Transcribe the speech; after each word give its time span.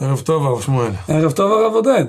ערב 0.00 0.20
טוב, 0.20 0.46
הרב 0.46 0.60
שמואל. 0.60 0.92
ערב 1.08 1.32
טוב 1.32 1.52
הרב 1.52 1.72
עודד. 1.74 2.04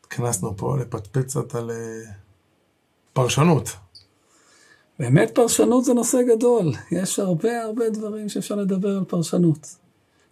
התכנסנו 0.00 0.56
פה 0.56 0.76
לפטפט 0.80 1.18
קצת 1.18 1.54
על 1.54 1.70
אה, 1.70 2.12
פרשנות. 3.12 3.70
באמת 4.98 5.30
פרשנות 5.34 5.84
זה 5.84 5.94
נושא 5.94 6.18
גדול. 6.22 6.72
יש 6.92 7.18
הרבה 7.18 7.62
הרבה 7.62 7.90
דברים 7.90 8.28
שאפשר 8.28 8.54
לדבר 8.54 8.96
על 8.96 9.04
פרשנות. 9.04 9.76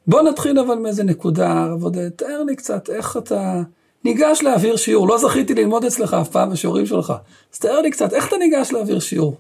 בוא 0.07 0.23
נתחיל 0.23 0.59
אבל 0.59 0.75
מאיזה 0.75 1.05
נקודה, 1.05 1.63
הרב 1.63 1.83
עודד. 1.83 2.09
תאר 2.09 2.43
לי 2.43 2.57
קצת 2.57 2.91
איך 2.91 3.17
אתה 3.17 3.63
ניגש 4.05 4.43
להעביר 4.43 4.77
שיעור. 4.77 5.09
לא 5.09 5.19
זכיתי 5.19 5.55
ללמוד 5.55 5.85
אצלך 5.85 6.15
אף 6.15 6.29
פעם 6.29 6.51
בשיעורים 6.51 6.87
שלך. 6.87 7.13
אז 7.53 7.59
תאר 7.59 7.81
לי 7.81 7.91
קצת, 7.91 8.13
איך 8.13 8.29
אתה 8.29 8.37
ניגש 8.37 8.73
להעביר 8.73 9.01
שיעור? 9.01 9.37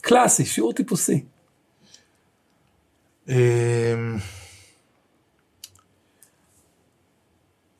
קלאסי, 0.00 0.44
שיעור 0.44 0.72
טיפוסי. 0.72 1.24
אמ, 3.30 4.18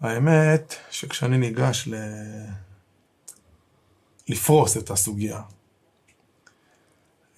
האמת 0.00 0.74
שכשאני 0.90 1.38
ניגש 1.38 1.88
ל... 1.88 1.94
לפרוס 4.28 4.76
את 4.76 4.90
הסוגיה, 4.90 5.40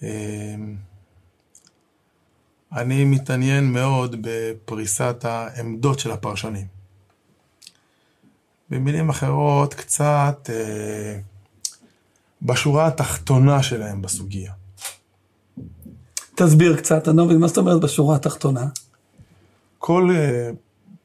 אמ, 0.01 0.75
אני 2.73 3.05
מתעניין 3.05 3.73
מאוד 3.73 4.15
בפריסת 4.21 5.25
העמדות 5.25 5.99
של 5.99 6.11
הפרשנים. 6.11 6.67
במילים 8.69 9.09
אחרות, 9.09 9.73
קצת 9.73 10.49
אה, 10.53 11.19
בשורה 12.41 12.87
התחתונה 12.87 13.63
שלהם 13.63 14.01
בסוגיה. 14.01 14.53
תסביר 16.35 16.77
קצת, 16.77 17.07
אני 17.07 17.17
לא 17.17 17.25
מבין, 17.25 17.37
מה 17.37 17.47
זאת 17.47 17.57
אומרת 17.57 17.81
בשורה 17.81 18.15
התחתונה? 18.15 18.67
כל 19.77 20.09
אה, 20.15 20.49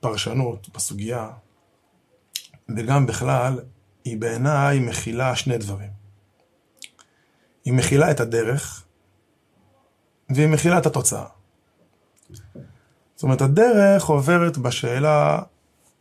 פרשנות 0.01 0.69
בסוגיה, 0.75 1.31
וגם 2.77 3.07
בכלל, 3.07 3.61
היא 4.05 4.17
בעיניי 4.21 4.79
מכילה 4.81 5.37
שני 5.37 5.59
דברים. 5.59 5.91
היא 7.65 7.73
מכילה 7.73 8.11
את 8.11 8.21
הדרך, 8.21 8.85
והיא 10.31 10.49
מכילה 10.49 10.79
את 10.79 10.87
התוצאה. 10.87 11.25
זאת 13.15 13.23
אומרת, 13.23 13.41
הדרך 13.41 14.05
עוברת 14.05 14.59
בשאלה 14.59 15.39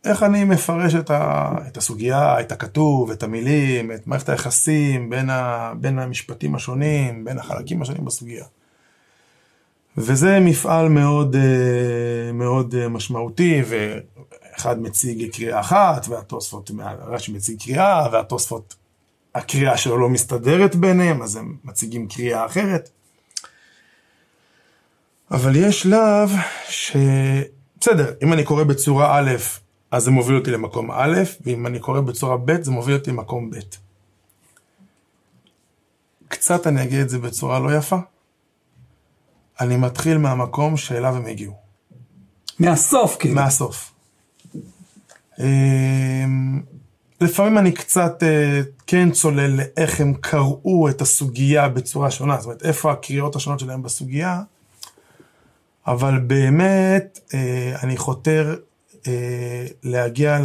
איך 0.04 0.22
אני 0.22 0.44
מפרש 0.44 0.94
את, 0.94 1.10
ה, 1.10 1.50
את 1.68 1.76
הסוגיה, 1.76 2.40
את 2.40 2.52
הכתוב, 2.52 3.10
את 3.10 3.22
המילים, 3.22 3.92
את 3.92 4.06
מערכת 4.06 4.28
היחסים 4.28 5.10
בין, 5.10 5.30
ה, 5.30 5.72
בין 5.80 5.98
המשפטים 5.98 6.54
השונים, 6.54 7.24
בין 7.24 7.38
החלקים 7.38 7.82
השונים 7.82 8.04
בסוגיה. 8.04 8.44
וזה 9.98 10.40
מפעל 10.40 10.88
מאוד, 10.88 11.36
אה, 11.36 12.32
מאוד 12.32 12.74
אה, 12.74 12.88
משמעותי, 12.88 13.62
ואחד 13.66 14.82
מציג 14.82 15.30
קריאה 15.32 15.60
אחת, 15.60 16.06
והתוספות, 16.08 16.70
רש"י 17.06 17.32
מציג 17.32 17.62
קריאה, 17.62 18.08
והתוספות, 18.12 18.74
הקריאה 19.34 19.76
שלו 19.76 19.98
לא 19.98 20.08
מסתדרת 20.08 20.76
ביניהם, 20.76 21.22
אז 21.22 21.36
הם 21.36 21.56
מציגים 21.64 22.08
קריאה 22.08 22.46
אחרת. 22.46 22.90
אבל 25.30 25.56
יש 25.56 25.82
שלב 25.82 26.30
ש... 26.68 26.96
בסדר, 27.80 28.12
אם 28.22 28.32
אני 28.32 28.44
קורא 28.44 28.64
בצורה 28.64 29.18
א', 29.18 29.30
אז 29.90 30.02
זה 30.02 30.10
מוביל 30.10 30.36
אותי 30.36 30.50
למקום 30.50 30.90
א', 30.90 31.16
ואם 31.46 31.66
אני 31.66 31.78
קורא 31.78 32.00
בצורה 32.00 32.36
ב', 32.36 32.62
זה 32.62 32.70
מוביל 32.70 32.94
אותי 32.94 33.10
למקום 33.10 33.50
ב'. 33.50 33.56
קצת 36.28 36.66
אני 36.66 36.82
אגיד 36.82 37.00
את 37.00 37.08
זה 37.08 37.18
בצורה 37.18 37.58
לא 37.58 37.76
יפה. 37.76 37.96
אני 39.60 39.76
מתחיל 39.76 40.18
מהמקום 40.18 40.76
שאליו 40.76 41.16
הם 41.16 41.26
הגיעו. 41.26 41.54
מהסוף, 42.58 43.16
כאילו. 43.18 43.34
מהסוף. 43.34 43.92
אמ, 45.38 46.62
לפעמים 47.20 47.58
אני 47.58 47.72
קצת 47.72 48.22
אה, 48.22 48.60
כן 48.86 49.10
צולל 49.10 49.50
לאיך 49.56 50.00
הם 50.00 50.14
קראו 50.14 50.88
את 50.88 51.00
הסוגיה 51.00 51.68
בצורה 51.68 52.10
שונה, 52.10 52.36
זאת 52.36 52.44
אומרת, 52.44 52.62
איפה 52.62 52.92
הקריאות 52.92 53.36
השונות 53.36 53.60
שלהם 53.60 53.82
בסוגיה, 53.82 54.42
אבל 55.86 56.18
באמת 56.18 57.20
אה, 57.34 57.76
אני 57.82 57.96
חותר 57.96 58.56
אה, 59.06 59.66
להגיע 59.82 60.38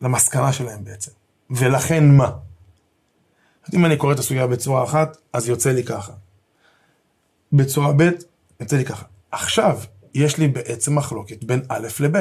למסקנה 0.00 0.52
שלהם 0.52 0.84
בעצם. 0.84 1.10
ולכן 1.50 2.08
מה? 2.08 2.30
אם 3.74 3.86
אני 3.86 3.96
קורא 3.96 4.12
את 4.12 4.18
הסוגיה 4.18 4.46
בצורה 4.46 4.84
אחת, 4.84 5.16
אז 5.32 5.48
יוצא 5.48 5.70
לי 5.70 5.84
ככה. 5.84 6.12
בצורה 7.52 7.92
ב', 7.92 8.08
יוצא 8.60 8.76
לי 8.76 8.84
ככה. 8.84 9.04
עכשיו, 9.30 9.78
יש 10.14 10.38
לי 10.38 10.48
בעצם 10.48 10.94
מחלוקת 10.98 11.44
בין 11.44 11.60
א' 11.68 11.88
לב'. 12.00 12.16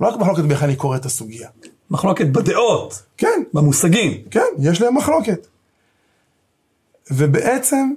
לא 0.00 0.06
רק 0.08 0.16
מחלוקת 0.20 0.42
באיך 0.42 0.62
אני 0.62 0.76
קורא 0.76 0.96
את 0.96 1.04
הסוגיה. 1.04 1.48
מחלוקת 1.90 2.26
בדעות. 2.26 3.02
כן. 3.16 3.42
במושגים. 3.54 4.22
כן, 4.30 4.40
יש 4.58 4.80
להם 4.80 4.96
מחלוקת. 4.96 5.46
ובעצם, 7.10 7.92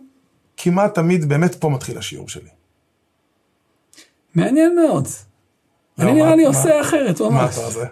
כמעט 0.57 0.95
תמיד, 0.95 1.29
באמת 1.29 1.55
פה 1.55 1.69
מתחיל 1.69 1.97
השיעור 1.97 2.29
שלי. 2.29 2.49
מעניין 4.35 4.75
מאוד. 4.75 5.07
לא, 5.97 6.03
אני 6.03 6.13
נראה 6.13 6.29
מה- 6.29 6.35
לי 6.35 6.43
מה- 6.43 6.47
עושה 6.49 6.81
אחרת 6.81 7.21
מה 7.21 7.29
ממש. 7.29 7.57
אתה 7.57 7.65
עושה? 7.65 7.85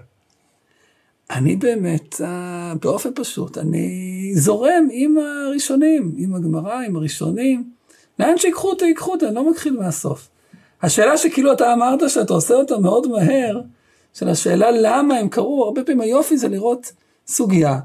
אני 1.31 1.55
באמת, 1.55 2.21
אה, 2.21 2.73
באופן 2.81 3.09
פשוט, 3.15 3.57
אני 3.57 3.91
זורם 4.35 4.87
עם 4.91 5.15
הראשונים, 5.17 6.13
עם 6.17 6.35
הגמרא, 6.35 6.81
עם 6.87 6.95
הראשונים. 6.95 7.71
לאן 8.21 8.37
שיקחו 8.37 8.69
אותי, 8.69 8.85
ייקחו 8.85 9.15
אני 9.27 9.35
לא 9.35 9.49
מתחיל 9.49 9.79
מהסוף. 9.79 10.29
השאלה 10.81 11.17
שכאילו 11.17 11.53
אתה 11.53 11.73
אמרת 11.73 12.09
שאתה 12.09 12.33
עושה 12.33 12.53
אותה 12.53 12.77
מאוד 12.77 13.07
מהר, 13.07 13.61
של 14.13 14.29
השאלה 14.29 14.71
למה 14.71 15.17
הם 15.17 15.29
קראו, 15.29 15.65
הרבה 15.65 15.83
פעמים 15.83 16.01
היופי 16.01 16.37
זה 16.37 16.47
לראות 16.47 16.91
סוגיה, 17.27 17.79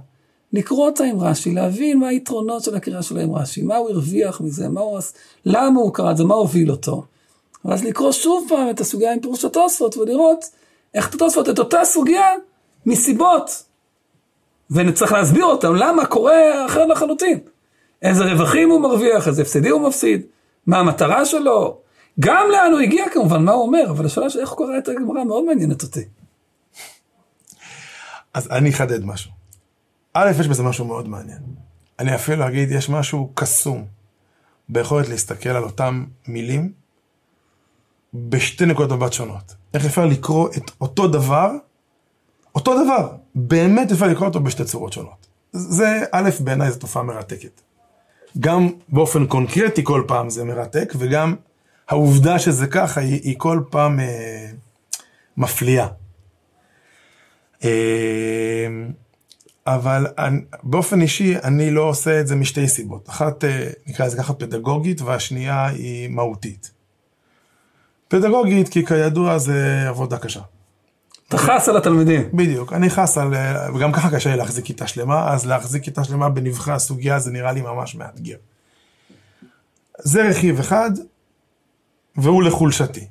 לקרוא 0.53 0.87
אותה 0.87 1.05
עם 1.05 1.21
רש"י, 1.21 1.51
להבין 1.51 1.99
מה 1.99 2.09
היתרונות 2.09 2.63
של 2.63 2.75
הקריאה 2.75 3.03
שלו 3.03 3.21
עם 3.21 3.35
רש"י, 3.35 3.63
מה 3.63 3.77
הוא 3.77 3.91
הרוויח 3.91 4.41
מזה, 4.41 4.69
מה 4.69 4.81
הוא, 4.81 4.99
למה 5.45 5.81
הוא 5.81 5.95
קרא 5.95 6.11
את 6.11 6.17
זה, 6.17 6.25
מה 6.25 6.35
הוביל 6.35 6.71
אותו. 6.71 7.05
ואז 7.65 7.85
לקרוא 7.85 8.13
שוב 8.13 8.47
פעם 8.49 8.71
את 8.71 8.81
הסוגיה 8.81 9.13
עם 9.13 9.21
פירוש 9.21 9.45
התוספות 9.45 9.97
ולראות 9.97 10.45
איך 10.95 11.15
התוספות, 11.15 11.49
את 11.49 11.59
אותה 11.59 11.85
סוגיה, 11.85 12.29
מסיבות. 12.87 13.63
ונצטרך 14.71 15.13
להסביר 15.13 15.45
אותם 15.45 15.75
למה 15.75 16.07
קורה 16.07 16.67
אחר 16.67 16.87
לחלוטין. 16.87 17.39
איזה 18.03 18.25
רווחים 18.25 18.71
הוא 18.71 18.81
מרוויח, 18.81 19.29
איזה 19.29 19.43
הפסדים 19.43 19.73
הוא 19.73 19.89
מפסיד, 19.89 20.27
מה 20.67 20.79
המטרה 20.79 21.25
שלו, 21.25 21.81
גם 22.21 22.47
לאן 22.53 22.73
הוא 22.73 22.81
הגיע 22.81 23.05
כמובן, 23.13 23.45
מה 23.45 23.53
הוא 23.53 23.63
אומר, 23.63 23.91
אבל 23.91 24.07
השאלה 24.07 24.31
של 24.31 24.41
איך 24.41 24.51
הוא 24.51 24.57
קורא 24.57 24.79
את 24.79 24.89
הגמרא 24.89 25.25
מאוד 25.25 25.45
מעניינת 25.45 25.83
אותי. 25.83 26.05
אז 28.35 28.51
אני 28.51 28.71
אחדד 28.71 29.05
משהו. 29.05 29.31
א', 30.15 30.31
יש 30.41 30.49
בזה 30.49 30.63
משהו 30.63 30.85
מאוד 30.85 31.09
מעניין. 31.09 31.43
אני 31.99 32.15
אפילו 32.15 32.49
אגיד, 32.49 32.71
יש 32.71 32.89
משהו 32.89 33.31
קסום 33.35 33.85
ביכולת 34.69 35.09
להסתכל 35.09 35.49
על 35.49 35.63
אותם 35.63 36.05
מילים 36.29 36.73
בשתי 38.15 38.67
נקודות 38.67 38.99
מבט 38.99 39.13
שונות. 39.13 39.55
איך 39.75 39.85
אפשר 39.85 40.07
לקרוא 40.07 40.49
את 40.57 40.71
אותו 40.81 41.09
דבר, 41.09 41.51
אותו 42.55 42.85
דבר, 42.85 43.13
באמת 43.35 43.93
אפשר 43.93 44.07
לקרוא 44.07 44.29
אותו 44.29 44.41
בשתי 44.41 44.65
צורות 44.65 44.93
שונות. 44.93 45.27
זה, 45.53 46.01
א', 46.13 46.31
בעיניי 46.41 46.71
זו 46.71 46.79
תופעה 46.79 47.03
מרתקת. 47.03 47.61
גם 48.41 48.69
באופן 48.89 49.27
קונקרטי 49.27 49.85
כל 49.85 50.05
פעם 50.07 50.31
זה 50.31 50.45
מרתק, 50.45 50.93
וגם 50.99 51.35
העובדה 51.89 52.39
שזה 52.39 52.67
ככה 52.67 53.01
היא, 53.01 53.21
היא 53.23 53.35
כל 53.39 53.61
פעם 53.71 54.01
אה, 54.01 54.47
מפליאה. 55.37 55.87
אה, 57.65 58.67
אבל 59.67 60.07
אני, 60.19 60.41
באופן 60.63 61.01
אישי 61.01 61.37
אני 61.45 61.71
לא 61.71 61.83
עושה 61.83 62.21
את 62.21 62.27
זה 62.27 62.37
משתי 62.37 62.69
סיבות. 62.69 63.09
אחת, 63.09 63.45
אה, 63.45 63.71
נקרא 63.87 64.07
לזה 64.07 64.17
ככה 64.17 64.35
פדגוגית, 64.35 65.01
והשנייה 65.01 65.67
היא 65.67 66.09
מהותית. 66.09 66.71
פדגוגית, 68.09 68.69
כי 68.69 68.87
כידוע 68.87 69.39
זה 69.39 69.89
עבודה 69.89 70.19
קשה. 70.19 70.41
אתה 71.29 71.39
חס 71.39 71.69
על 71.69 71.77
התלמידים. 71.77 72.29
בדיוק, 72.33 72.73
אני 72.73 72.91
חס 72.91 73.19
על, 73.19 73.35
וגם 73.75 73.93
ככה 73.93 74.11
קשה 74.11 74.31
לי 74.31 74.37
להחזיק 74.37 74.65
כיתה 74.65 74.87
שלמה, 74.87 75.33
אז 75.33 75.47
להחזיק 75.47 75.83
כיתה 75.83 76.05
שלמה 76.05 76.29
בנבחרי 76.29 76.75
הסוגיה 76.75 77.19
זה 77.19 77.31
נראה 77.31 77.53
לי 77.53 77.63
ממש 77.63 77.95
מאתגר. 77.95 78.37
זה 79.99 80.29
רכיב 80.29 80.59
אחד, 80.61 80.91
והוא 82.17 82.43
לחולשתי. 82.43 83.07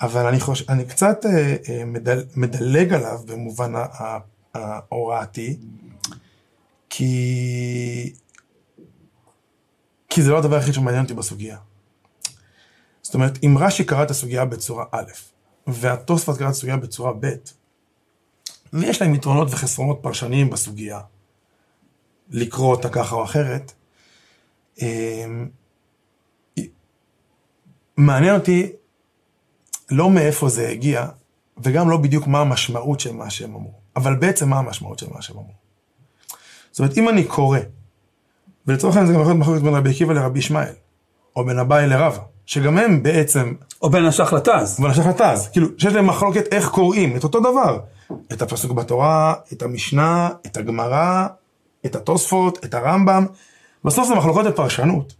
אבל 0.00 0.26
אני 0.26 0.40
חושב, 0.40 0.70
אני 0.70 0.84
קצת 0.84 1.26
אה, 1.26 1.56
אה, 1.68 1.84
מדל, 1.84 2.24
מדלג 2.36 2.92
עליו 2.92 3.20
במובן 3.26 3.72
ההוראתי, 4.54 5.56
כי... 6.90 8.12
כי 10.08 10.22
זה 10.22 10.30
לא 10.30 10.38
הדבר 10.38 10.56
היחיד 10.56 10.74
שמעניין 10.74 11.02
אותי 11.02 11.14
בסוגיה. 11.14 11.58
זאת 13.02 13.14
אומרת, 13.14 13.38
אם 13.42 13.58
רש"י 13.58 13.84
קרא 13.84 14.02
את 14.02 14.10
הסוגיה 14.10 14.44
בצורה 14.44 14.84
א', 14.92 15.10
והתוספות 15.66 16.38
קרא 16.38 16.50
את 16.50 16.80
בצורה 16.80 17.12
ב', 17.20 17.34
ויש 18.72 19.02
להם 19.02 19.14
יתרונות 19.14 19.48
וחסרונות 19.50 19.98
פרשניים 20.02 20.50
בסוגיה, 20.50 21.00
לקרוא 22.30 22.70
אותה 22.70 22.88
ככה 22.88 23.16
או 23.16 23.24
אחרת, 23.24 23.72
אמ, 24.82 25.48
מעניין 27.96 28.34
אותי 28.34 28.72
לא 29.90 30.10
מאיפה 30.10 30.48
זה 30.48 30.68
הגיע, 30.68 31.06
וגם 31.58 31.90
לא 31.90 31.96
בדיוק 31.96 32.26
מה 32.26 32.40
המשמעות 32.40 33.00
של 33.00 33.12
מה 33.12 33.30
שהם 33.30 33.54
אמרו, 33.54 33.72
אבל 33.96 34.16
בעצם 34.16 34.48
מה 34.48 34.58
המשמעות 34.58 34.98
של 34.98 35.06
מה 35.10 35.22
שהם 35.22 35.36
אמרו. 35.36 35.54
זאת 36.70 36.78
אומרת, 36.78 36.98
אם 36.98 37.08
אני 37.08 37.24
קורא, 37.24 37.58
ולצורך 38.66 38.96
העניין 38.96 39.06
זה 39.06 39.14
גם 39.14 39.20
יכול 39.20 39.32
להיות 39.32 39.40
מחלוקת 39.40 39.62
בין 39.62 39.74
רבי 39.74 39.90
עקיבא 39.90 40.12
לרבי 40.12 40.38
ישמעאל, 40.38 40.74
או 41.36 41.44
בין 41.44 41.58
אביי 41.58 41.86
לרבא, 41.86 42.24
שגם 42.46 42.78
הם 42.78 43.02
בעצם, 43.02 43.54
או 43.82 43.90
בין 43.90 44.04
השח 44.04 44.32
לטז. 44.32 44.80
אבל 44.80 44.90
השחר 44.90 45.12
תז, 45.12 45.48
כאילו, 45.48 45.68
שיש 45.78 45.94
להם 45.94 46.06
מחלוקת 46.06 46.44
איך 46.52 46.68
קוראים 46.68 47.16
את 47.16 47.24
אותו 47.24 47.40
דבר. 47.40 47.78
את 48.32 48.42
הפסוק 48.42 48.72
בתורה, 48.72 49.34
את 49.52 49.62
המשנה, 49.62 50.30
את 50.46 50.56
הגמרא, 50.56 51.26
את 51.86 51.96
התוספות, 51.96 52.64
את 52.64 52.74
הרמב"ם. 52.74 53.26
בסוף 53.84 54.08
זה 54.08 54.14
מחלוקות 54.14 54.46
בפרשנות. 54.46 55.14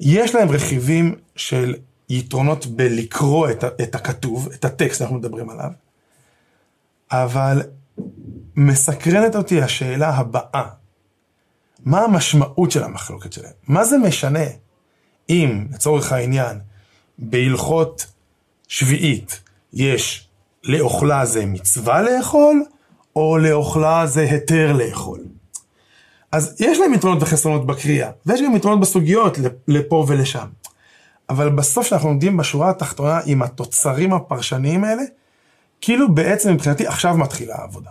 יש 0.00 0.34
להם 0.34 0.50
רכיבים 0.50 1.14
של 1.36 1.74
יתרונות 2.08 2.66
בלקרוא 2.66 3.50
את, 3.50 3.64
את 3.64 3.94
הכתוב, 3.94 4.48
את 4.54 4.64
הטקסט 4.64 4.98
שאנחנו 4.98 5.16
מדברים 5.16 5.50
עליו, 5.50 5.70
אבל 7.12 7.62
מסקרנת 8.56 9.36
אותי 9.36 9.62
השאלה 9.62 10.10
הבאה, 10.10 10.68
מה 11.84 12.00
המשמעות 12.00 12.70
של 12.70 12.82
המחלוקת 12.82 13.32
שלהם? 13.32 13.52
מה 13.68 13.84
זה 13.84 13.98
משנה 13.98 14.44
אם, 15.28 15.66
לצורך 15.72 16.12
העניין, 16.12 16.58
בהלכות 17.18 18.06
שביעית 18.68 19.40
יש 19.72 20.28
לאוכלה 20.64 21.26
זה 21.26 21.46
מצווה 21.46 22.02
לאכול, 22.02 22.64
או 23.16 23.38
לאוכלה 23.38 24.06
זה 24.06 24.20
היתר 24.20 24.72
לאכול? 24.72 25.20
אז 26.32 26.56
יש 26.60 26.78
להם 26.78 26.94
יתרונות 26.94 27.22
וחסרונות 27.22 27.66
בקריאה, 27.66 28.10
ויש 28.26 28.42
גם 28.42 28.56
יתרונות 28.56 28.80
בסוגיות 28.80 29.38
לפה 29.68 30.04
ולשם. 30.08 30.46
אבל 31.30 31.48
בסוף 31.48 31.86
שאנחנו 31.86 32.08
עומדים 32.08 32.36
בשורה 32.36 32.70
התחתונה 32.70 33.20
עם 33.26 33.42
התוצרים 33.42 34.12
הפרשניים 34.12 34.84
האלה, 34.84 35.02
כאילו 35.80 36.14
בעצם 36.14 36.52
מבחינתי 36.52 36.86
עכשיו 36.86 37.16
מתחילה 37.16 37.54
העבודה. 37.56 37.90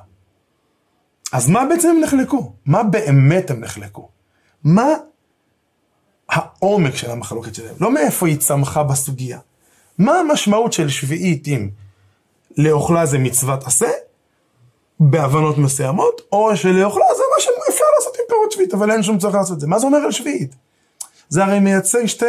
אז 1.31 1.49
מה 1.49 1.65
בעצם 1.69 1.87
הם 1.87 2.03
נחלקו? 2.03 2.53
מה 2.65 2.83
באמת 2.83 3.51
הם 3.51 3.59
נחלקו? 3.59 4.09
מה 4.63 4.87
העומק 6.31 6.95
של 6.95 7.11
המחלוקת 7.11 7.55
שלהם? 7.55 7.75
לא 7.79 7.93
מאיפה 7.93 8.27
היא 8.27 8.37
צמחה 8.37 8.83
בסוגיה. 8.83 9.39
מה 9.97 10.19
המשמעות 10.19 10.73
של 10.73 10.89
שביעית 10.89 11.47
אם 11.47 11.69
לאוכלה 12.57 13.05
זה 13.05 13.17
מצוות 13.17 13.63
עשה, 13.67 13.89
בהבנות 14.99 15.57
מסוימות, 15.57 16.21
או 16.31 16.57
שלאוכלה 16.57 17.05
זה 17.17 17.23
מה 17.35 17.41
שאפשר 17.41 17.85
לעשות 17.97 18.15
עם 18.19 18.25
פירות 18.27 18.51
שביעית, 18.51 18.73
אבל 18.73 18.91
אין 18.91 19.03
שום 19.03 19.17
צורך 19.17 19.35
לעשות 19.35 19.55
את 19.55 19.59
זה. 19.59 19.67
מה 19.67 19.79
זה 19.79 19.85
אומר 19.85 19.97
על 19.97 20.11
שביעית? 20.11 20.55
זה 21.29 21.43
הרי 21.43 21.59
מייצג 21.59 22.05
שתי... 22.05 22.25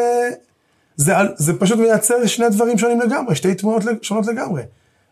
זה, 0.96 1.12
זה 1.36 1.58
פשוט 1.58 1.78
מייצר 1.78 2.26
שני 2.26 2.48
דברים 2.48 2.78
שונים 2.78 3.00
לגמרי, 3.00 3.36
שתי 3.36 3.54
תמונות 3.54 3.82
שונות 4.02 4.26
לגמרי. 4.26 4.62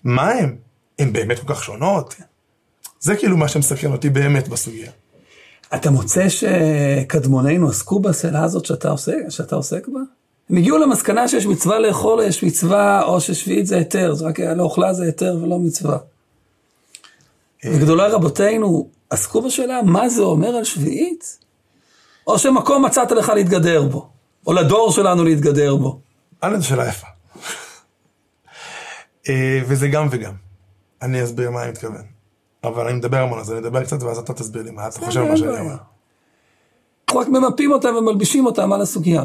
מה 0.05 0.31
הם? 0.31 0.57
הן 0.99 1.13
באמת 1.13 1.39
כל 1.39 1.55
כך 1.55 1.65
שונות? 1.65 2.15
זה 3.01 3.17
כאילו 3.17 3.37
מה 3.37 3.49
שמסקרן 3.49 3.93
אותי 3.93 4.11
באמת 4.11 4.49
בסוגיה. 4.49 4.91
אתה 5.75 5.91
מוצא 5.91 6.29
שקדמוננו 6.29 7.69
עסקו 7.69 8.01
בשאלה 8.01 8.45
הזאת 8.45 8.65
שאתה 8.65 8.91
עוסק, 8.91 9.15
שאתה 9.29 9.57
עוסק 9.57 9.89
בה? 9.89 10.01
הם 10.51 10.57
הגיעו 10.57 10.79
למסקנה 10.79 11.29
שיש 11.29 11.47
מצווה 11.47 11.79
לאכול, 11.79 12.23
יש 12.23 12.45
מצווה, 12.45 13.03
או 13.03 13.21
ששביעית 13.21 13.67
זה 13.67 13.77
היתר, 13.77 14.15
זה 14.15 14.27
רק 14.27 14.41
לאוכלה 14.41 14.93
זה 14.95 15.05
היתר 15.05 15.39
ולא 15.43 15.59
מצווה. 15.59 15.99
וגדולי 17.65 18.09
רבותינו 18.09 18.89
עסקו 19.11 19.43
בשאלה 19.43 19.83
מה 19.83 20.09
זה 20.09 20.23
אומר 20.23 20.49
על 20.49 20.65
שביעית? 20.65 21.39
או 22.27 22.39
שמקום 22.39 22.85
מצאת 22.85 23.13
לך 23.13 23.29
להתגדר 23.29 23.83
בו, 23.83 24.11
או 24.47 24.53
לדור 24.53 24.93
שלנו 24.93 25.25
להתגדר 25.25 25.77
בו. 25.77 26.01
א', 26.41 26.57
זו 26.59 26.67
שאלה 26.67 26.89
יפה. 26.89 27.07
אה, 29.29 29.61
וזה 29.67 29.89
גם 29.89 30.09
וגם. 30.11 30.35
אני 31.03 31.25
אסביר 31.25 31.51
מה 31.51 31.63
אני 31.63 31.71
מתכוון. 31.71 32.20
אבל 32.65 32.87
אני 32.89 32.99
מדבר 32.99 33.17
המון, 33.17 33.39
אז 33.39 33.51
אני 33.53 33.59
אדבר 33.59 33.85
קצת, 33.85 34.03
ואז 34.03 34.19
אתה 34.19 34.33
תסביר 34.33 34.63
לי 34.63 34.71
מה 34.71 34.89
אתה 34.89 35.01
חושב 35.01 35.21
על 35.21 35.29
מה 35.29 35.37
שאני. 35.37 35.59
אומר. 35.61 35.75
אנחנו 37.09 37.21
רק 37.21 37.29
ממפים 37.29 37.73
אותם 37.73 37.95
ומלבישים 37.99 38.47
אותם 38.47 38.73
על 38.73 38.81
הסוגיה. 38.81 39.25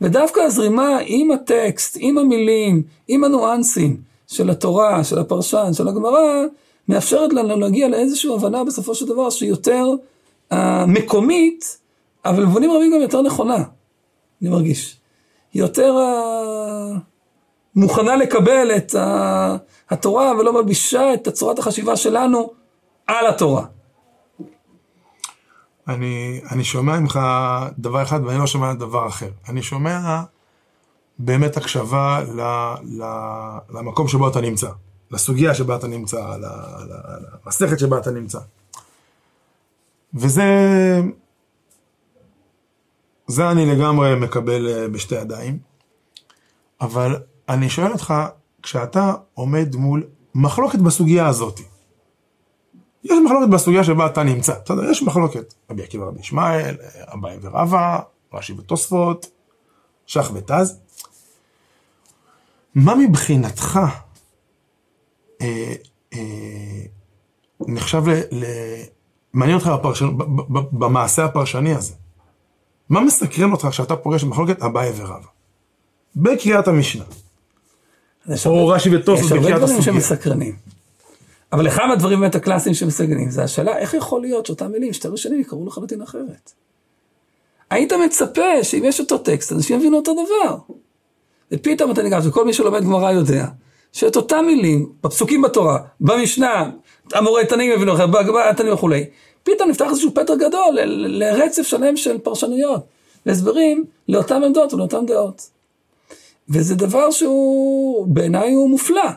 ודווקא 0.00 0.40
הזרימה 0.40 0.98
עם 1.06 1.30
הטקסט, 1.30 1.96
עם 2.00 2.18
המילים, 2.18 2.82
עם 3.08 3.24
הניואנסים 3.24 3.96
של 4.26 4.50
התורה, 4.50 5.04
של 5.04 5.18
הפרשן, 5.18 5.72
של 5.72 5.88
הגמרא, 5.88 6.20
מאפשרת 6.88 7.32
לנו 7.32 7.60
להגיע 7.60 7.88
לאיזושהי 7.88 8.34
הבנה 8.34 8.64
בסופו 8.64 8.94
של 8.94 9.06
דבר 9.06 9.30
שהיא 9.30 9.50
יותר 9.50 9.86
אה, 10.52 10.86
מקומית, 10.86 11.78
אבל 12.24 12.42
במובנים 12.42 12.70
רבים 12.70 12.92
גם 12.94 13.00
יותר 13.00 13.22
נכונה, 13.22 13.64
אני 14.42 14.50
מרגיש. 14.50 14.96
היא 15.54 15.62
יותר 15.62 15.96
אה, 15.98 16.92
מוכנה 17.76 18.16
לקבל 18.16 18.70
את 18.76 18.94
ה- 18.94 19.56
התורה 19.90 20.32
ולא 20.38 20.52
מלבישה 20.52 21.14
את 21.14 21.28
צורת 21.28 21.58
החשיבה 21.58 21.96
שלנו 21.96 22.50
על 23.06 23.26
התורה. 23.26 23.66
אני, 25.88 26.40
אני 26.50 26.64
שומע 26.64 27.00
ממך 27.00 27.20
דבר 27.78 28.02
אחד 28.02 28.20
ואני 28.24 28.38
לא 28.38 28.46
שומע 28.46 28.74
דבר 28.74 29.08
אחר. 29.08 29.30
אני 29.48 29.62
שומע 29.62 30.22
באמת 31.18 31.56
הקשבה 31.56 32.20
ל, 32.34 32.40
ל, 32.82 33.04
למקום 33.70 34.08
שבו 34.08 34.28
אתה 34.28 34.40
נמצא, 34.40 34.70
לסוגיה 35.10 35.54
שבה 35.54 35.76
אתה 35.76 35.86
נמצא, 35.86 36.36
למסכת 37.44 37.78
שבה 37.78 37.98
אתה 37.98 38.10
נמצא. 38.10 38.38
וזה, 40.14 40.44
זה 43.26 43.50
אני 43.50 43.66
לגמרי 43.66 44.14
מקבל 44.14 44.68
אה, 44.68 44.88
בשתי 44.88 45.14
ידיים, 45.14 45.58
אבל 46.80 47.16
אני 47.48 47.70
שואל 47.70 47.92
אותך, 47.92 48.14
כשאתה 48.62 49.14
עומד 49.34 49.76
מול 49.76 50.04
מחלוקת 50.34 50.78
בסוגיה 50.78 51.26
הזאת, 51.26 51.60
יש 53.04 53.18
מחלוקת 53.24 53.48
בסוגיה 53.48 53.84
שבה 53.84 54.06
אתה 54.06 54.22
נמצא, 54.22 54.54
בסדר? 54.64 54.90
יש 54.90 55.02
מחלוקת. 55.02 55.54
רבי 55.70 55.82
עקיבא 55.82 56.04
רבי 56.04 56.20
ישמעאל, 56.20 56.76
אביי 57.14 57.38
ורבא, 57.42 57.98
רש"י 58.32 58.52
ותוספות, 58.52 59.26
שח 60.06 60.30
ותז. 60.34 60.78
מה 62.74 62.94
מבחינתך 62.94 63.80
אה, 65.40 65.74
אה, 66.14 66.18
נחשב 67.60 68.08
ל... 68.08 68.12
ל... 68.32 68.44
מעניין 69.32 69.58
אותך 69.58 69.66
בפרשן, 69.66 70.18
ב, 70.18 70.22
ב, 70.22 70.58
ב, 70.58 70.60
במעשה 70.72 71.24
הפרשני 71.24 71.74
הזה? 71.74 71.94
מה 72.88 73.00
מסקרן 73.00 73.52
אותך 73.52 73.66
כשאתה 73.70 73.96
פוגש 73.96 74.24
במחלוקת 74.24 74.62
אביי 74.62 74.92
ורבא? 74.96 75.26
בקריאת 76.16 76.68
המשנה. 76.68 77.04
או 78.46 78.68
רש"י 78.68 78.96
ותוספות 78.96 79.26
יש 79.26 79.32
הרבה 79.32 79.42
בקריאת 79.42 79.60
דברים 79.60 79.78
הסוגיה. 79.78 80.00
שמסקרנים. 80.00 80.56
אבל 81.52 81.68
אחד 81.68 81.86
מהדברים 81.88 82.20
באמת 82.20 82.34
הקלאסיים 82.34 82.74
שמסקרנים 82.74 83.30
זה 83.30 83.42
השאלה 83.42 83.78
איך 83.78 83.94
יכול 83.94 84.20
להיות 84.20 84.46
שאותם 84.46 84.72
מילים 84.72 84.92
שתי 84.92 85.08
ראשונים 85.08 85.40
יקראו 85.40 85.66
לחלוטין 85.66 86.02
אחרת. 86.02 86.52
היית 87.70 87.92
מצפה 87.92 88.62
שאם 88.64 88.84
יש 88.84 89.00
אותו 89.00 89.18
טקסט 89.18 89.52
אנשים 89.52 89.76
יבינו 89.76 89.96
אותו 89.96 90.12
דבר. 90.12 90.56
ופתאום 91.52 91.90
אתה 91.90 92.02
ניגש 92.02 92.26
וכל 92.26 92.44
מי 92.44 92.52
שלומד 92.52 92.84
גמרא 92.84 93.12
יודע 93.12 93.46
שאת 93.92 94.16
אותם 94.16 94.44
מילים 94.46 94.92
בפסוקים 95.04 95.42
בתורה 95.42 95.78
במשנה 96.00 96.70
המורה 97.12 97.44
תנאים 97.44 97.72
יבינו 97.72 97.94
אחרת 97.94 98.10
בגמרא 98.10 98.52
תנאים 98.52 98.72
וכולי. 98.72 99.04
פתאום 99.42 99.70
נפתח 99.70 99.86
איזשהו 99.90 100.14
פתח 100.14 100.34
גדול 100.34 100.78
לרצף 101.06 101.62
שלם 101.62 101.96
של 101.96 102.18
פרשנויות 102.18 102.86
והסברים 103.26 103.84
לאותן 104.08 104.42
עמדות 104.44 104.74
ולאותן 104.74 105.06
דעות. 105.06 105.50
וזה 106.48 106.74
דבר 106.74 107.10
שהוא 107.10 108.06
בעיניי 108.06 108.52
הוא 108.52 108.70
מופלא. 108.70 109.10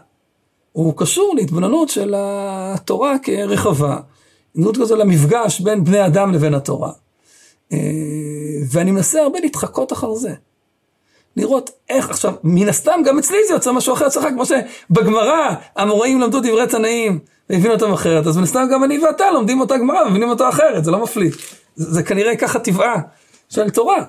הוא 0.72 0.94
קשור 0.98 1.34
להתבוננות 1.36 1.90
של 1.90 2.14
התורה 2.18 3.16
כרחבה, 3.24 3.98
התבוננות 4.50 4.78
כזו 4.78 4.96
למפגש 4.96 5.62
בין 5.62 5.84
בני 5.84 6.06
אדם 6.06 6.32
לבין 6.32 6.54
התורה. 6.54 6.92
אה, 7.74 7.78
ואני 8.72 8.92
מנסה 8.92 9.22
הרבה 9.22 9.40
להתחקות 9.40 9.94
אחר 9.94 10.14
זה. 10.14 10.34
לראות 11.36 11.70
איך, 11.90 12.10
עכשיו, 12.10 12.34
מן 12.44 12.70
הסתם 12.70 13.02
גם 13.06 13.20
אצלי 13.20 13.38
זה 13.48 13.54
יוצא 13.54 13.72
משהו 13.72 13.94
אחר 13.94 14.08
אצלך, 14.08 14.24
כמו 14.34 14.44
שבגמרא 14.46 15.56
המוראים 15.76 16.22
למדו 16.22 16.40
דברי 16.40 16.68
תנאים 16.68 17.20
והבינו 17.50 17.74
אותם 17.74 17.94
אחרת, 17.94 18.28
אז 18.28 18.38
מן 18.38 18.44
הסתם 18.44 18.68
גם 18.72 18.84
אני 18.84 19.00
ואתה 19.00 19.32
לומדים 19.32 19.60
אותה 19.60 19.78
גמרא 19.78 20.02
ומבינים 20.02 20.30
אותה 20.30 20.50
אחרת, 20.50 20.86
זה 20.86 20.92
לא 20.92 21.04
מפליא. 21.04 21.32
זה, 21.76 21.94
זה 21.94 22.04
כנראה 22.04 22.36
ככה 22.36 22.60
טבעה 22.60 23.02
של 23.50 23.70
תורה, 23.70 24.04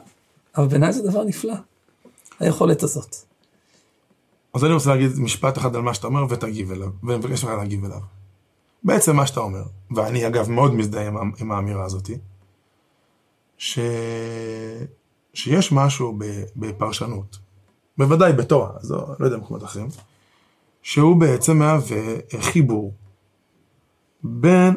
אבל 0.56 0.66
בעיניי 0.66 0.92
זה 0.92 1.02
דבר 1.02 1.24
נפלא, 1.24 1.54
היכולת 2.40 2.82
הזאת. 2.82 3.29
אז 4.54 4.64
אני 4.64 4.74
רוצה 4.74 4.90
להגיד 4.90 5.10
משפט 5.18 5.58
אחד 5.58 5.76
על 5.76 5.82
מה 5.82 5.94
שאתה 5.94 6.06
אומר 6.06 6.26
ותגיב 6.28 6.72
אליו, 6.72 6.88
ואני 7.02 7.18
מבקש 7.18 7.44
ממך 7.44 7.52
להגיב 7.52 7.84
אליו. 7.84 8.00
בעצם 8.82 9.16
מה 9.16 9.26
שאתה 9.26 9.40
אומר, 9.40 9.62
ואני 9.96 10.26
אגב 10.26 10.50
מאוד 10.50 10.74
מזדהה 10.74 11.06
עם, 11.06 11.16
עם 11.38 11.52
האמירה 11.52 11.84
הזאתי, 11.84 12.18
ש... 13.58 13.78
שיש 15.34 15.72
משהו. 15.72 16.18
בפרשנות, 16.56 17.38
בוודאי 17.98 18.32
בתורה, 18.32 18.70
אז 18.80 18.92
לא, 18.92 19.06
לא 19.18 19.24
יודע 19.24 19.36
במקומות 19.36 19.64
אחרים, 19.64 19.88
שהוא 20.82 21.16
בעצם 21.20 21.58
מהווה 21.58 22.14
חיבור 22.40 22.94
בין 24.22 24.74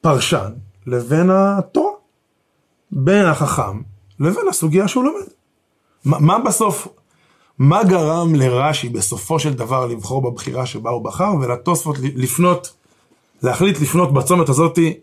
הפרשן 0.00 0.52
לבין 0.86 1.30
התורה, 1.30 1.92
בין 2.90 3.26
החכם 3.26 3.82
לבין 4.20 4.48
הסוגיה 4.48 4.88
שהוא 4.88 5.04
לומד. 5.04 5.26
מה, 6.04 6.18
מה 6.18 6.38
בסוף, 6.38 6.88
מה 7.62 7.84
גרם 7.84 8.34
לרש"י 8.34 8.88
בסופו 8.88 9.38
של 9.38 9.54
דבר 9.54 9.86
לבחור 9.86 10.22
בבחירה 10.22 10.66
שבה 10.66 10.90
הוא 10.90 11.04
בחר, 11.04 11.30
ולתוספות 11.40 11.96
לפנות, 11.98 12.76
להחליט 13.42 13.80
לפנות 13.80 14.14
בצומת 14.14 14.48
הזאתי 14.48 14.98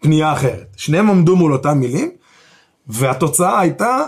פנייה 0.00 0.32
אחרת. 0.32 0.66
שניהם 0.76 1.10
עמדו 1.10 1.36
מול 1.36 1.52
אותם 1.52 1.78
מילים, 1.78 2.10
והתוצאה 2.86 3.60
הייתה 3.60 3.98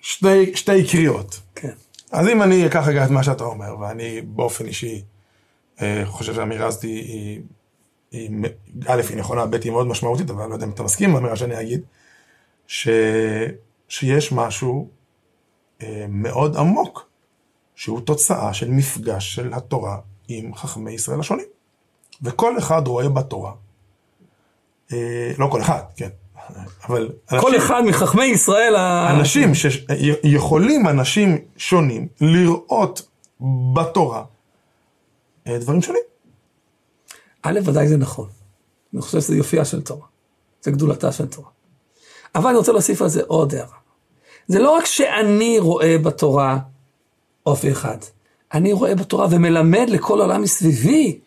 שתי, 0.00 0.56
שתי 0.56 0.86
קריאות. 0.88 1.40
כן. 1.54 1.72
אז 2.12 2.28
אם 2.28 2.42
אני 2.42 2.66
אקח 2.66 2.88
רגע 2.88 3.04
את 3.04 3.10
מה 3.10 3.22
שאתה 3.22 3.44
אומר, 3.44 3.78
ואני 3.80 4.20
באופן 4.20 4.66
אישי 4.66 5.02
אה, 5.82 6.02
חושב 6.06 6.34
שהאמירה 6.34 6.66
הזאת 6.66 6.82
היא, 6.82 7.02
היא, 7.02 7.40
היא, 8.10 8.30
א', 8.86 9.02
היא 9.08 9.16
נכונה, 9.16 9.46
ב', 9.46 9.54
היא 9.54 9.72
מאוד 9.72 9.86
משמעותית, 9.86 10.30
אבל 10.30 10.42
אני 10.42 10.50
לא 10.50 10.54
יודע 10.54 10.66
אם 10.66 10.70
אתה 10.70 10.82
מסכים 10.82 11.10
עם 11.10 11.16
האמירה 11.16 11.36
שאני 11.36 11.60
אגיד, 11.60 11.80
ש, 12.66 12.88
שיש 13.88 14.32
משהו 14.32 14.95
מאוד 16.08 16.56
עמוק, 16.56 17.08
שהוא 17.74 18.00
תוצאה 18.00 18.54
של 18.54 18.70
מפגש 18.70 19.34
של 19.34 19.52
התורה 19.54 19.98
עם 20.28 20.54
חכמי 20.54 20.92
ישראל 20.92 21.20
השונים. 21.20 21.44
וכל 22.22 22.58
אחד 22.58 22.86
רואה 22.86 23.08
בתורה, 23.08 23.52
אה, 24.92 25.32
לא 25.38 25.48
כל 25.52 25.60
אחד, 25.60 25.80
כן, 25.96 26.08
אבל... 26.88 27.08
כל 27.26 27.36
אנשים- 27.36 27.54
אחד 27.60 27.82
מחכמי 27.88 28.24
ישראל, 28.24 28.76
ה- 28.76 29.16
אנשים 29.18 29.52
שיכולים 29.54 30.88
אנשים 30.88 31.38
שונים 31.56 32.08
לראות 32.20 33.08
בתורה 33.74 34.24
אה, 35.46 35.58
דברים 35.58 35.82
שונים. 35.82 36.02
א', 37.42 37.60
ודאי 37.64 37.88
זה 37.88 37.96
נכון. 37.96 38.28
אני 38.94 39.02
חושב 39.02 39.20
שזה 39.20 39.36
יופייה 39.36 39.64
של 39.64 39.82
תורה. 39.82 40.06
זה 40.62 40.70
גדולתה 40.70 41.12
של 41.12 41.26
תורה. 41.26 41.48
אבל 42.34 42.48
אני 42.48 42.58
רוצה 42.58 42.72
להוסיף 42.72 43.02
על 43.02 43.08
זה 43.08 43.22
עוד 43.26 43.54
הערה. 43.54 43.76
זה 44.48 44.58
לא 44.58 44.70
רק 44.70 44.86
שאני 44.86 45.58
רואה 45.58 45.98
בתורה 45.98 46.58
אופי 47.46 47.72
אחד. 47.72 47.96
אני 48.54 48.72
רואה 48.72 48.94
בתורה 48.94 49.26
ומלמד 49.30 49.86
לכל 49.90 50.20
העולם 50.20 50.42
מסביבי. 50.42 51.18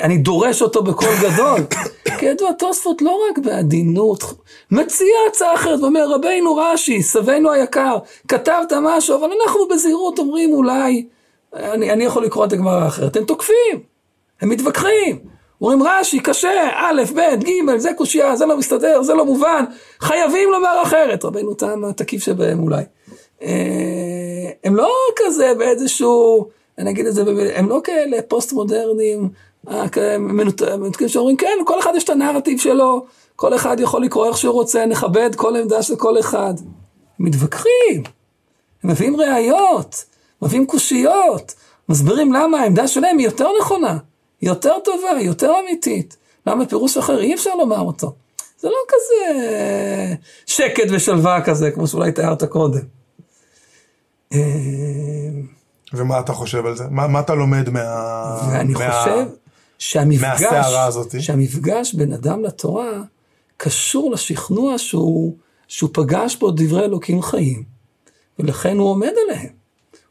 אני 0.00 0.18
דורש 0.18 0.62
אותו 0.62 0.82
בקול 0.82 1.14
גדול. 1.22 1.60
כידוע, 2.18 2.52
תוספות 2.52 3.02
לא 3.02 3.20
רק 3.30 3.38
בעדינות, 3.38 4.24
מציע 4.70 5.14
הצעה 5.28 5.54
אחרת 5.54 5.80
ואומר, 5.80 6.10
רבינו 6.10 6.56
רש"י, 6.56 7.02
סבנו 7.02 7.50
היקר, 7.50 7.98
כתבת 8.28 8.72
משהו, 8.82 9.16
אבל 9.18 9.28
אנחנו 9.42 9.68
בזהירות 9.68 10.18
אומרים 10.18 10.52
אולי, 10.52 11.06
אני, 11.54 11.90
אני 11.90 12.04
יכול 12.04 12.24
לקרוא 12.24 12.44
את 12.44 12.52
הגמרא 12.52 12.84
האחרת, 12.84 13.16
הם 13.16 13.24
תוקפים. 13.24 13.82
הם 14.40 14.48
מתווכחים. 14.48 15.31
אומרים 15.62 15.82
רש"י, 15.82 16.20
קשה, 16.20 16.68
א', 16.74 17.02
ב', 17.14 17.44
ג', 17.44 17.76
זה 17.76 17.90
קושייה, 17.96 18.36
זה 18.36 18.46
לא 18.46 18.56
מסתדר, 18.56 19.02
זה 19.02 19.14
לא 19.14 19.24
מובן, 19.24 19.64
חייבים 20.00 20.50
לומר 20.50 20.82
אחרת. 20.82 21.24
רבנו 21.24 21.54
תם 21.54 21.84
התקיף 21.84 22.22
שבהם 22.22 22.62
אולי. 22.62 22.82
אה, 23.42 24.50
הם 24.64 24.76
לא 24.76 24.92
כזה 25.16 25.52
באיזשהו, 25.58 26.46
אני 26.78 26.90
אגיד 26.90 27.06
את 27.06 27.14
זה, 27.14 27.24
הם 27.54 27.68
לא 27.68 27.80
כאלה 27.84 28.22
פוסט 28.28 28.52
מודרניים, 28.52 29.28
אה, 29.68 30.18
מנותקים 30.18 31.08
שאומרים, 31.08 31.36
כן, 31.36 31.58
כל 31.64 31.78
אחד 31.78 31.92
יש 31.96 32.04
את 32.04 32.10
הנרטיב 32.10 32.58
שלו, 32.58 33.06
כל 33.36 33.54
אחד 33.54 33.80
יכול 33.80 34.02
לקרוא 34.02 34.26
איך 34.26 34.36
שהוא 34.36 34.52
רוצה, 34.52 34.86
נכבד 34.86 35.34
כל 35.34 35.56
עמדה 35.56 35.82
של 35.82 35.96
כל 35.96 36.20
אחד. 36.20 36.54
מתווכחים. 37.18 38.02
הם 38.84 38.90
מביאים 38.90 39.16
ראיות, 39.20 40.04
מביאים 40.42 40.66
קושיות, 40.66 41.54
מסבירים 41.88 42.32
למה 42.32 42.60
העמדה 42.60 42.88
שלהם 42.88 43.18
היא 43.18 43.26
יותר 43.26 43.48
נכונה, 43.60 43.98
יותר 44.42 44.74
טובה, 44.84 45.20
יותר 45.20 45.52
אמיתית. 45.62 46.16
למה 46.46 46.66
פירוש 46.66 46.96
אחר 46.96 47.20
אי 47.20 47.34
אפשר 47.34 47.54
לומר 47.54 47.80
אותו. 47.80 48.14
זה 48.60 48.68
לא 48.68 48.76
כזה 48.88 50.14
שקט 50.46 50.86
ושלווה 50.90 51.40
כזה, 51.44 51.70
כמו 51.70 51.86
שאולי 51.86 52.12
תיארת 52.12 52.44
קודם. 52.44 52.80
אה, 54.32 54.38
ומה 55.92 56.20
אתה 56.20 56.32
חושב 56.32 56.66
על 56.66 56.76
זה? 56.76 56.84
מה, 56.90 57.06
מה 57.06 57.20
אתה 57.20 57.34
לומד 57.34 57.70
מה... 57.70 57.80
ואני 58.52 58.72
מה... 58.72 59.02
חושב 59.02 59.26
שהמפגש. 59.78 60.66
שהמפגש 61.18 61.94
בין 61.94 62.12
אדם 62.12 62.44
לתורה 62.44 62.90
קשור 63.56 64.10
לשכנוע 64.10 64.78
שהוא, 64.78 65.36
שהוא 65.68 65.90
פגש 65.92 66.36
בו 66.36 66.50
דברי 66.50 66.84
אלוקים 66.84 67.22
חיים, 67.22 67.62
ולכן 68.38 68.78
הוא 68.78 68.90
עומד 68.90 69.12
עליהם. 69.24 69.52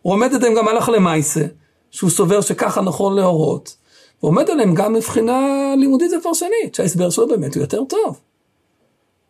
הוא 0.01 0.13
עומד 0.13 0.33
עליהם 0.33 0.55
גם 0.55 0.67
הלך 0.67 0.89
למעשה, 0.89 1.45
שהוא 1.91 2.09
סובר 2.09 2.41
שככה 2.41 2.81
נכון 2.81 3.15
להורות, 3.15 3.75
ועומד 4.23 4.49
עליהם 4.49 4.75
גם 4.75 4.93
מבחינה 4.93 5.39
לימודית 5.77 6.11
ופרשנית, 6.19 6.75
שההסבר 6.75 7.09
שלו 7.09 7.27
באמת 7.27 7.55
הוא 7.55 7.61
יותר 7.61 7.83
טוב. 7.83 8.19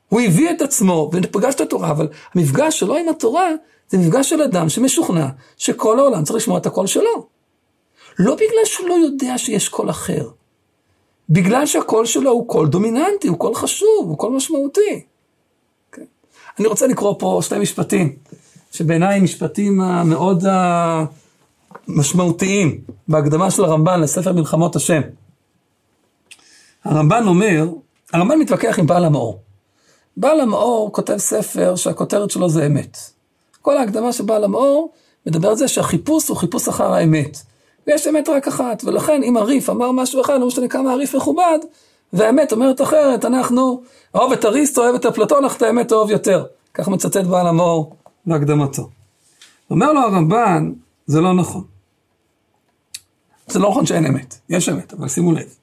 הוא 0.09 0.21
הביא 0.21 0.51
את 0.51 0.61
עצמו 0.61 1.09
ופגש 1.13 1.55
את 1.55 1.61
התורה, 1.61 1.91
אבל 1.91 2.07
המפגש 2.35 2.79
שלו 2.79 2.95
עם 2.95 3.09
התורה 3.09 3.49
זה 3.89 3.97
מפגש 3.97 4.29
של 4.29 4.41
אדם 4.41 4.69
שמשוכנע 4.69 5.27
שכל 5.57 5.99
העולם 5.99 6.23
צריך 6.23 6.35
לשמוע 6.35 6.57
את 6.57 6.65
הקול 6.65 6.87
שלו. 6.87 7.27
לא 8.19 8.35
בגלל 8.35 8.65
שהוא 8.65 8.89
לא 8.89 8.93
יודע 8.93 9.37
שיש 9.37 9.69
קול 9.69 9.89
אחר, 9.89 10.29
בגלל 11.29 11.65
שהקול 11.65 12.05
שלו 12.05 12.31
הוא 12.31 12.47
קול 12.47 12.67
דומיננטי, 12.67 13.27
הוא 13.27 13.37
קול 13.37 13.55
חשוב, 13.55 14.09
הוא 14.09 14.17
קול 14.17 14.31
משמעותי. 14.33 15.05
כן. 15.91 16.03
אני 16.59 16.67
רוצה 16.67 16.87
לקרוא 16.87 17.15
פה 17.19 17.39
שתי 17.41 17.59
משפטים, 17.59 18.15
שבעיניי 18.71 19.19
משפטים 19.19 19.81
אה, 19.81 20.03
משמעותיים 21.87 22.81
בהקדמה 23.07 23.51
של 23.51 23.63
הרמב"ן 23.63 24.01
לספר 24.01 24.33
מלחמות 24.33 24.75
השם. 24.75 25.01
הרמב"ן 26.83 27.27
אומר, 27.27 27.69
הרמב"ן 28.13 28.39
מתווכח 28.39 28.79
עם 28.79 28.87
בעל 28.87 29.05
המאור. 29.05 29.39
בעל 30.17 30.39
המאור 30.39 30.91
כותב 30.93 31.17
ספר 31.17 31.75
שהכותרת 31.75 32.31
שלו 32.31 32.49
זה 32.49 32.65
אמת. 32.65 32.97
כל 33.61 33.77
ההקדמה 33.77 34.13
של 34.13 34.23
בעל 34.23 34.43
המאור 34.43 34.91
מדבר 35.25 35.49
על 35.49 35.55
זה 35.55 35.67
שהחיפוש 35.67 36.27
הוא 36.27 36.37
חיפוש 36.37 36.67
אחר 36.67 36.93
האמת. 36.93 37.37
ויש 37.87 38.07
אמת 38.07 38.29
רק 38.29 38.47
אחת, 38.47 38.83
ולכן 38.85 39.23
אם 39.23 39.37
הריף 39.37 39.69
אמר 39.69 39.91
משהו 39.91 40.21
אחד, 40.21 40.39
לא 40.39 40.47
משנה 40.47 40.67
כמה 40.67 40.91
הריף 40.91 41.15
מכובד, 41.15 41.59
והאמת 42.13 42.51
אומרת 42.51 42.81
אחרת, 42.81 43.25
אנחנו 43.25 43.81
אוהב 44.15 44.31
את 44.31 44.45
אריסטו, 44.45 44.81
אוהב 44.81 44.95
את 44.95 45.05
אפלטון, 45.05 45.45
אך 45.45 45.57
את 45.57 45.61
האמת 45.61 45.91
אוהב 45.91 46.09
יותר. 46.09 46.45
כך 46.73 46.87
מצטט 46.87 47.25
בעל 47.25 47.47
המאור 47.47 47.95
בהקדמתו. 48.25 48.89
אומר 49.71 49.93
לו 49.93 49.99
הרמב"ן, 49.99 50.71
זה 51.07 51.21
לא 51.21 51.33
נכון. 51.33 51.63
זה 53.47 53.59
לא 53.59 53.69
נכון 53.69 53.85
שאין 53.85 54.05
אמת, 54.05 54.39
יש 54.49 54.69
אמת, 54.69 54.93
אבל 54.93 55.07
שימו 55.07 55.31
לב. 55.31 55.55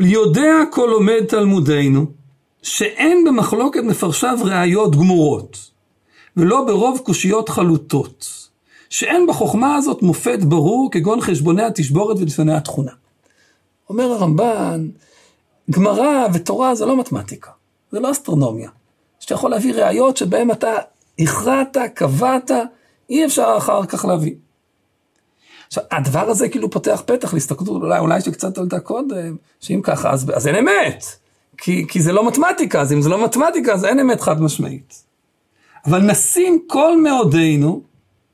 יודע 0.00 0.52
כל 0.70 0.88
לומד 0.90 1.24
תלמודנו, 1.28 2.06
שאין 2.62 3.24
במחלוקת 3.24 3.80
מפרשיו 3.80 4.38
ראיות 4.44 4.96
גמורות, 4.96 5.70
ולא 6.36 6.64
ברוב 6.64 7.00
קושיות 7.04 7.48
חלוטות, 7.48 8.48
שאין 8.90 9.26
בחוכמה 9.26 9.76
הזאת 9.76 10.02
מופת 10.02 10.38
ברור 10.42 10.90
כגון 10.90 11.20
חשבוני 11.20 11.62
התשבורת 11.62 12.16
ודפני 12.20 12.54
התכונה. 12.54 12.92
אומר 13.88 14.04
הרמב"ן, 14.04 14.88
גמרא 15.70 16.26
ותורה 16.34 16.74
זה 16.74 16.86
לא 16.86 16.96
מתמטיקה, 16.96 17.50
זה 17.92 18.00
לא 18.00 18.10
אסטרונומיה. 18.10 18.70
שאתה 19.20 19.34
יכול 19.34 19.50
להביא 19.50 19.74
ראיות 19.74 20.16
שבהן 20.16 20.50
אתה 20.50 20.72
הכרעת, 21.18 21.76
קבעת, 21.94 22.50
אי 23.10 23.24
אפשר 23.24 23.54
אחר 23.58 23.86
כך 23.86 24.04
להביא. 24.04 24.34
עכשיו, 25.66 25.84
הדבר 25.90 26.30
הזה 26.30 26.48
כאילו 26.48 26.70
פותח 26.70 27.02
פתח 27.06 27.34
להסתכלות, 27.34 27.82
אולי, 27.82 27.98
אולי 27.98 28.20
שקצת 28.20 28.58
עלתה 28.58 28.80
קודם, 28.80 29.36
שאם 29.60 29.80
ככה, 29.82 30.10
אז, 30.10 30.30
אז 30.34 30.46
אין 30.46 30.54
אמת. 30.54 31.04
כי, 31.58 31.86
כי 31.88 32.00
זה 32.00 32.12
לא 32.12 32.26
מתמטיקה, 32.28 32.80
אז 32.80 32.92
אם 32.92 33.02
זה 33.02 33.08
לא 33.08 33.24
מתמטיקה, 33.24 33.72
אז 33.72 33.84
אין 33.84 34.00
אמת 34.00 34.20
חד 34.20 34.42
משמעית. 34.42 35.02
אבל 35.86 36.00
נשים 36.00 36.58
כל 36.66 37.00
מאודנו 37.02 37.82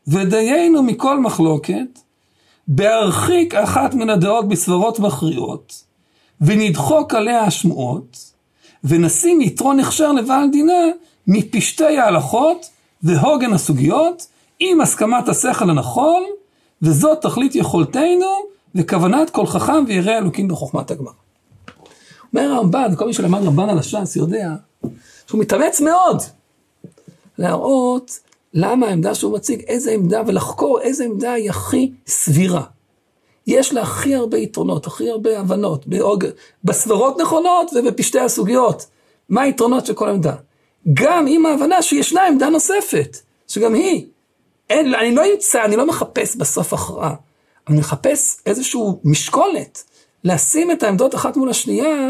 ודיינו 0.07 0.83
מכל 0.83 1.21
מחלוקת, 1.21 1.99
בהרחיק 2.69 3.55
אחת 3.55 3.95
מן 3.95 4.11
הדעות 4.11 4.49
בסברות 4.49 4.99
מכריעות, 4.99 5.85
ונדחוק 6.41 7.15
עליה 7.15 7.43
השמועות, 7.43 8.33
ונשים 8.85 9.41
יתרון 9.41 9.81
הכשר 9.81 10.13
לבעל 10.13 10.51
דינה 10.51 10.83
מפשטי 11.29 11.99
ההלכות 11.99 12.71
והוגן 13.03 13.53
הסוגיות, 13.53 14.27
עם 14.61 14.81
הסכמת 14.81 15.29
השכל 15.29 15.71
הנכון, 15.71 16.23
וזאת 16.83 17.23
תכלית 17.23 17.55
יכולתנו 17.55 18.27
וכוונת 18.75 19.31
כל 19.31 19.47
חכם 19.47 19.85
וירא 19.87 20.19
אלוקים 20.19 20.49
בחוכמת 20.49 20.91
הגמרא. 20.91 21.13
אומר 22.33 22.53
הרמב"ן, 22.53 22.95
כל 22.97 23.07
מי 23.07 23.13
שלמד 23.13 23.43
רמב"ן 23.43 23.69
על 23.69 23.79
הש"ס 23.79 24.17
יודע 24.17 24.55
שהוא 25.27 25.41
מתאמץ 25.41 25.81
מאוד 25.81 26.23
להראות 27.39 28.19
למה 28.55 28.87
העמדה 28.87 29.15
שהוא 29.15 29.35
מציג, 29.35 29.61
איזה 29.61 29.91
עמדה, 29.91 30.23
ולחקור 30.27 30.81
איזה 30.81 31.05
עמדה 31.05 31.33
היא 31.33 31.51
הכי 31.51 31.93
סבירה. 32.07 32.63
יש 33.47 33.73
לה 33.73 33.83
הכי 33.83 34.15
הרבה 34.15 34.39
יתרונות, 34.39 34.87
הכי 34.87 35.11
הרבה 35.11 35.41
הבנות. 35.41 35.87
בסברות 36.65 37.21
נכונות 37.21 37.71
ובפשטי 37.75 38.21
הסוגיות. 38.21 38.87
מה 39.29 39.43
היתרונות 39.43 39.87
של 39.87 39.95
כל 39.95 40.09
עמדה? 40.09 40.35
גם 40.95 41.27
עם 41.29 41.47
ההבנה 41.47 41.83
שישנה 41.83 42.27
עמדה 42.27 42.51
נוספת, 42.51 43.17
שגם 43.49 43.75
היא. 43.75 44.07
אין, 44.71 44.95
אני 44.95 45.15
לא 45.15 45.23
אמצא, 45.33 45.65
אני 45.65 45.77
לא 45.77 45.87
מחפש 45.87 46.37
בסוף 46.37 46.73
הכרעה, 46.73 47.15
אני 47.69 47.79
מחפש 47.79 48.37
איזשהו 48.47 49.01
משקולת, 49.05 49.85
לשים 50.25 50.71
את 50.71 50.83
העמדות 50.83 51.15
אחת 51.15 51.37
מול 51.37 51.51
השנייה 51.51 52.09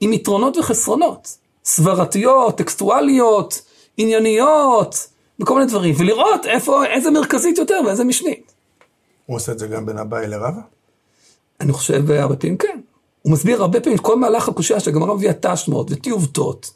עם 0.00 0.12
יתרונות 0.12 0.56
וחסרונות. 0.56 1.38
סברתיות, 1.64 2.58
טקסטואליות, 2.58 3.62
ענייניות, 3.96 5.08
וכל 5.40 5.54
מיני 5.54 5.66
דברים, 5.66 5.94
ולראות 5.98 6.46
איפה, 6.46 6.86
איזה 6.86 7.10
מרכזית 7.10 7.58
יותר 7.58 7.80
ואיזה 7.86 8.04
משנית. 8.04 8.52
הוא 9.26 9.36
עושה 9.36 9.52
את 9.52 9.58
זה 9.58 9.66
גם 9.66 9.86
בין 9.86 9.98
אביי 9.98 10.28
לרבא? 10.28 10.60
אני 11.60 11.72
חושב 11.72 12.10
הרבה 12.10 12.36
פעמים 12.36 12.56
כן. 12.56 12.80
הוא 13.22 13.32
מסביר 13.32 13.62
הרבה 13.62 13.80
פעמים 13.80 13.98
כל 13.98 14.16
מהלך 14.16 14.48
הקושייה 14.48 14.80
שהגמרא 14.80 15.14
מביאה 15.14 15.32
תשמות 15.40 15.86
וטיובטות 15.90 16.70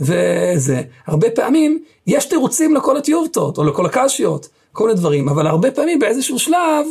וזה. 0.00 0.82
הרבה 1.06 1.30
פעמים 1.30 1.82
יש 2.06 2.24
תירוצים 2.24 2.74
לכל 2.74 2.96
הטיובטות 2.96 3.58
או 3.58 3.64
לכל 3.64 3.86
הקשיות, 3.86 4.48
כל 4.72 4.84
מיני 4.86 4.98
דברים, 4.98 5.28
אבל 5.28 5.46
הרבה 5.46 5.70
פעמים 5.70 5.98
באיזשהו 5.98 6.38
שלב, 6.38 6.86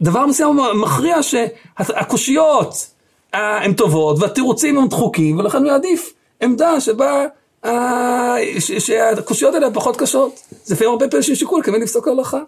דבר 0.00 0.26
מסוים 0.26 0.56
מכריע 0.74 1.22
שהקושיות 1.22 2.86
אה, 3.34 3.64
הן 3.64 3.72
טובות 3.72 4.16
והתירוצים 4.20 4.78
הם 4.78 4.88
דחוקים, 4.88 5.38
ולכן 5.38 5.58
הוא 5.58 5.66
יעדיף 5.66 6.12
עמדה 6.42 6.80
שבה 6.80 7.26
אה, 7.64 8.36
ש- 8.58 8.72
שהקושיות 8.72 9.54
האלה 9.54 9.70
פחות 9.70 9.96
קשות. 9.96 10.40
זה 10.64 10.74
לפעמים 10.74 10.92
הרבה 10.92 11.08
פעמים 11.08 11.22
שיקול 11.22 11.62
כמי 11.62 11.78
לפסוק 11.78 12.08
הלכה. 12.08 12.40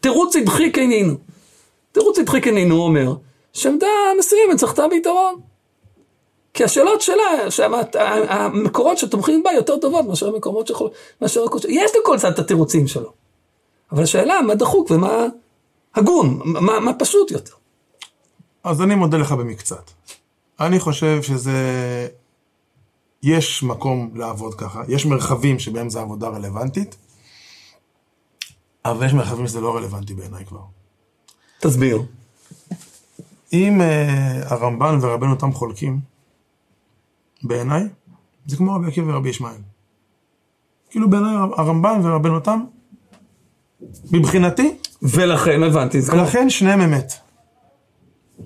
תירוץ 0.00 0.36
הדחיק 0.36 0.78
איננו. 0.78 1.14
תירוץ 1.92 2.18
הדחיק 2.18 2.46
איננו 2.46 2.82
אומר 2.82 3.12
שעמדה 3.52 3.86
מסוימת 4.18 4.58
זכתה 4.58 4.88
ביתרון. 4.88 5.34
כי 6.58 6.64
השאלות 6.64 7.00
שלה, 7.00 7.50
שהמת- 7.50 7.96
המקורות 8.28 8.98
שתומכים 8.98 9.42
בה 9.42 9.50
יותר 9.52 9.78
טובות 9.78 10.06
מאשר 10.06 10.28
המקומות 10.28 10.66
שיכול... 10.66 10.90
מאשר 11.22 11.44
הקושיות. 11.44 11.72
יש 11.76 11.90
לכל 12.00 12.18
צד 12.18 12.32
את 12.32 12.38
התירוצים 12.38 12.86
שלו. 12.86 13.12
אבל 13.92 14.02
השאלה 14.02 14.40
מה 14.46 14.54
דחוק 14.54 14.90
ומה 14.90 15.26
הגון, 15.94 16.40
מה, 16.44 16.80
מה 16.80 16.94
פשוט 16.94 17.30
יותר. 17.30 17.52
אז 18.64 18.82
אני 18.82 18.94
מודה 18.94 19.18
לך 19.18 19.32
במקצת. 19.32 19.90
אני 20.60 20.80
חושב 20.80 21.22
שזה... 21.22 21.52
יש 23.22 23.62
מקום 23.62 24.10
לעבוד 24.14 24.54
ככה, 24.54 24.82
יש 24.88 25.06
מרחבים 25.06 25.58
שבהם 25.58 25.90
זו 25.90 26.00
עבודה 26.00 26.28
רלוונטית, 26.28 26.96
אבל 28.84 29.06
יש 29.06 29.12
מרחבים 29.12 29.46
שזה 29.46 29.60
לא 29.60 29.76
רלוונטי 29.76 30.14
בעיניי 30.14 30.44
כבר. 30.44 30.60
תסביר. 31.60 32.02
אם 33.52 33.80
uh, 33.80 34.52
הרמב"ן 34.52 34.98
ורבנו 35.02 35.34
תם 35.34 35.52
חולקים, 35.52 36.17
בעיניי, 37.42 37.88
זה 38.46 38.56
כמו 38.56 38.74
רבי 38.74 38.86
עקיבא 38.86 39.12
ורבי 39.12 39.28
ישמעאל. 39.28 39.60
כאילו 40.90 41.10
בעיניי 41.10 41.36
הרמב"ן 41.36 42.00
ורבנו 42.04 42.40
תם, 42.40 42.64
מבחינתי, 44.12 44.76
ולכן 45.02 45.62
הבנתי, 45.62 46.02
כמו... 46.02 46.20
ולכן 46.20 46.50
שניהם 46.50 46.80
אמת. 46.80 47.12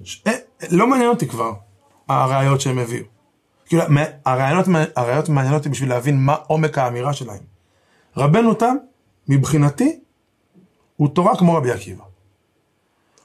ש... 0.05 0.23
אה, 0.27 0.33
לא 0.71 0.87
מעניין 0.87 1.11
אותי 1.11 1.29
כבר 1.29 1.53
הראיות 2.09 2.61
שהם 2.61 2.79
הביאו. 2.79 3.05
כאילו, 3.67 3.83
הרעיונות, 4.25 4.67
הראיות 4.97 5.29
מעניינות 5.29 5.59
אותי 5.59 5.69
בשביל 5.69 5.89
להבין 5.89 6.21
מה 6.21 6.37
עומק 6.47 6.79
האמירה 6.79 7.13
שלהם. 7.13 7.43
רבנו 8.17 8.55
תם, 8.55 8.77
מבחינתי, 9.29 10.01
הוא 10.97 11.09
תורה 11.09 11.37
כמו 11.37 11.55
רבי 11.55 11.71
עקיבא. 11.71 12.05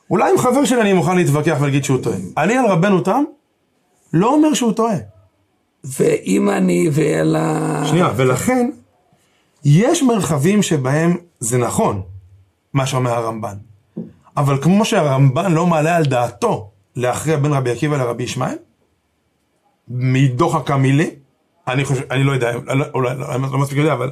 אולי 0.10 0.32
עם 0.32 0.38
חבר 0.38 0.66
שלי 0.66 0.82
אני 0.82 0.94
מוכן 0.94 1.16
להתווכח 1.18 1.58
ולהגיד 1.60 1.84
שהוא 1.84 2.04
טועה. 2.04 2.18
אני 2.38 2.58
על 2.58 2.66
רבנו 2.66 3.02
תם, 3.02 3.24
לא 4.14 4.34
אומר 4.34 4.54
שהוא 4.54 4.74
טועה. 4.74 4.96
ואם 5.84 6.50
אני 6.50 6.90
ועל 6.92 7.36
ה... 7.36 7.84
שנייה, 7.88 8.10
ולכן, 8.16 8.70
יש 9.66 10.04
מרחבים 10.04 10.64
שבהם 10.64 11.18
זה 11.40 11.58
נכון, 11.58 12.02
מה 12.74 12.86
שאומר 12.86 13.12
הרמב"ן. 13.12 13.56
אבל 14.38 14.62
כמו 14.62 14.86
שהרמב"ן 14.86 15.52
לא 15.52 15.68
מעלה 15.68 15.96
על 15.96 16.06
דעתו 16.06 16.70
להכריע 16.96 17.38
בין 17.38 17.54
רבי 17.54 17.72
עקיבא 17.72 17.98
לרבי 17.98 18.24
ישמעאל, 18.24 18.56
מדוחק 19.88 20.72
המילי, 20.72 21.10
אני 21.68 21.86
חושב, 21.86 22.02
אני 22.12 22.24
לא 22.24 22.32
יודע, 22.32 22.52
לא- 22.76 22.86
אולי 22.94 23.16
לא, 23.18 23.28
לא 23.52 23.58
מספיק 23.58 23.78
יודע, 23.78 23.94
אבל 23.94 24.12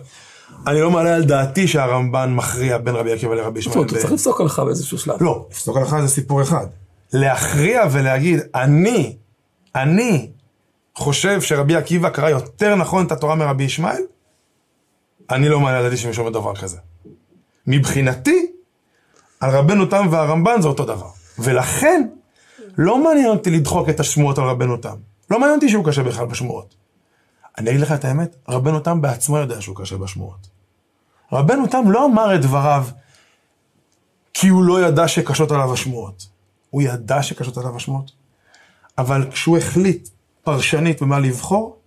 אני 0.67 0.81
לא 0.81 0.91
מעלה 0.91 1.15
על 1.15 1.23
דעתי 1.23 1.67
שהרמב"ן 1.67 2.33
מכריע 2.33 2.77
בין 2.77 2.95
רבי 2.95 3.13
עקיבא 3.13 3.35
לרבי 3.35 3.59
ישמעאל. 3.59 3.77
הוא 3.77 3.87
צריך 3.87 4.11
לפסוק 4.11 4.41
הלכה 4.41 4.65
באיזשהו 4.65 4.97
שלב. 4.97 5.23
לא, 5.23 5.45
לפסוק 5.51 5.77
הלכה 5.77 6.01
זה 6.01 6.07
סיפור 6.07 6.41
אחד. 6.41 6.65
להכריע 7.13 7.83
ולהגיד, 7.91 8.39
אני, 8.55 9.15
אני 9.75 10.29
חושב 10.95 11.41
שרבי 11.41 11.75
עקיבא 11.75 12.09
קרא 12.09 12.29
יותר 12.29 12.75
נכון 12.75 13.05
את 13.05 13.11
התורה 13.11 13.35
מרבי 13.35 13.63
ישמעאל, 13.63 14.01
אני 15.29 15.49
לא 15.49 15.59
מעלה 15.59 15.77
על 15.77 15.83
דעתי 15.83 15.97
שמישהו 15.97 16.21
אומר 16.21 16.39
דבר 16.39 16.55
כזה. 16.55 16.77
מבחינתי, 17.67 18.51
על 19.39 19.51
רבנו 19.51 19.85
תם 19.85 20.07
והרמב"ן 20.11 20.61
זה 20.61 20.67
אותו 20.67 20.85
דבר. 20.85 21.09
ולכן, 21.39 22.07
לא 22.77 23.03
מעניין 23.03 23.27
אותי 23.27 23.51
לדחוק 23.51 23.89
את 23.89 23.99
השמועות 23.99 24.37
על 24.37 24.43
רבנו 24.43 24.77
תם. 24.77 24.95
לא 25.31 25.39
מעניין 25.39 25.55
אותי 25.55 25.69
שהוא 25.69 25.85
קשה 25.85 26.03
בכלל 26.03 26.25
בשמועות. 26.25 26.75
אני 27.57 27.69
אגיד 27.69 27.81
לך 27.81 27.91
את 27.91 28.05
האמת, 28.05 28.35
רבנו 28.49 28.79
תם 28.79 29.01
בעצמו 29.01 29.37
יודע 29.37 29.61
שהוא 29.61 29.75
קשה 29.75 29.97
בשמועות. 29.97 30.47
רבנו 31.31 31.67
תם 31.67 31.91
לא 31.91 32.05
אמר 32.05 32.35
את 32.35 32.41
דבריו 32.41 32.85
כי 34.33 34.47
הוא 34.47 34.63
לא 34.63 34.85
ידע 34.85 35.07
שקשות 35.07 35.51
עליו 35.51 35.73
השמועות. 35.73 36.27
הוא 36.69 36.81
ידע 36.81 37.23
שקשות 37.23 37.57
עליו 37.57 37.75
השמועות, 37.75 38.11
אבל 38.97 39.31
כשהוא 39.31 39.57
החליט 39.57 40.09
פרשנית 40.45 41.01
במה 41.01 41.19
לבחור, 41.19 41.77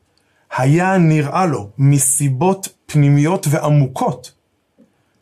היה 0.56 0.98
נראה 0.98 1.46
לו 1.46 1.68
מסיבות 1.78 2.68
פנימיות 2.86 3.46
ועמוקות 3.50 4.32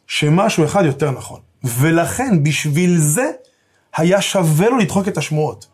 שמשהו 0.06 0.64
אחד 0.64 0.84
יותר 0.84 1.10
נכון. 1.10 1.40
ולכן, 1.64 2.42
בשביל 2.42 2.96
זה, 2.98 3.30
היה 3.96 4.20
שווה 4.20 4.68
לו 4.68 4.78
לדחוק 4.78 5.08
את 5.08 5.18
השמועות. 5.18 5.66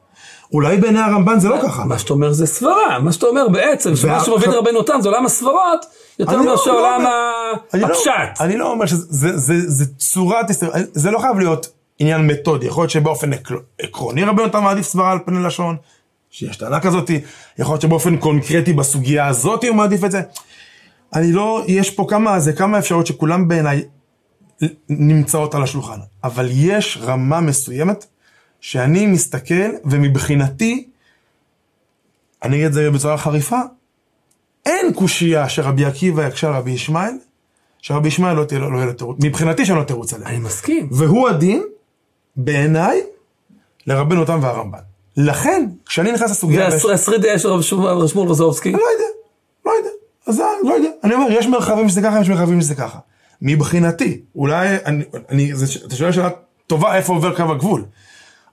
אולי 0.52 0.76
בעיני 0.76 0.98
הרמב"ן 1.00 1.40
זה 1.40 1.48
לא 1.48 1.56
ככה. 1.62 1.84
מה 1.84 1.98
שאתה 1.98 2.12
אומר 2.12 2.32
זה 2.32 2.46
סברה, 2.46 2.98
מה 3.02 3.12
שאתה 3.12 3.26
אומר 3.26 3.48
בעצם, 3.48 3.96
שמה 3.96 4.12
וה- 4.12 4.24
שמוביל 4.24 4.50
רבנו 4.50 4.82
תם 4.82 4.98
זה 5.00 5.08
עולם 5.08 5.26
הסברות, 5.26 5.86
יותר 6.18 6.36
לא- 6.36 6.44
מאשר 6.44 6.72
לא 6.72 6.78
עולם 6.96 7.02
לא- 7.74 7.86
הפשט. 7.86 8.40
אני 8.40 8.56
לא 8.56 8.70
אומר 8.70 8.86
שזה 8.86 9.06
זה, 9.10 9.38
זה, 9.38 9.54
זה 9.70 9.84
צורת, 9.98 10.46
זה 10.92 11.10
לא 11.10 11.18
חייב 11.18 11.38
להיות 11.38 11.66
עניין 11.98 12.26
מתודי, 12.26 12.66
יכול 12.66 12.82
להיות 12.82 12.90
שבאופן 12.90 13.32
עק- 13.32 13.48
עקרוני 13.80 14.24
רבנו 14.24 14.48
תם 14.48 14.62
מעדיף 14.62 14.86
סברה 14.86 15.12
על 15.12 15.18
פני 15.26 15.42
לשון, 15.44 15.76
שיש 16.32 16.56
טענה 16.56 16.80
כזאת, 16.80 17.10
יכול 17.58 17.72
להיות 17.72 17.82
שבאופן 17.82 18.16
קונקרטי 18.16 18.72
בסוגיה 18.72 19.26
הזאת 19.26 19.64
הוא 19.64 19.76
מעדיף 19.76 20.04
את 20.04 20.10
זה. 20.10 20.22
אני 21.14 21.32
לא, 21.32 21.64
יש 21.68 21.90
פה 21.90 22.06
כמה, 22.08 22.40
זה 22.40 22.52
כמה 22.52 22.78
אפשרויות 22.78 23.06
שכולם 23.06 23.48
בעיניי 23.48 23.82
נמצאות 24.88 25.54
על 25.54 25.62
השולחן, 25.62 25.98
אבל 26.24 26.48
יש 26.52 26.98
רמה 27.00 27.40
מסוימת 27.40 28.06
שאני 28.60 29.06
מסתכל 29.06 29.70
ומבחינתי, 29.84 30.88
אני 32.42 32.56
אגיד 32.56 32.66
את 32.66 32.72
זה 32.72 32.90
בצורה 32.90 33.18
חריפה, 33.18 33.60
אין 34.66 34.92
קושייה 34.94 35.48
שרבי 35.48 35.84
עקיבא 35.84 36.26
יקשה 36.28 36.50
רבי 36.50 36.70
ישמעאל, 36.70 37.14
שרבי 37.78 38.08
ישמעאל 38.08 38.36
לא 38.36 38.44
לו 38.52 38.70
לא 38.70 38.76
יהיה 38.76 38.86
לו 38.86 38.92
תירוץ, 38.92 39.16
מבחינתי 39.22 39.66
שאין 39.66 39.78
לו 39.78 39.84
תירוץ 39.84 40.14
עליה. 40.14 40.28
אני 40.28 40.38
מסכים. 40.38 40.88
והוא 40.92 41.28
הדין, 41.28 41.62
בעיניי, 42.36 43.00
לרבנו 43.86 44.24
תם 44.24 44.38
והרמב"ן. 44.42 44.91
לכן, 45.16 45.66
כשאני 45.86 46.12
נכנס 46.12 46.30
לסוגיה... 46.30 46.68
ויש- 46.72 46.84
והשרידי 46.84 47.38
של 47.38 47.48
רב 47.48 47.62
שמואל 47.62 47.96
רזובסקי, 48.28 48.68
אני 48.68 48.78
לא 48.78 48.86
יודע, 48.94 49.04
לא 49.66 49.72
יודע. 49.78 49.88
אז 50.26 50.34
זה, 50.36 50.42
לא 50.68 50.74
יודע. 50.74 50.88
אני 51.04 51.14
אומר, 51.14 51.26
יש 51.30 51.46
מרחבים 51.46 51.88
שזה 51.88 52.02
ככה, 52.02 52.20
יש 52.20 52.28
מרחבים 52.28 52.60
שזה 52.60 52.74
ככה. 52.74 52.98
מבחינתי, 53.42 54.20
אולי, 54.36 54.68
אני, 54.86 55.04
אני, 55.30 55.54
זה, 55.54 55.66
אתה 55.86 55.96
שואל 55.96 56.12
שאלה 56.12 56.28
טובה 56.66 56.96
איפה 56.96 57.12
עובר 57.12 57.36
קו 57.36 57.42
הגבול. 57.52 57.84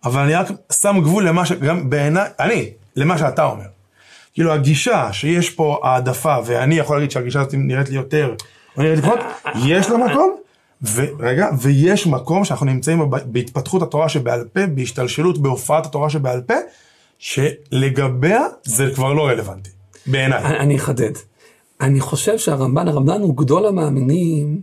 אבל 0.04 0.22
אני 0.22 0.36
רק 0.36 0.48
שם 0.74 0.96
גבול 1.02 1.28
למה 1.28 1.46
ש... 1.46 1.52
גם 1.52 1.90
בעיניי, 1.90 2.30
אני, 2.40 2.70
למה 2.96 3.18
שאתה 3.18 3.44
אומר. 3.46 3.64
כאילו 4.34 4.52
הגישה 4.54 5.14
שיש 5.14 5.50
פה 5.50 5.80
העדפה, 5.84 6.36
ואני 6.46 6.76
יכול 6.78 6.98
להגיד 6.98 7.12
שהגישה 7.12 7.40
הזאת 7.42 7.54
נראית 7.58 7.90
לי 7.90 7.96
יותר, 7.96 8.36
או 8.78 8.82
נראית 8.84 8.96
לי 8.96 9.02
פחות, 9.02 9.20
יש 9.66 9.90
לה 9.90 9.98
מקום, 9.98 10.36
ורגע, 10.94 11.48
ויש 11.62 12.08
מקום 12.08 12.46
שאנחנו 12.46 12.66
נמצאים 12.66 13.12
בהתפתחות 13.26 13.82
התורה 13.82 14.10
שבעל 14.10 14.44
פה, 14.54 14.66
בהשתלשלות 14.66 15.38
בהופעת 15.38 15.86
התורה 15.86 16.10
שבעל 16.10 16.42
פה, 16.42 16.54
שלגביה 17.20 18.42
זה 18.64 18.92
כבר 18.96 19.14
לא 19.14 19.28
רלוונטי, 19.28 19.70
בעיניי. 20.06 20.44
אני 20.44 20.76
אחדד. 20.76 21.12
אני 21.82 22.00
חושב 22.00 22.38
שהרמב"ן, 22.38 22.88
הרמב"ן 22.88 23.22
הוא 23.22 23.38
גדול 23.38 23.66
המאמינים 23.66 24.62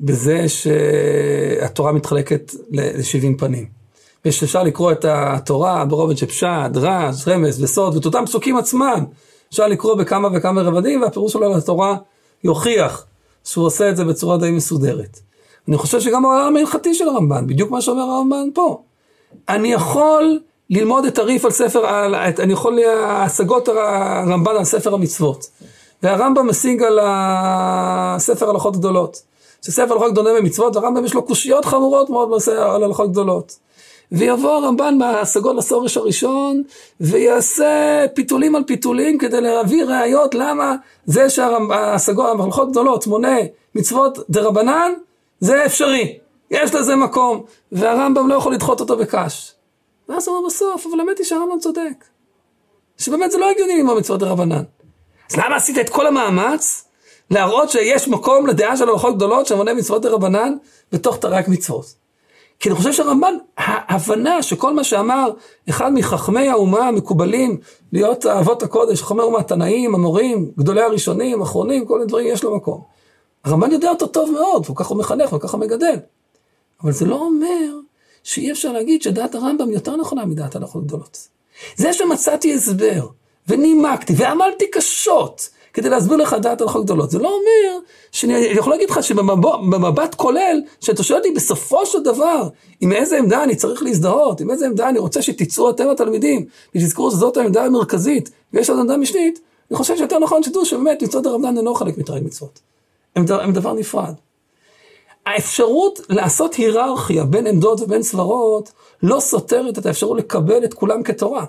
בזה 0.00 0.46
שהתורה 0.48 1.92
מתחלקת 1.92 2.52
ל-70 2.70 3.38
פנים. 3.38 3.66
ושאפשר 4.24 4.62
לקרוא 4.62 4.92
את 4.92 5.04
התורה 5.08 5.84
ברובד 5.84 6.16
של 6.16 6.26
פשט, 6.26 6.76
רעש, 6.76 7.28
רמז 7.28 7.62
וסוד, 7.62 7.94
ואת 7.94 8.04
אותם 8.04 8.22
פסוקים 8.26 8.56
עצמם 8.56 9.04
אפשר 9.48 9.66
לקרוא 9.66 9.94
בכמה 9.94 10.28
וכמה 10.34 10.62
רבדים, 10.62 11.02
והפירוש 11.02 11.32
שלו 11.32 11.56
לתורה 11.56 11.96
יוכיח 12.44 13.06
שהוא 13.44 13.66
עושה 13.66 13.90
את 13.90 13.96
זה 13.96 14.04
בצורה 14.04 14.38
די 14.38 14.50
מסודרת. 14.50 15.20
אני 15.68 15.76
חושב 15.76 16.00
שגם 16.00 16.24
העולם 16.24 16.56
ההלכתי 16.56 16.94
של 16.94 17.08
הרמב"ן, 17.08 17.46
בדיוק 17.46 17.70
מה 17.70 17.80
שאומר 17.80 18.02
הרמב"ן 18.02 18.48
פה. 18.54 18.82
אני 19.48 19.72
יכול 19.72 20.40
ללמוד 20.70 21.04
את 21.04 21.18
הריף 21.18 21.44
על 21.44 21.50
ספר, 21.50 21.86
על, 21.86 22.14
את, 22.14 22.40
אני 22.40 22.52
יכול 22.52 22.78
השגות 23.06 23.68
הרמב"ן 23.68 24.56
על 24.56 24.64
ספר 24.64 24.94
המצוות. 24.94 25.46
והרמב"ם 26.02 26.48
משיג 26.48 26.82
על 26.82 26.98
הספר 27.02 28.50
הלכות 28.50 28.76
גדולות. 28.76 29.22
שספר 29.62 29.92
הלכות 29.94 30.12
גדולות 30.12 30.36
במצוות, 30.38 30.76
והרמב"ם 30.76 31.04
יש 31.04 31.14
לו 31.14 31.22
קושיות 31.22 31.64
חמורות 31.64 32.10
מאוד 32.10 32.30
על 32.48 32.84
הלכות 32.84 33.10
גדולות. 33.10 33.58
ויבוא 34.12 34.50
הרמב"ן 34.50 34.98
מההשגות 34.98 35.56
לסורש 35.56 35.96
הראשון, 35.96 36.62
ויעשה 37.00 38.04
פיתולים 38.14 38.54
על 38.54 38.62
פיתולים 38.66 39.18
כדי 39.18 39.40
להביא 39.40 39.84
ראיות 39.84 40.34
למה 40.34 40.76
זה 41.06 41.30
שההשגות, 41.30 42.40
ההלכות 42.40 42.70
גדולות 42.70 43.06
מונה 43.06 43.36
מצוות 43.74 44.18
דה 44.30 44.42
רבנן, 44.42 44.92
זה 45.44 45.66
אפשרי, 45.66 46.18
יש 46.50 46.74
לזה 46.74 46.96
מקום, 46.96 47.42
והרמב"ם 47.72 48.28
לא 48.28 48.34
יכול 48.34 48.54
לדחות 48.54 48.80
אותו 48.80 48.96
בקש. 48.96 49.52
ואז 50.08 50.28
הוא 50.28 50.36
אומר 50.36 50.48
בסוף, 50.48 50.86
אבל 50.86 51.00
האמת 51.00 51.18
היא 51.18 51.26
שהרמב"ם 51.26 51.58
צודק. 51.58 52.04
שבאמת 52.98 53.30
זה 53.30 53.38
לא 53.38 53.50
הגיוני 53.50 53.76
ללמוד 53.76 53.98
מצוות 53.98 54.20
דה 54.20 54.26
רבנן. 54.26 54.62
אז 55.30 55.36
למה 55.36 55.56
עשית 55.56 55.78
את 55.78 55.88
כל 55.88 56.06
המאמץ 56.06 56.84
להראות 57.30 57.70
שיש 57.70 58.08
מקום 58.08 58.46
לדעה 58.46 58.76
של 58.76 58.88
הלכות 58.88 59.16
גדולות 59.16 59.46
שמונה 59.46 59.74
מצוות 59.74 60.02
דה 60.02 60.10
רבנן 60.10 60.54
בתוך 60.92 61.16
תרי"ג 61.16 61.44
מצוות? 61.48 61.94
כי 62.58 62.68
אני 62.68 62.76
חושב 62.76 62.92
שהרמב"ן, 62.92 63.34
ההבנה 63.58 64.42
שכל 64.42 64.74
מה 64.74 64.84
שאמר 64.84 65.30
אחד 65.68 65.92
מחכמי 65.94 66.48
האומה 66.48 66.88
המקובלים 66.88 67.58
להיות 67.92 68.26
אבות 68.26 68.62
הקודש, 68.62 69.02
חכמי 69.02 69.20
האומה, 69.20 69.38
התנאים, 69.38 69.94
המורים, 69.94 70.50
גדולי 70.58 70.82
הראשונים, 70.82 71.42
אחרונים, 71.42 71.86
כל 71.86 71.94
מיני 71.94 72.06
דברים 72.06 72.26
יש 72.26 72.44
לו 72.44 72.56
מקום. 72.56 72.94
הרמב"ן 73.44 73.72
יודע 73.72 73.90
אותו 73.90 74.06
טוב 74.06 74.30
מאוד, 74.30 74.70
וככה 74.70 74.88
הוא 74.88 74.98
מחנך 74.98 75.32
וככה 75.32 75.56
מגדל. 75.56 75.96
אבל 76.82 76.92
זה 76.92 77.04
לא 77.04 77.16
אומר 77.16 77.78
שאי 78.22 78.52
אפשר 78.52 78.72
להגיד 78.72 79.02
שדעת 79.02 79.34
הרמב"ם 79.34 79.70
יותר 79.70 79.96
נכונה 79.96 80.24
מדעת 80.24 80.56
הלכות 80.56 80.86
גדולות. 80.86 81.28
זה 81.76 81.92
שמצאתי 81.92 82.54
הסבר, 82.54 83.06
ונימקתי, 83.48 84.12
ועמלתי 84.16 84.70
קשות, 84.70 85.48
כדי 85.72 85.88
להסביר 85.88 86.16
לך 86.16 86.36
דעת 86.42 86.60
הלכות 86.60 86.84
גדולות. 86.84 87.10
זה 87.10 87.18
לא 87.18 87.28
אומר 87.28 87.84
שאני 88.12 88.32
יכול 88.34 88.72
להגיד 88.72 88.90
לך 88.90 89.02
שבמבט 89.02 90.14
כולל, 90.14 90.60
שאתה 90.80 91.02
שואל 91.02 91.18
אותי 91.18 91.30
בסופו 91.30 91.86
של 91.86 92.02
דבר, 92.02 92.48
עם 92.80 92.92
איזה 92.92 93.18
עמדה 93.18 93.44
אני 93.44 93.56
צריך 93.56 93.82
להזדהות, 93.82 94.40
עם 94.40 94.50
איזה 94.50 94.66
עמדה 94.66 94.88
אני 94.88 94.98
רוצה 94.98 95.22
שתצאו 95.22 95.70
אתם 95.70 95.88
התלמידים, 95.88 96.46
ותזכרו 96.74 97.10
שזאת 97.10 97.36
העמדה 97.36 97.64
המרכזית, 97.64 98.30
ויש 98.52 98.70
עוד 98.70 98.78
עמדה 98.78 98.96
משנית, 98.96 99.40
אני 99.70 99.78
חושב 99.78 99.96
שיותר 99.96 100.18
נכון 100.18 100.42
שתדעו 100.42 100.64
שבאמת 100.64 101.02
מצוות 101.02 101.26
הרמב"ן 101.26 101.56
אינו 101.56 101.74
חלק 101.74 101.98
מתרי"ג 101.98 102.24
מצוות. 102.24 102.73
הם, 103.16 103.24
הם 103.40 103.52
דבר 103.52 103.72
נפרד. 103.72 104.14
האפשרות 105.26 106.00
לעשות 106.08 106.54
היררכיה 106.54 107.24
בין 107.24 107.46
עמדות 107.46 107.80
ובין 107.80 108.02
סברות, 108.02 108.72
לא 109.02 109.20
סותרת 109.20 109.78
את 109.78 109.86
האפשרות 109.86 110.18
לקבל 110.18 110.64
את 110.64 110.74
כולם 110.74 111.02
כתורה. 111.02 111.44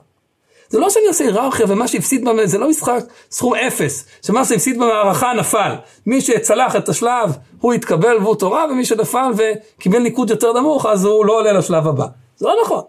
זה 0.70 0.80
לא 0.80 0.90
שאני 0.90 1.08
עושה 1.08 1.24
היררכיה 1.24 1.66
ומה 1.70 1.88
שהפסיד, 1.88 2.26
במה, 2.26 2.46
זה 2.46 2.58
לא 2.58 2.70
משחק 2.70 3.04
סכום 3.32 3.56
אפס, 3.56 4.06
שמה 4.26 4.46
שהפסיד 4.46 4.78
במערכה 4.78 5.34
נפל. 5.34 5.76
מי 6.06 6.22
שצלח 6.22 6.76
את 6.76 6.90
השלב, 6.90 7.38
הוא 7.62 7.74
התקבל 7.74 8.18
והוא 8.18 8.36
תורה, 8.36 8.66
ומי 8.72 8.86
שנפל 8.86 9.32
וקיבל 9.38 10.00
ניקוד 10.00 10.30
יותר 10.30 10.54
נמוך, 10.54 10.86
אז 10.86 11.06
הוא 11.06 11.26
לא 11.26 11.40
עולה 11.40 11.54
לשלב 11.54 11.88
הבא. 11.88 12.06
זה 12.38 12.48
לא 12.48 12.56
נכון. 12.64 12.82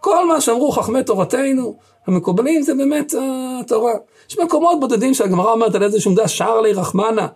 כל 0.00 0.28
מה 0.28 0.40
שאמרו 0.40 0.72
חכמי 0.72 1.04
תורתנו, 1.04 1.76
המקובלים, 2.06 2.62
זה 2.62 2.74
באמת 2.74 3.14
התורה. 3.60 3.92
יש 4.30 4.38
מקומות 4.38 4.80
בודדים 4.80 5.14
שהגמרא 5.14 5.52
אומרת 5.52 5.74
על 5.74 5.82
איזשהו 5.82 6.10
עמדה 6.10 6.28
שער 6.28 6.60
לי 6.60 6.72
רחמנה 6.72 7.26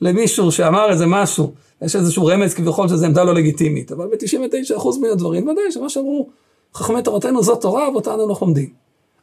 למישהו 0.00 0.52
שאמר 0.52 0.90
איזה 0.90 1.06
משהו. 1.06 1.52
יש 1.82 1.96
איזשהו 1.96 2.26
רמז 2.26 2.54
כביכול 2.54 2.88
שזו 2.88 3.06
עמדה 3.06 3.24
לא 3.24 3.34
לגיטימית, 3.34 3.92
אבל 3.92 4.06
ב-99% 4.06 4.98
מן 5.00 5.08
הדברים, 5.08 5.48
ודאי 5.48 5.72
שמה 5.72 5.88
שאמרו 5.88 6.28
חכמי 6.74 7.02
תורתנו 7.02 7.42
זאת 7.42 7.60
תורה 7.60 7.90
ואותנו 7.92 8.30
אנחנו 8.30 8.46
לומדים. 8.46 8.68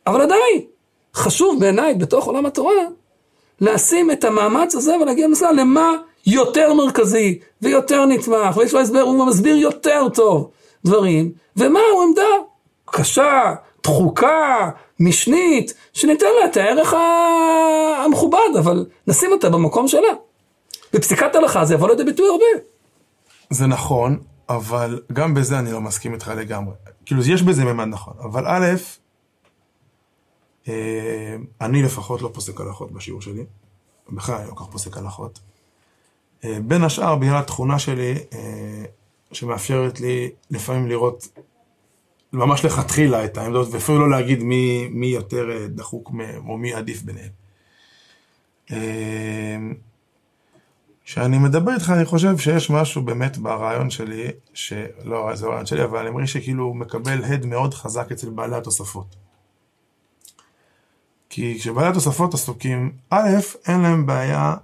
אבל 0.07 0.21
עדיין, 0.21 0.61
חשוב 1.15 1.59
בעיניי 1.59 1.95
בתוך 1.95 2.25
עולם 2.25 2.45
התורה, 2.45 2.73
לשים 3.61 4.11
את 4.11 4.23
המאמץ 4.23 4.75
הזה 4.75 4.95
ולהגיע 5.01 5.27
למסע 5.27 5.51
למה 5.51 5.91
יותר 6.27 6.73
מרכזי 6.73 7.39
ויותר 7.61 8.05
נתמך, 8.05 8.57
ויש 8.57 8.73
לו 8.73 8.79
הסבר, 8.79 9.01
הוא 9.01 9.25
מסביר 9.25 9.55
יותר 9.55 10.09
טוב 10.13 10.49
דברים, 10.85 11.31
ומהו 11.57 12.01
עמדה 12.07 12.23
קשה, 12.85 13.53
דחוקה, 13.83 14.69
משנית, 14.99 15.73
שניתן 15.93 16.27
לה 16.39 16.45
את 16.45 16.57
הערך 16.57 16.93
המכובד, 18.05 18.57
אבל 18.59 18.85
נשים 19.07 19.31
אותה 19.31 19.49
במקום 19.49 19.87
שלה. 19.87 20.09
בפסיקת 20.93 21.36
הלכה 21.36 21.65
זה 21.65 21.73
יבוא 21.73 21.89
לידי 21.89 22.04
ביטוי 22.04 22.26
הרבה. 22.30 22.65
זה 23.50 23.67
נכון, 23.67 24.19
אבל 24.50 25.02
גם 25.13 25.34
בזה 25.34 25.60
אני 25.60 25.71
לא 25.71 25.82
מסכים 25.82 26.13
איתך 26.13 26.32
לגמרי. 26.38 26.73
כאילו, 27.06 27.21
יש 27.26 27.41
בזה 27.41 27.65
ממד 27.65 27.88
נכון, 27.88 28.13
אבל 28.19 28.43
א', 28.47 28.65
אה, 30.67 31.36
אני 31.62 31.82
לפחות 31.84 32.21
לא 32.21 32.30
פוסק 32.34 32.62
הלכות 32.62 32.91
בשיעור 32.91 33.21
שלי, 33.21 33.45
בכלל 34.10 34.36
אני 34.36 34.47
לא 34.47 34.54
כך 34.56 34.65
פוסק 34.71 34.97
הלכות. 34.97 35.39
אה, 36.43 36.58
בין 36.62 36.84
השאר, 36.84 37.15
בגלל 37.15 37.38
התכונה 37.38 37.80
שלי, 37.80 38.15
אה, 38.34 38.84
שמאפשרת 39.32 40.00
לי 40.00 40.30
לפעמים 40.52 40.88
לראות 40.88 41.28
ממש 42.34 42.65
לכתחילה 42.65 43.26
את 43.26 43.38
העמדות, 43.38 43.67
ואפילו 43.71 44.00
לא 44.00 44.10
להגיד 44.10 44.43
מי, 44.43 44.88
מי 44.91 45.08
יותר 45.08 45.67
דחוק 45.67 46.12
או 46.47 46.58
מי 46.58 46.73
עדיף 46.73 47.02
ביניהם. 47.02 47.32
כשאני 51.07 51.37
מדבר 51.37 51.73
איתך, 51.73 51.89
אני 51.95 52.05
חושב 52.05 52.37
שיש 52.37 52.69
משהו 52.69 53.01
באמת 53.01 53.37
ברעיון 53.37 53.89
שלי, 53.89 54.27
שלא, 54.53 55.35
זה 55.35 55.47
רעיון 55.47 55.65
שלי, 55.65 55.83
אבל 55.83 55.99
אני 55.99 56.09
מרגיש 56.09 56.33
שכאילו 56.33 56.63
הוא 56.63 56.75
מקבל 56.75 57.23
הד 57.23 57.45
מאוד 57.45 57.73
חזק 57.73 58.11
אצל 58.11 58.29
בעלי 58.29 58.55
התוספות. 58.55 59.15
כי 61.29 61.59
כשבעלי 61.59 61.87
התוספות 61.87 62.33
עסוקים, 62.33 62.91
א', 63.09 63.29
אין 63.67 63.81
להם 63.81 64.05
בעיה, 64.05 64.55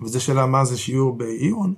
וזו 0.00 0.20
שאלה 0.20 0.46
מה 0.46 0.64
זה 0.64 0.78
שיעור 0.78 1.16
בעיון, 1.16 1.74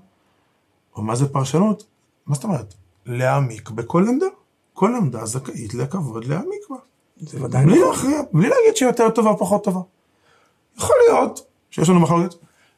או 0.97 1.03
מה 1.03 1.15
זה 1.15 1.29
פרשנות, 1.29 1.85
מה 2.27 2.35
זאת 2.35 2.45
אומרת? 2.45 2.75
להעמיק 3.07 3.71
בכל 3.71 4.05
עמדה. 4.09 4.27
כל 4.73 4.95
עמדה 4.95 5.27
זכאית 5.27 5.75
לכבוד 5.75 6.25
להעמיק 6.25 6.71
בה. 6.71 6.77
זה 7.17 7.45
ודאי 7.45 7.65
נכון. 7.65 8.11
בלי 8.33 8.49
להגיד 8.49 8.77
שהיא 8.77 8.89
יותר 8.89 9.11
טובה 9.11 9.31
או 9.31 9.39
פחות 9.39 9.65
טובה. 9.65 9.81
יכול 10.79 10.97
להיות 11.09 11.47
שיש 11.71 11.89
לנו 11.89 12.01
מחלוקת. 12.01 12.35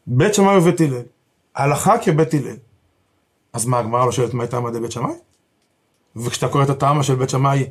בית 0.07 0.35
שמאי 0.35 0.57
ובית 0.57 0.81
הלל. 0.81 1.03
הלכה 1.55 1.99
כבית 1.99 2.35
הלל. 2.35 2.57
אז 3.53 3.67
מה, 3.67 3.79
הגמרא 3.79 4.07
לא 4.07 4.13
שואלת 4.13 4.35
מה 4.35 4.43
הייתה 4.43 4.57
עמדי 4.57 4.81
בית 4.81 4.93
שמאי? 4.93 5.15
וכשאתה 6.17 6.49
קורא 6.49 6.65
את 6.65 6.71
הטעמה 6.71 7.03
של 7.03 7.15
בית 7.15 7.31
שמאי, 7.31 7.67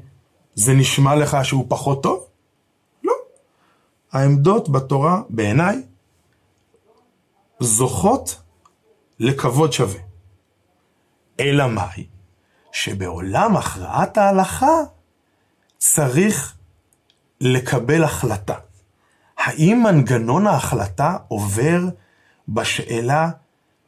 זה 0.56 0.74
נשמע 0.74 1.16
לך 1.16 1.38
שהוא 1.44 1.66
פחות 1.68 2.04
טוב? 2.04 2.28
לא. 3.04 3.14
העמדות 4.12 4.70
בתורה, 4.70 5.22
בעיניי, 5.30 5.82
זוכות 7.60 8.42
לכבוד 9.20 9.74
שווה. 9.74 10.00
אלא 11.40 11.68
מאי? 11.68 12.08
שבעולם 12.72 13.58
הכרעת 13.58 14.18
ההלכה 14.18 14.78
צריך 15.78 16.58
לקבל 17.42 18.04
החלטה. 18.04 18.56
האם 19.38 19.84
מנגנון 19.84 20.48
ההחלטה 20.48 21.18
עובר 21.28 21.80
בשאלה 22.50 23.30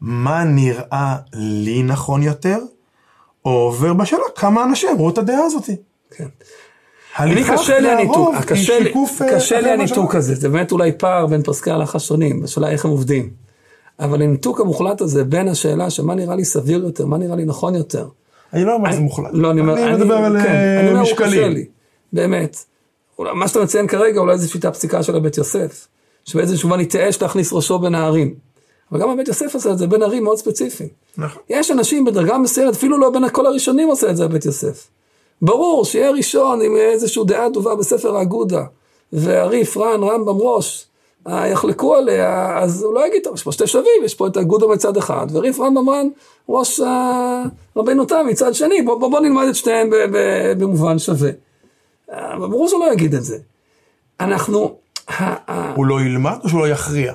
מה 0.01 0.43
נראה 0.43 1.15
לי 1.33 1.83
נכון 1.83 2.23
יותר, 2.23 2.59
או 3.45 3.51
עובר 3.51 3.93
בשאלה 3.93 4.23
כמה 4.35 4.63
אנשים 4.63 4.89
אמרו 4.89 5.09
את 5.09 5.17
הדעה 5.17 5.43
הזאת. 5.43 5.69
כן. 6.11 6.27
אני 7.19 7.43
קשה 7.43 7.79
לי 7.79 7.91
הניתוק, 7.91 8.35
קשה 8.35 8.79
לי, 8.79 8.93
אה, 9.21 9.35
קשה 9.35 9.61
לי 9.61 9.71
הניתוק 9.71 10.15
הזה, 10.15 10.35
זה 10.35 10.49
באמת 10.49 10.71
אולי 10.71 10.91
פער 10.91 11.25
בין 11.25 11.43
פוסקי 11.43 11.71
הלכה 11.71 11.99
שונים, 11.99 12.41
בשאלה 12.41 12.69
איך 12.69 12.85
הם 12.85 12.91
עובדים. 12.91 13.29
אבל 13.99 14.21
הניתוק 14.21 14.59
המוחלט 14.59 15.01
הזה 15.01 15.23
בין 15.23 15.47
השאלה 15.47 15.89
שמה 15.89 16.15
נראה 16.15 16.35
לי 16.35 16.45
סביר 16.45 16.83
יותר, 16.83 17.05
מה 17.05 17.17
נראה 17.17 17.35
לי 17.35 17.45
נכון 17.45 17.75
יותר. 17.75 18.07
אני 18.53 18.63
לא 18.63 18.73
אומר 18.73 18.91
שזה 18.91 19.01
מוחלט. 19.01 19.29
לא, 19.33 19.51
אני 19.51 19.61
אומר, 19.61 19.83
אני 19.83 19.93
מדבר 19.93 20.13
על 20.15 20.41
כן, 20.41 20.45
אה, 20.45 20.79
אני 20.79 20.89
אומר, 20.89 20.99
הוא 20.99 21.09
קשה 21.09 21.25
משקלים. 21.25 21.51
לי, 21.51 21.65
באמת. 22.13 22.57
מה 23.19 23.47
שאתה 23.47 23.59
מציין 23.59 23.87
כרגע, 23.87 24.19
אולי 24.19 24.37
זו 24.37 24.51
שיטה 24.51 24.71
פסיקה 24.71 25.03
של 25.03 25.15
הבית 25.15 25.37
יוסף, 25.37 25.87
שבאיזשהו 26.25 26.69
מובן 26.69 26.81
התייאש 26.81 27.21
להכניס 27.21 27.53
ראשו 27.53 27.79
בין 27.79 27.95
הערים. 27.95 28.46
אבל 28.91 28.99
גם 28.99 29.09
הבית 29.09 29.27
יוסף 29.27 29.53
עושה 29.53 29.71
את 29.71 29.77
זה 29.77 29.87
בין 29.87 30.03
ערים 30.03 30.23
מאוד 30.23 30.37
ספציפיים. 30.37 30.89
נכון. 31.17 31.41
יש 31.49 31.71
אנשים 31.71 32.05
בדרגה 32.05 32.37
מסוימת, 32.37 32.73
אפילו 32.73 32.97
לא 32.97 33.09
בין 33.09 33.29
כל 33.29 33.45
הראשונים 33.45 33.87
עושה 33.87 34.09
את 34.09 34.17
זה 34.17 34.25
הבית 34.25 34.45
יוסף. 34.45 34.87
ברור 35.41 35.85
שיהיה 35.85 36.11
ראשון 36.11 36.61
עם 36.61 36.75
איזושהי 36.75 37.23
דעה 37.25 37.47
טובה 37.53 37.75
בספר 37.75 38.17
האגודה, 38.17 38.63
והריף, 39.13 39.77
רן, 39.77 40.03
רמב"ם, 40.03 40.37
ראש, 40.39 40.87
אה, 41.27 41.47
יחלקו 41.47 41.95
עליה, 41.95 42.59
אז 42.59 42.83
הוא 42.83 42.93
לא 42.93 43.07
יגיד, 43.07 43.23
טוב, 43.23 43.33
יש 43.33 43.43
פה 43.43 43.51
שתי 43.51 43.67
שווים, 43.67 44.03
יש 44.03 44.15
פה 44.15 44.27
את 44.27 44.37
האגודה 44.37 44.67
מצד 44.67 44.97
אחד, 44.97 45.27
וריף, 45.31 45.59
רמב"ם, 45.59 45.89
רן, 45.89 46.07
ראש 46.49 46.79
אה, 46.79 47.43
רבינו 47.77 48.05
תם 48.05 48.25
מצד 48.29 48.53
שני, 48.53 48.81
בוא, 48.81 48.99
בוא, 48.99 49.11
בוא 49.11 49.19
נלמד 49.19 49.45
את 49.47 49.67
ב- 49.91 50.53
במובן 50.57 50.99
שווה. 50.99 51.29
אה, 52.11 52.39
ברור 52.39 52.67
שהוא 52.67 52.85
לא 52.85 52.93
יגיד 52.93 53.13
את 53.13 53.23
זה. 53.23 53.37
אנחנו, 54.19 54.75
הוא 55.75 55.85
לא 55.85 56.01
ילמד 56.01 56.37
או 56.43 56.49
שהוא 56.49 56.59
לא 56.59 56.67
יכריע? 56.67 57.13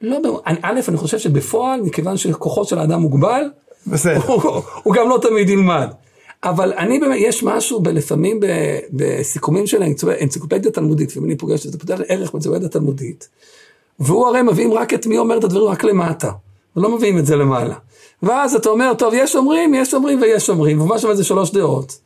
לא, 0.00 0.18
אני- 0.46 0.58
א', 0.62 0.80
אני 0.88 0.96
חושב 0.96 1.18
שבפועל, 1.18 1.80
מכיוון 1.82 2.16
שכוחו 2.16 2.64
של 2.64 2.78
האדם 2.78 3.00
מוגבל, 3.00 3.42
בסדר. 3.86 4.20
הוא, 4.26 4.42
הוא 4.82 4.94
גם 4.94 5.08
לא 5.08 5.18
תמיד 5.22 5.48
ילמד. 5.50 5.90
אבל 6.44 6.72
אני 6.72 6.98
באמת, 6.98 7.16
יש 7.20 7.42
משהו 7.42 7.82
לפעמים 7.92 8.40
בסיכומים 8.92 9.66
של 9.66 9.82
האנציקלופדיה 9.82 10.70
התלמודית, 10.70 11.16
ואם 11.16 11.24
אני 11.24 11.36
פוגש 11.36 11.66
את 11.66 11.72
זה, 11.72 11.78
פותח 11.78 11.98
ערך 12.08 12.32
באנציקלופדיה 12.32 12.66
התלמודית, 12.68 13.28
והוא 13.98 14.26
הרי 14.26 14.42
מביאים 14.42 14.72
רק 14.72 14.94
את 14.94 15.06
מי 15.06 15.18
אומר 15.18 15.38
את 15.38 15.44
הדברים 15.44 15.66
רק 15.68 15.84
למטה, 15.84 16.30
ולא 16.76 16.96
מביאים 16.96 17.18
את 17.18 17.26
זה 17.26 17.36
למעלה. 17.36 17.74
ואז 18.22 18.54
אתה 18.54 18.68
אומר, 18.68 18.94
טוב, 18.94 19.14
יש 19.16 19.36
אומרים, 19.36 19.74
יש 19.74 19.94
אומרים 19.94 20.22
ויש 20.22 20.50
אומרים, 20.50 20.80
ומה 20.80 20.98
שם 20.98 21.14
זה 21.14 21.24
שלוש 21.24 21.50
דעות. 21.52 21.98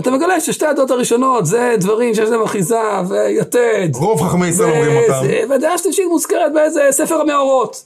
ואתה 0.00 0.10
מגלה 0.10 0.40
ששתי 0.40 0.66
הדעות 0.66 0.90
הראשונות 0.90 1.46
זה 1.46 1.74
דברים 1.78 2.14
שיש 2.14 2.30
להם 2.30 2.42
אחיזה 2.42 2.80
ויתד. 3.08 3.88
רוב 3.94 4.22
חכמי 4.22 4.48
ישראל 4.48 4.70
אומרים 4.70 4.96
אותם. 4.96 5.26
והדעה 5.48 5.74
השלישית 5.74 6.06
מוזכרת 6.08 6.52
באיזה 6.54 6.88
ספר 6.90 7.14
המאורות. 7.14 7.84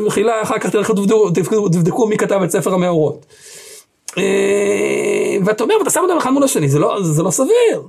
מחילה, 0.00 0.42
אחר 0.42 0.58
כך 0.58 0.70
תלכו 0.70 0.92
תבדקו, 0.92 1.30
תבדקו, 1.30 1.68
תבדקו 1.68 2.06
מי 2.06 2.16
כתב 2.16 2.42
את 2.44 2.50
ספר 2.50 2.74
המאורות. 2.74 3.26
אה, 4.18 4.22
ואתה 5.44 5.64
אומר, 5.64 5.74
ואתה 5.78 5.90
שם 5.90 6.00
אותם 6.02 6.16
אחד 6.16 6.30
מול 6.30 6.44
השני, 6.44 6.68
זה 6.68 6.78
לא, 6.78 7.02
זה 7.02 7.22
לא 7.22 7.30
סביר. 7.30 7.82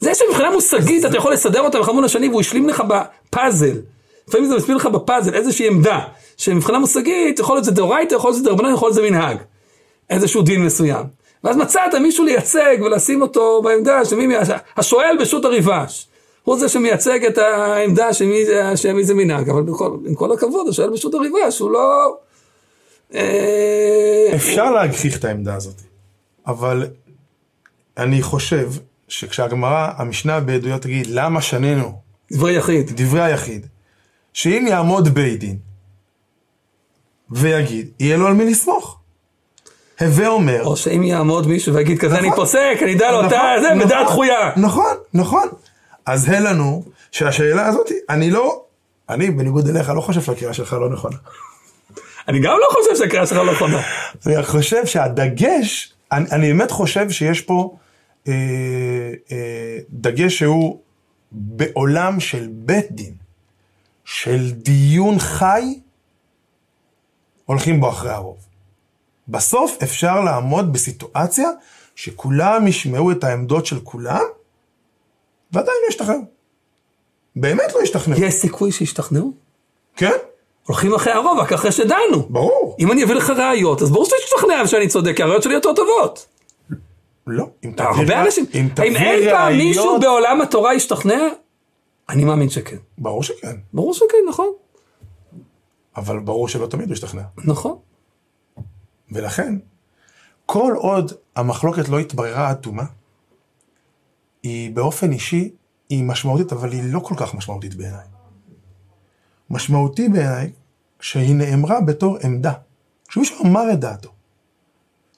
זה 0.00 0.14
שמבחינה 0.14 0.50
מושגית 0.50 1.04
אתה 1.04 1.16
יכול 1.16 1.32
לסדר 1.32 1.60
אותם 1.60 1.80
אחד 1.80 1.92
מול 1.92 2.04
השני 2.04 2.28
והוא 2.28 2.40
השלים 2.40 2.68
לך 2.68 2.82
בפאזל. 2.88 3.76
לפעמים 4.28 4.48
זה 4.48 4.56
מסביר 4.56 4.76
לך 4.76 4.86
בפאזל 4.86 5.34
איזושהי 5.34 5.66
עמדה, 5.66 5.98
שמבחינה 6.36 6.78
מושגית 6.78 7.38
יכול 7.38 7.56
להיות 7.56 7.64
זה 7.64 7.70
דאורייתא, 7.70 8.14
יכול 8.14 8.30
להיות 8.30 8.44
זה 8.44 8.50
דרבנן, 8.50 8.74
יכול 8.74 8.86
להיות 8.86 8.94
זה 8.94 9.02
מנהג. 9.02 9.36
איזשהו 10.10 10.42
דין 10.42 10.64
מסוים. 10.64 11.21
ואז 11.44 11.56
מצאת 11.56 11.94
מישהו 11.94 12.24
לייצג 12.24 12.76
ולשים 12.84 13.22
אותו 13.22 13.62
בעמדה 13.62 14.04
שמי, 14.04 14.34
השואל 14.76 15.16
בשו"ת 15.20 15.44
הריבש. 15.44 16.08
הוא 16.44 16.58
זה 16.58 16.68
שמייצג 16.68 17.24
את 17.24 17.38
העמדה 17.38 18.14
שמי 18.14 18.44
שמי 18.76 19.04
זה 19.04 19.14
מנהג, 19.14 19.50
אבל 19.50 19.62
בכל, 19.62 19.96
עם 20.06 20.14
כל 20.14 20.32
הכבוד, 20.32 20.68
השואל 20.68 20.90
בשו"ת 20.90 21.14
הריבש 21.14 21.58
הוא 21.58 21.70
לא... 21.70 22.16
אה, 23.14 24.32
אפשר 24.34 24.70
להגחיך 24.70 25.18
את 25.18 25.24
העמדה 25.24 25.54
הזאת, 25.54 25.74
אבל 26.46 26.86
אני 27.96 28.22
חושב 28.22 28.70
שכשהגמרא, 29.08 29.88
המשנה 29.96 30.40
בעדויות 30.40 30.82
תגיד, 30.82 31.06
למה 31.06 31.42
שנינו 31.42 31.92
דברי 32.32 32.56
יחיד. 32.56 32.90
דברי 32.96 33.22
היחיד, 33.22 33.66
שאם 34.32 34.66
יעמוד 34.68 35.08
בית 35.08 35.40
דין 35.40 35.58
ויגיד, 37.30 37.90
יהיה 38.00 38.16
לו 38.16 38.26
על 38.26 38.32
מי 38.32 38.50
לסמוך. 38.50 39.01
הווה 40.02 40.28
אומר, 40.28 40.64
או 40.64 40.76
שאם 40.76 41.02
יעמוד 41.02 41.46
מישהו 41.46 41.74
ויגיד 41.74 41.98
כזה 41.98 42.18
אני 42.18 42.28
נכון. 42.28 42.44
פוסק, 42.44 42.78
אני 42.82 42.94
אדע 42.96 43.10
לו, 43.10 43.20
אתה 43.20 43.26
נכון, 43.26 43.62
זה, 43.62 43.74
נכון, 43.74 43.86
בדעת 43.86 44.06
דחויה. 44.06 44.50
נכון, 44.56 44.96
נכון. 45.14 45.48
אז 46.06 46.28
הא 46.28 46.38
לנו 46.38 46.84
שהשאלה 47.10 47.66
הזאת, 47.66 47.90
אני 48.08 48.30
לא, 48.30 48.62
אני 49.08 49.30
בניגוד 49.30 49.68
אליך 49.68 49.88
לא 49.88 50.00
חושב 50.00 50.20
שהקריאה 50.20 50.54
שלך 50.54 50.72
לא 50.72 50.90
נכונה. 50.90 51.16
אני 52.28 52.40
גם 52.40 52.56
לא 52.60 52.66
חושב 52.70 52.96
שהקריאה 52.96 53.26
שלך 53.26 53.38
לא 53.38 53.52
נכונה. 53.52 53.80
אני 54.26 54.42
חושב 54.42 54.86
שהדגש, 54.86 55.92
אני, 56.12 56.24
אני 56.32 56.52
באמת 56.52 56.70
חושב 56.70 57.10
שיש 57.10 57.40
פה 57.40 57.76
אה, 58.28 58.32
אה, 59.32 59.78
דגש 59.90 60.38
שהוא 60.38 60.78
בעולם 61.32 62.20
של 62.20 62.48
בית 62.50 62.92
דין, 62.92 63.14
של 64.04 64.50
דיון 64.50 65.18
חי, 65.18 65.80
הולכים 67.44 67.80
בו 67.80 67.88
אחרי 67.88 68.10
הרוב. 68.10 68.36
בסוף 69.28 69.76
אפשר 69.82 70.20
לעמוד 70.20 70.72
בסיטואציה 70.72 71.48
שכולם 71.94 72.66
ישמעו 72.66 73.10
את 73.10 73.24
העמדות 73.24 73.66
של 73.66 73.80
כולם, 73.80 74.22
ועדיין 75.52 75.76
לא 75.84 75.88
ישתחרר. 75.88 76.16
באמת 77.36 77.72
לא 77.74 77.82
ישתכנע. 77.82 78.16
יש 78.18 78.34
סיכוי 78.34 78.72
שישתכנעו? 78.72 79.32
כן, 79.96 80.12
הולכים 80.66 80.94
אחרי 80.94 81.12
הרוב, 81.12 81.38
רק 81.38 81.52
אחרי 81.52 81.72
שדנו. 81.72 82.22
ברור. 82.28 82.76
אם 82.78 82.92
אני 82.92 83.04
אביא 83.04 83.14
לך 83.14 83.30
ראיות, 83.30 83.82
אז 83.82 83.90
ברור 83.90 84.04
שאתה 84.04 84.16
תשתכנע 84.24 84.66
שאני 84.66 84.88
צודק, 84.88 85.12
כי 85.16 85.22
הראיות 85.22 85.42
שלי 85.42 85.54
יותר 85.54 85.72
טובות. 85.74 86.26
לא, 87.26 87.46
אם 87.64 87.72
תביא 87.76 87.86
הרבה 87.88 88.14
רא- 88.20 88.24
אנשים, 88.26 88.44
אם 88.54 88.68
תביא 88.74 88.96
אין 88.96 89.30
פעם 89.30 89.46
ראיות- 89.52 89.58
מישהו 89.66 90.00
בעולם 90.00 90.40
התורה 90.40 90.74
ישתכנע? 90.74 91.28
אני 92.08 92.24
מאמין 92.24 92.48
שכן. 92.50 92.76
ברור 92.98 93.22
שכן, 93.22 93.56
ברור 93.72 93.94
שכן, 93.94 94.16
נכון. 94.28 94.48
אבל 95.96 96.18
ברור 96.18 96.48
שלא 96.48 96.66
תמיד 96.66 96.86
הוא 96.86 96.92
ישתכנע. 96.94 97.22
נכון. 97.44 97.76
ולכן, 99.14 99.58
כל 100.46 100.74
עוד 100.76 101.12
המחלוקת 101.36 101.88
לא 101.88 101.98
התבררה 101.98 102.48
עד 102.48 102.56
תומה, 102.56 102.84
היא 104.42 104.74
באופן 104.74 105.12
אישי, 105.12 105.50
היא 105.88 106.04
משמעותית, 106.04 106.52
אבל 106.52 106.72
היא 106.72 106.82
לא 106.92 107.00
כל 107.00 107.14
כך 107.18 107.34
משמעותית 107.34 107.74
בעיניי. 107.74 108.06
משמעותי 109.50 110.08
בעיניי, 110.08 110.52
שהיא 111.00 111.34
נאמרה 111.34 111.80
בתור 111.80 112.18
עמדה. 112.24 112.52
שמישהו 113.08 113.46
אמר 113.46 113.72
את 113.72 113.80
דעתו. 113.80 114.10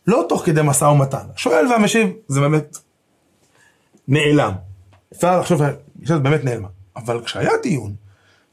לא 0.06 0.26
תוך 0.28 0.46
כדי 0.46 0.60
משא 0.64 0.84
ומתן. 0.84 1.26
שואל 1.36 1.66
והמשיב, 1.66 2.08
זה 2.28 2.40
באמת 2.40 2.78
נעלם. 4.08 4.52
אפשר 5.12 5.40
לחשוב 5.40 5.60
שזה 6.02 6.18
באמת 6.18 6.44
נעלמה. 6.44 6.68
אבל 6.96 7.24
כשהיה 7.24 7.52
דיון, 7.62 7.94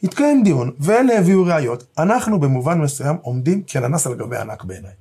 התקיים 0.03 0.43
דיון, 0.43 0.71
ואלה 0.79 1.19
הביאו 1.19 1.43
ראיות, 1.43 1.83
אנחנו 1.97 2.39
במובן 2.39 2.81
מסוים 2.81 3.17
עומדים 3.21 3.63
כננס 3.67 4.07
על 4.07 4.13
גבי 4.13 4.37
ענק 4.37 4.63
בעיניי. 4.63 4.91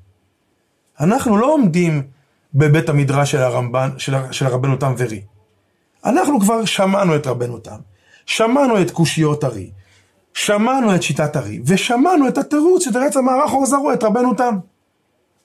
אנחנו 1.00 1.36
לא 1.36 1.54
עומדים 1.54 2.02
בבית 2.54 2.88
המדרש 2.88 3.30
של 3.30 3.38
הרמב"ן, 3.38 3.90
של, 3.98 4.14
של 4.32 4.46
הרבנו 4.46 4.76
תם 4.76 4.94
ורי. 4.98 5.22
אנחנו 6.04 6.40
כבר 6.40 6.64
שמענו 6.64 7.16
את 7.16 7.26
רבנו 7.26 7.58
תם, 7.58 7.78
שמענו 8.26 8.82
את 8.82 8.90
קושיות 8.90 9.44
הרי, 9.44 9.70
שמענו 10.34 10.94
את 10.94 11.02
שיטת 11.02 11.36
הרי, 11.36 11.60
ושמענו 11.66 12.28
את 12.28 12.38
התירוץ 12.38 12.84
שתרץ 12.84 13.16
המערך 13.16 13.52
אור 13.52 13.66
זרוע 13.66 13.94
את 13.94 14.02
רבנו 14.02 14.34
תם. 14.34 14.58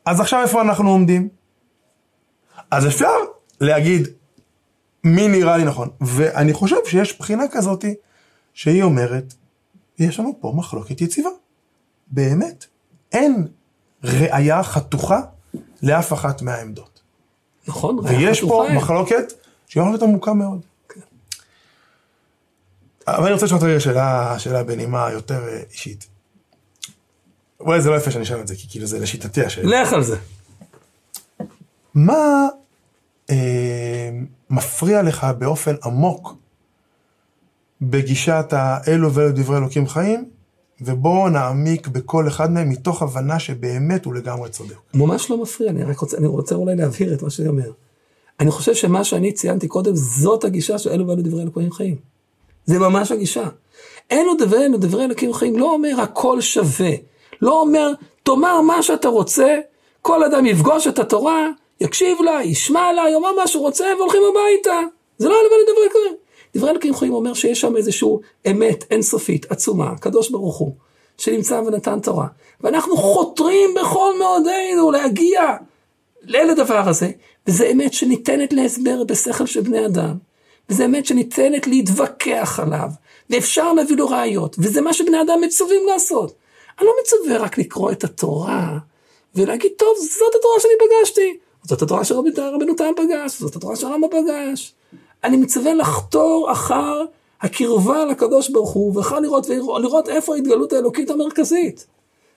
אז 0.06 0.20
עכשיו 0.20 0.42
איפה 0.42 0.62
אנחנו 0.62 0.90
עומדים? 0.90 1.30
אז 2.72 2.88
אפשר 2.88 3.12
להגיד 3.62 4.08
מי 5.04 5.28
נראה 5.28 5.58
לי 5.58 5.64
נכון, 5.64 5.90
ואני 6.02 6.54
חושב 6.54 6.76
שיש 6.86 7.20
בחינה 7.20 7.44
כזאת 7.52 7.86
שהיא 8.54 8.84
אומרת, 8.84 9.34
יש 10.00 10.20
לנו 10.20 10.38
פה 10.40 10.54
מחלוקת 10.56 11.02
יציבה. 11.02 11.30
באמת. 12.08 12.66
אין 13.12 13.48
ראייה 14.04 14.64
חתוכה 14.64 15.22
לאף 15.84 16.14
אחת 16.14 16.42
מהעמדות. 16.42 17.02
נכון. 17.68 18.00
ויש 18.00 18.42
פה 18.42 18.64
חתוכה. 18.66 18.78
מחלוקת 18.78 19.34
שהיא 19.68 19.84
מחלוקת 19.84 20.04
עמוקה 20.04 20.34
מאוד. 20.34 20.62
אבל 23.08 23.24
אני 23.24 23.34
רוצה 23.34 23.46
לשאול 23.46 23.60
אותך 23.62 23.82
שאלה, 23.82 24.40
שאלה 24.40 24.64
בנימה 24.64 25.12
יותר 25.12 25.48
אה, 25.48 25.62
אישית. 25.72 26.08
אולי 27.60 27.82
זה 27.82 27.90
לא 27.90 27.96
יפה 27.96 28.12
שאני 28.12 28.24
אשאל 28.24 28.40
את 28.40 28.48
זה, 28.48 28.56
כי 28.56 28.68
כאילו 28.70 28.86
זה 28.86 29.00
לשיטתי 29.00 29.46
השאלה. 29.46 29.82
לך 29.82 29.94
על 29.94 30.04
זה. 30.04 30.18
מה 31.96 32.48
אה, 33.30 34.10
מפריע 34.50 35.02
לך 35.02 35.28
באופן 35.38 35.76
עמוק 35.84 36.36
בגישת 37.82 38.46
האלו 38.52 39.14
ואלו 39.14 39.32
דברי 39.32 39.58
אלוקים 39.58 39.88
חיים, 39.88 40.30
ובואו 40.82 41.30
נעמיק 41.30 41.88
בכל 41.88 42.28
אחד 42.28 42.52
מהם 42.52 42.70
מתוך 42.70 43.02
הבנה 43.02 43.40
שבאמת 43.40 44.06
הוא 44.06 44.14
לגמרי 44.14 44.50
צודק. 44.50 44.76
ממש 44.94 45.30
לא 45.30 45.38
מפריע, 45.38 45.70
אני 45.70 45.84
רק 45.84 46.00
רוצה, 46.00 46.18
אני 46.18 46.28
רוצה 46.28 46.56
אולי 46.56 46.76
להבהיר 46.76 47.14
את 47.14 47.24
מה 47.24 47.30
שאני 47.30 47.48
אומר. 47.48 47.72
אני 48.40 48.52
חושב 48.52 48.74
שמה 48.74 49.04
שאני 49.04 49.32
ציינתי 49.32 49.68
קודם, 49.68 49.96
זאת 49.96 50.44
הגישה 50.44 50.78
של 50.78 50.90
אלו 50.90 51.08
ואלו 51.08 51.22
דברי 51.22 51.42
אלוקים 51.42 51.72
חיים. 51.72 51.96
זה 52.66 52.80
ממש 52.80 53.12
הגישה. 53.12 53.44
אלו 54.12 54.34
דברי 54.40 54.66
אלו 54.66 54.78
דברי 54.78 55.06
אלוקים 55.06 55.34
חיים 55.34 55.58
לא 55.58 55.74
אומר 55.74 56.02
הכל 56.02 56.42
שווה. 56.42 56.92
לא 57.42 57.62
אומר, 57.62 57.92
תאמר 58.24 58.62
מה 58.62 58.84
שאתה 58.84 59.08
רוצה, 59.08 59.58
כל 60.02 60.24
אדם 60.24 60.46
יפגוש 60.46 60.88
את 60.88 61.00
התורה, 61.00 61.50
יקשיב 61.82 62.18
לה, 62.22 62.44
ישמע 62.44 62.94
לה, 62.94 63.10
יאמר 63.10 63.36
מה 63.36 63.48
שהוא 63.48 63.64
רוצה, 63.64 63.86
והולכים 63.98 64.22
הביתה. 64.30 64.80
זה 65.18 65.30
לא 65.30 65.36
אלו 65.36 65.50
ואלו 65.52 65.64
דברי 65.64 65.84
אלוקים. 65.84 66.25
דברי 66.56 66.72
אלוקים 66.72 66.96
חיים 66.96 67.14
אומר 67.14 67.34
שיש 67.34 67.62
שם 67.62 67.76
איזשהו 67.76 68.22
אמת 68.52 68.84
אינסופית, 68.92 69.52
עצומה, 69.52 69.90
הקדוש 69.90 70.30
ברוך 70.30 70.58
הוא, 70.58 70.72
שנמצא 71.18 71.54
ונתן 71.54 72.00
תורה. 72.00 72.28
ואנחנו 72.62 72.98
חותרים 72.98 73.70
בכל 73.82 74.14
מאודנו 74.20 74.92
להגיע 74.92 75.42
לדבר 76.24 76.90
הזה, 76.90 77.12
וזה 77.48 77.68
אמת 77.72 77.94
שניתנת 77.94 78.54
להסבר 78.54 79.04
בשכל 79.04 79.46
של 79.46 79.62
בני 79.62 79.86
אדם, 79.86 80.18
וזה 80.70 80.86
אמת 80.86 81.06
שניתנת 81.06 81.68
להתווכח 81.68 82.60
עליו, 82.60 82.90
ואפשר 83.30 83.74
להביא 83.74 83.98
לו 83.98 84.10
ראיות, 84.10 84.56
וזה 84.60 84.82
מה 84.82 84.94
שבני 84.94 85.22
אדם 85.22 85.42
מצווים 85.42 85.82
לעשות. 85.88 86.36
אני 86.80 86.88
לא 86.88 86.94
מצווה 87.02 87.38
רק 87.38 87.58
לקרוא 87.58 87.92
את 87.92 88.04
התורה, 88.04 88.78
ולהגיד, 89.36 89.72
טוב, 89.78 89.98
זאת 89.98 90.36
התורה 90.40 90.60
שאני 90.60 90.74
פגשתי, 90.80 91.38
זאת 91.64 91.82
התורה 91.82 92.06
שרבנו 92.06 92.76
תם 92.78 92.92
פגש, 92.96 93.40
זאת 93.40 93.56
התורה 93.56 93.76
שהרמב"ם 93.76 94.08
פגש. 94.10 94.74
אני 95.26 95.38
מצווה 95.38 95.74
לחתור 95.74 96.52
אחר 96.52 97.06
הקרבה 97.42 98.06
לקדוש 98.06 98.50
ברוך 98.50 98.72
הוא, 98.72 98.98
ואחר 98.98 99.20
לראות, 99.20 99.50
לראות 99.80 100.10
איפה 100.10 100.36
ההתגלות 100.36 100.74
האלוקית 100.74 101.10
המרכזית. 101.10 101.86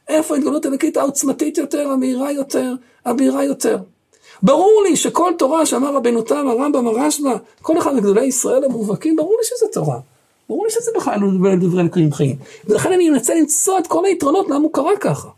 איפה 0.08 0.34
ההתגלות 0.34 0.64
האלוקית 0.64 0.96
העוצמתית 0.96 1.58
יותר, 1.58 1.88
המהירה 1.88 2.32
יותר, 2.32 2.74
הבהירה 3.04 3.44
יותר. 3.44 3.78
ברור 4.42 4.82
לי 4.88 4.96
שכל 4.96 5.32
תורה 5.38 5.66
שאמר 5.66 5.94
רבנו 5.94 6.22
תם, 6.22 6.48
הרמב"ם, 6.48 6.86
הרשב"א, 6.86 7.36
כל 7.62 7.78
אחד 7.78 7.94
מגדולי 7.94 8.24
ישראל 8.24 8.64
המובהקים, 8.64 9.16
ברור 9.16 9.36
לי 9.38 9.44
שזה 9.46 9.66
תורה. 9.72 9.98
ברור 10.48 10.64
לי 10.64 10.70
שזה 10.70 10.90
בכלל 10.96 11.20
לא 11.20 11.56
דברי 11.60 11.80
אלוקים 11.80 12.12
חיים. 12.12 12.36
ולכן 12.64 12.92
אני 12.92 13.10
מנסה 13.10 13.34
למצוא 13.34 13.78
את 13.78 13.86
כל 13.86 14.04
היתרונות 14.04 14.48
למה 14.48 14.58
הוא 14.58 14.72
קרה 14.72 14.96
ככה. 15.00 15.28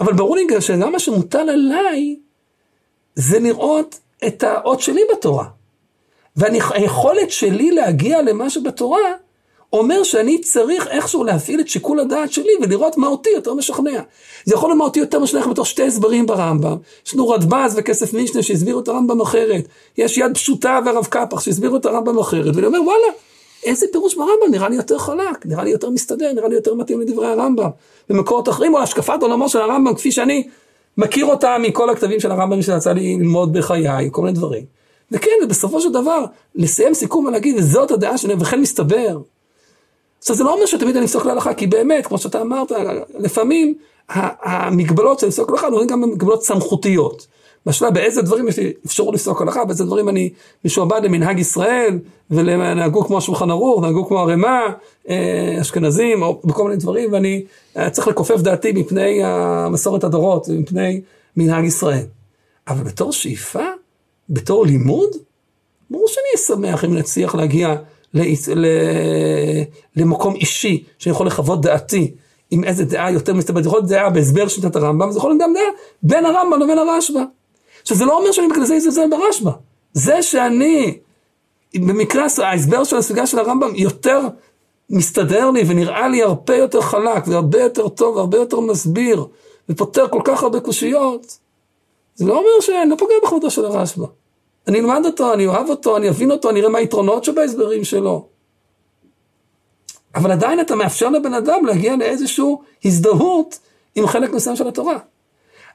אבל 0.00 0.12
ברור 0.12 0.36
לי 0.36 0.46
גם 0.46 0.60
שגם 0.60 0.92
מה 0.92 0.98
שמוטל 0.98 1.50
עליי, 1.50 2.16
זה 3.14 3.38
לראות 3.38 3.98
את 4.26 4.42
האות 4.42 4.80
שלי 4.80 5.00
בתורה. 5.12 5.44
והיכולת 6.36 7.30
שלי 7.30 7.70
להגיע 7.70 8.22
למה 8.22 8.50
שבתורה, 8.50 9.12
אומר 9.72 10.02
שאני 10.02 10.40
צריך 10.40 10.86
איכשהו 10.86 11.24
להפעיל 11.24 11.60
את 11.60 11.68
שיקול 11.68 12.00
הדעת 12.00 12.32
שלי 12.32 12.52
ולראות 12.62 12.96
מה 12.96 13.06
אותי 13.06 13.30
יותר 13.30 13.54
משכנע. 13.54 14.00
זה 14.44 14.54
יכול 14.54 14.68
להיות 14.68 14.78
מה 14.78 14.84
אותי 14.84 15.00
יותר 15.00 15.18
משכנע 15.18 15.46
בתוך 15.46 15.66
שתי 15.66 15.82
הסברים 15.82 16.26
ברמב"ם. 16.26 16.76
יש 17.06 17.14
לנו 17.14 17.28
רדב"ז 17.28 17.74
וכסף 17.76 18.14
משנה 18.14 18.42
שהסבירו 18.42 18.80
את 18.80 18.88
הרמב"ם 18.88 19.20
אחרת. 19.20 19.64
יש 19.98 20.18
יד 20.18 20.34
פשוטה 20.34 20.80
והרב 20.86 21.04
קפח 21.04 21.40
שהסבירו 21.40 21.76
את 21.76 21.86
הרמב"ם 21.86 22.18
אחרת. 22.18 22.56
ואני 22.56 22.66
אומר 22.66 22.82
וואלה, 22.82 23.06
איזה 23.64 23.86
פירוש 23.92 24.14
ברמב"ם 24.14 24.50
נראה 24.50 24.68
לי 24.68 24.76
יותר 24.76 24.98
חלק, 24.98 25.46
נראה 25.46 25.64
לי 25.64 25.70
יותר 25.70 25.90
מסתדר, 25.90 26.32
נראה 26.32 26.48
לי 26.48 26.54
יותר 26.54 26.74
מתאים 26.74 27.00
לדברי 27.00 27.26
הרמב"ם. 27.26 27.68
במקורות 28.08 28.48
אחרים, 28.48 28.74
או 28.74 28.80
השקפת 28.80 29.22
עולמו 29.22 29.48
של 29.48 29.58
הרמב"ם, 29.58 29.94
כפי 29.94 30.12
שאני 30.12 30.48
מכיר 30.96 31.26
אותה 31.26 31.56
מכל 31.60 31.90
הכתבים 31.90 32.20
של 32.20 32.30
הרמב"ם 32.30 32.62
שיצא 32.62 32.92
לי 32.92 33.16
ללמוד 33.16 33.52
בחיי, 33.52 34.08
כל 34.12 34.22
מיני 34.22 34.34
דברים. 34.34 34.83
וכן, 35.14 35.30
בסופו 35.48 35.80
של 35.80 35.92
דבר, 35.92 36.24
לסיים 36.54 36.94
סיכום 36.94 37.24
ולהגיד, 37.24 37.56
וזאת 37.58 37.90
הדעה 37.90 38.18
שלי, 38.18 38.34
וכן 38.40 38.60
מסתבר. 38.60 39.18
עכשיו, 40.18 40.36
זה 40.36 40.44
לא 40.44 40.54
אומר 40.54 40.66
שתמיד 40.66 40.96
אני 40.96 41.04
אפסוק 41.04 41.26
להלכה, 41.26 41.54
כי 41.54 41.66
באמת, 41.66 42.06
כמו 42.06 42.18
שאתה 42.18 42.40
אמרת, 42.40 42.72
לפעמים 43.18 43.74
המגבלות 44.08 45.18
של 45.18 45.26
לפסוק 45.26 45.50
הלכה 45.50 45.70
נראים 45.70 45.86
גם 45.86 46.00
מגבלות 46.00 46.42
סמכותיות. 46.42 47.26
בשלב 47.66 47.94
באיזה 47.94 48.22
דברים 48.22 48.48
יש 48.48 48.58
לי 48.58 48.72
אפשרות 48.86 49.14
לפסוק 49.14 49.42
הלכה, 49.42 49.64
באיזה 49.64 49.84
דברים 49.84 50.08
אני 50.08 50.30
משועבד 50.64 51.00
למנהג 51.04 51.38
ישראל, 51.38 51.98
ונהגו 52.30 53.04
כמו 53.04 53.18
השולחן 53.18 53.50
ערוך, 53.50 53.82
נהגו 53.82 54.06
כמו 54.08 54.18
ערימה, 54.18 54.60
אה, 55.08 55.56
אשכנזים, 55.60 56.22
או 56.22 56.40
בכל 56.44 56.64
מיני 56.64 56.76
דברים, 56.76 57.12
ואני 57.12 57.44
אה, 57.76 57.90
צריך 57.90 58.08
לכופף 58.08 58.40
דעתי 58.40 58.72
מפני 58.72 59.24
המסורת 59.24 60.04
הדורות, 60.04 60.48
מפני 60.48 61.00
מנהג 61.36 61.64
ישראל. 61.64 62.04
אבל 62.68 62.84
בתור 62.84 63.12
שאיפה, 63.12 63.64
בתור 64.28 64.66
לימוד, 64.66 65.10
ברור 65.90 66.08
שאני 66.08 66.24
אשמח 66.34 66.84
אם 66.84 66.94
נצליח 66.94 67.34
להגיע 67.34 67.74
למקום 69.96 70.34
אישי, 70.34 70.84
שאני 70.98 71.12
יכול 71.12 71.26
לחוות 71.26 71.60
דעתי. 71.60 72.14
עם 72.50 72.64
איזה 72.64 72.84
דעה 72.84 73.12
יותר 73.12 73.34
מסתברת, 73.34 73.66
יכול 73.66 73.78
להיות 73.78 73.88
דעה 73.88 74.10
בהסבר 74.10 74.48
שיטת 74.48 74.76
הרמב"ם, 74.76 75.12
זה 75.12 75.18
יכול 75.18 75.30
להיות 75.30 75.42
גם 75.42 75.52
דעה 75.54 75.62
בין 76.02 76.26
הרמב"ם 76.26 76.60
לבין 76.60 76.78
הרשב"א. 76.78 77.22
עכשיו 77.82 77.96
זה 77.96 78.04
לא 78.04 78.18
אומר 78.18 78.32
שאני 78.32 78.48
בגלל 78.48 78.64
זה 78.64 78.74
אזלזל 78.74 79.10
ברשב"א. 79.10 79.50
זה 79.92 80.22
שאני, 80.22 80.98
במקרה 81.74 82.26
ההסבר 82.42 82.84
של 82.84 82.96
הסוגיה 82.96 83.26
של 83.26 83.38
הרמב"ם 83.38 83.72
יותר 83.74 84.20
מסתדר 84.90 85.50
לי 85.50 85.62
ונראה 85.66 86.08
לי 86.08 86.22
הרבה 86.22 86.56
יותר 86.56 86.80
חלק 86.80 87.28
והרבה 87.28 87.60
יותר 87.60 87.88
טוב 87.88 88.16
והרבה 88.16 88.38
יותר 88.38 88.60
מסביר 88.60 89.26
ופותר 89.68 90.08
כל 90.08 90.20
כך 90.24 90.42
הרבה 90.42 90.60
קושיות, 90.60 91.38
זה 92.14 92.24
לא 92.24 92.38
אומר 92.38 92.60
שאני 92.60 92.90
לא 92.90 92.96
פוגע 92.96 93.14
בכבודו 93.24 93.50
של 93.50 93.64
הרשב"א. 93.64 94.06
אני 94.68 94.80
אלמד 94.80 95.02
אותו, 95.06 95.32
אני 95.32 95.46
אוהב 95.46 95.68
אותו, 95.68 95.96
אני 95.96 96.08
אבין 96.08 96.30
אותו, 96.30 96.50
אני 96.50 96.60
אראה 96.60 96.70
מה 96.70 96.78
היתרונות 96.78 97.24
שבהסברים 97.24 97.84
שלו. 97.84 98.28
אבל 100.14 100.32
עדיין 100.32 100.60
אתה 100.60 100.74
מאפשר 100.74 101.08
לבן 101.08 101.34
אדם 101.34 101.66
להגיע 101.66 101.96
לאיזושהי 101.96 102.44
הזדהות 102.84 103.58
עם 103.94 104.06
חלק 104.06 104.30
מסוים 104.30 104.56
של 104.56 104.68
התורה. 104.68 104.98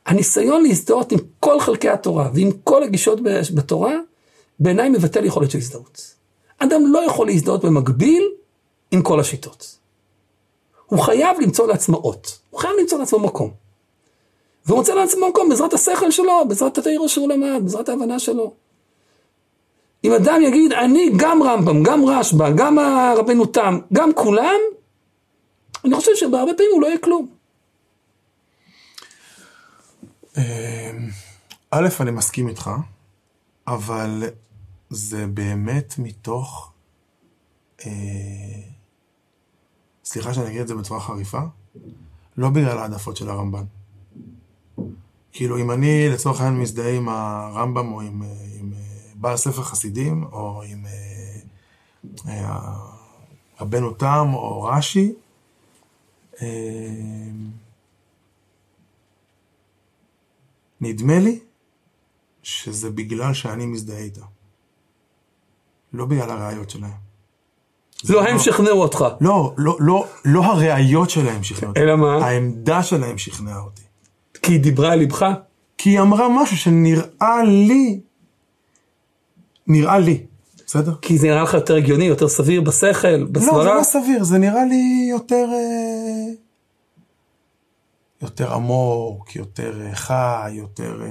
הניסיון 0.05 0.63
להזדהות 0.63 1.11
עם 1.11 1.19
כל 1.39 1.59
חלקי 1.59 1.89
התורה 1.89 2.29
ועם 2.33 2.51
כל 2.63 2.83
הגישות 2.83 3.19
בתורה, 3.55 3.95
בעיניי 4.59 4.89
מבטל 4.89 5.25
יכולת 5.25 5.51
של 5.51 5.57
הזדהות. 5.57 6.15
אדם 6.57 6.93
לא 6.93 6.99
יכול 6.99 7.27
להזדהות 7.27 7.65
במקביל 7.65 8.23
עם 8.91 9.01
כל 9.01 9.19
השיטות. 9.19 9.75
הוא 10.85 10.99
חייב 10.99 11.39
למצוא 11.39 11.67
לעצמו 11.67 11.97
אות, 11.97 12.39
הוא 12.49 12.59
חייב 12.59 12.73
למצוא 12.81 12.99
לעצמו 12.99 13.19
מקום. 13.19 13.68
והוא 14.69 14.79
מוצא 14.79 14.93
לעצמו 14.93 15.29
מקום 15.29 15.49
בעזרת 15.49 15.73
השכל 15.73 16.11
שלו, 16.11 16.47
בעזרת 16.47 16.77
התאירו 16.77 17.09
שהוא 17.09 17.29
למד, 17.29 17.61
בעזרת 17.63 17.89
ההבנה 17.89 18.19
שלו. 18.19 18.53
אם 20.03 20.13
אדם 20.13 20.41
יגיד, 20.41 20.73
אני 20.73 21.09
גם 21.17 21.43
רמב"ם, 21.43 21.83
גם 21.83 22.05
רשב"א, 22.05 22.49
גם 22.55 22.79
הרבנו 22.79 23.45
תם, 23.45 23.79
גם 23.93 24.13
כולם, 24.13 24.59
אני 25.85 25.95
חושב 25.95 26.11
שבהרבה 26.15 26.51
פעמים 26.57 26.71
הוא 26.73 26.81
לא 26.81 26.87
יהיה 26.87 26.97
כלום. 26.97 27.27
אמ, 30.37 30.43
א', 31.71 31.87
אני 31.99 32.11
מסכים 32.11 32.47
איתך, 32.47 32.69
אבל 33.67 34.23
זה 34.89 35.27
באמת 35.27 35.93
מתוך, 35.97 36.71
אה, 37.85 37.91
סליחה 40.05 40.33
שאני 40.33 40.47
אגיד 40.47 40.61
את 40.61 40.67
זה 40.67 40.75
בצורה 40.75 40.99
חריפה, 40.99 41.41
לא 42.37 42.49
בגלל 42.49 42.77
העדפות 42.77 43.17
של 43.17 43.29
הרמב"ן. 43.29 43.63
כאילו, 45.39 45.57
אם 45.57 45.71
אני 45.71 46.09
לצורך 46.09 46.41
העניין 46.41 46.61
מזדהה 46.61 46.95
עם 46.95 47.09
הרמב"ם 47.09 47.91
או 47.91 48.01
עם, 48.01 48.23
עם 48.59 48.73
בעל 49.15 49.37
ספר 49.37 49.63
חסידים, 49.63 50.23
או 50.31 50.63
עם 50.63 50.85
אה, 50.85 52.31
אה, 52.31 52.59
רבנו 53.61 53.93
תם 53.93 54.27
או 54.33 54.63
רש"י, 54.63 55.13
אה, 56.41 56.47
נדמה 60.81 61.19
לי 61.19 61.39
שזה 62.43 62.89
בגלל 62.89 63.33
שאני 63.33 63.65
מזדהה 63.65 63.99
איתה. 63.99 64.25
לא 65.93 66.05
בגלל 66.05 66.29
הראיות 66.29 66.69
שלהם. 66.69 66.91
לא, 68.09 68.27
הם 68.27 68.39
שכנעו 68.39 68.81
אותך. 68.81 69.05
לא, 69.21 69.53
לא, 69.57 69.77
לא, 69.79 70.07
לא 70.25 70.43
הראיות 70.43 71.09
שלהם 71.09 71.43
שכנעו 71.43 71.69
אותי. 71.69 71.81
אלא 71.81 71.95
מה? 71.95 72.25
העמדה 72.25 72.83
שלהם 72.83 73.17
שכנעה 73.17 73.59
אותי. 73.59 73.88
כי 74.41 74.51
היא 74.51 74.59
דיברה 74.59 74.91
על 74.91 74.99
ליבך? 74.99 75.25
כי 75.77 75.89
היא 75.89 75.99
אמרה 75.99 76.43
משהו 76.43 76.57
שנראה 76.57 77.43
לי, 77.43 77.99
נראה 79.67 79.99
לי, 79.99 80.25
בסדר? 80.67 80.95
כי 81.01 81.17
זה 81.17 81.27
נראה 81.27 81.43
לך 81.43 81.53
יותר 81.53 81.75
הגיוני, 81.75 82.05
יותר 82.05 82.27
סביר 82.27 82.61
בשכל, 82.61 83.23
בסברה? 83.23 83.57
לא, 83.57 83.63
זה 83.63 83.77
לא 83.77 83.83
סביר, 83.83 84.23
זה 84.23 84.37
נראה 84.37 84.65
לי 84.65 85.07
יותר... 85.11 85.45
אה, 85.53 86.33
יותר 88.21 88.53
עמוק, 88.53 89.35
יותר 89.35 89.81
אה, 89.81 89.95
חי, 89.95 90.51
יותר... 90.53 91.01
אה, 91.01 91.07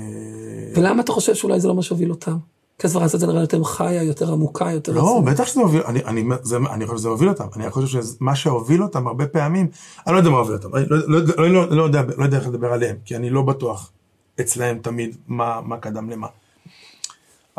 ולמה 0.76 1.02
אתה 1.02 1.12
חושב 1.12 1.34
שאולי 1.34 1.60
זה 1.60 1.68
לא 1.68 1.74
מה 1.74 1.82
שהוביל 1.82 2.10
אותם? 2.10 2.38
כי 2.78 2.86
הסברה 2.86 3.04
הזאת 3.04 3.22
נראה 3.22 3.40
יותר 3.40 3.64
חיה, 3.64 4.02
יותר 4.02 4.32
עמוקה, 4.32 4.70
יותר... 4.72 4.92
לא, 4.92 5.22
בטח 5.26 5.46
שזה 5.46 5.60
מוביל, 5.60 5.82
אני, 5.82 6.04
אני, 6.04 6.24
זה, 6.42 6.56
אני 6.56 6.86
חושב 6.86 6.98
שזה 6.98 7.08
מוביל 7.08 7.28
אותם, 7.28 7.46
אני 7.56 7.70
חושב 7.70 8.02
שמה 8.02 8.36
שהוביל 8.36 8.82
אותם 8.82 9.06
הרבה 9.06 9.26
פעמים, 9.26 9.68
אני 10.06 10.14
לא 10.14 10.18
יודע 10.18 10.30
מה 10.30 10.38
הוביל 10.38 10.56
אותם, 10.56 10.76
אני 10.76 10.84
לא, 10.88 10.98
לא, 11.06 11.20
לא, 11.36 11.48
לא, 11.48 11.76
לא, 11.76 11.82
יודע, 11.82 12.02
לא 12.16 12.24
יודע 12.24 12.38
איך 12.38 12.48
לדבר 12.48 12.72
עליהם, 12.72 12.96
כי 13.04 13.16
אני 13.16 13.30
לא 13.30 13.42
בטוח 13.42 13.92
אצלהם 14.40 14.78
תמיד 14.78 15.16
מה, 15.28 15.60
מה 15.60 15.78
קדם 15.78 16.10
למה. 16.10 16.26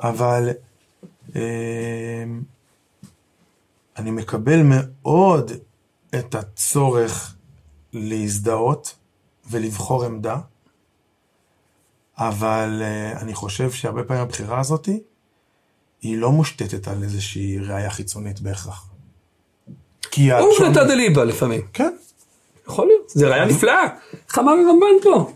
אבל 0.04 0.50
אה, 1.36 2.24
אני 3.98 4.12
מקבל 4.12 4.62
מאוד 4.64 5.52
את 6.16 6.36
הצורך 6.36 7.36
להזדהות 7.94 8.96
ולבחור 9.50 10.06
עמדה, 10.06 10.38
אבל 12.20 12.82
uh, 12.82 13.22
אני 13.22 13.34
חושב 13.34 13.72
שהרבה 13.72 14.04
פעמים 14.04 14.24
הבחירה 14.24 14.60
הזאת 14.60 14.90
היא 16.02 16.18
לא 16.18 16.32
מושתתת 16.32 16.88
על 16.88 17.04
איזושהי 17.04 17.60
ראייה 17.60 17.90
חיצונית 17.90 18.40
בהכרח. 18.42 18.86
כי 20.12 20.32
הוא 20.32 20.54
השומר- 20.54 20.70
נתן 20.70 20.88
דליבה 20.88 21.24
לפעמים. 21.24 21.62
כן, 21.74 21.94
יכול 22.68 22.88
להיות, 22.88 23.10
זה 23.10 23.28
ראייה 23.28 23.46
נפלאה. 23.46 23.84
איך 24.28 24.40
אמר 24.40 24.52
הרמב"ן 24.52 25.04
פה? 25.04 25.32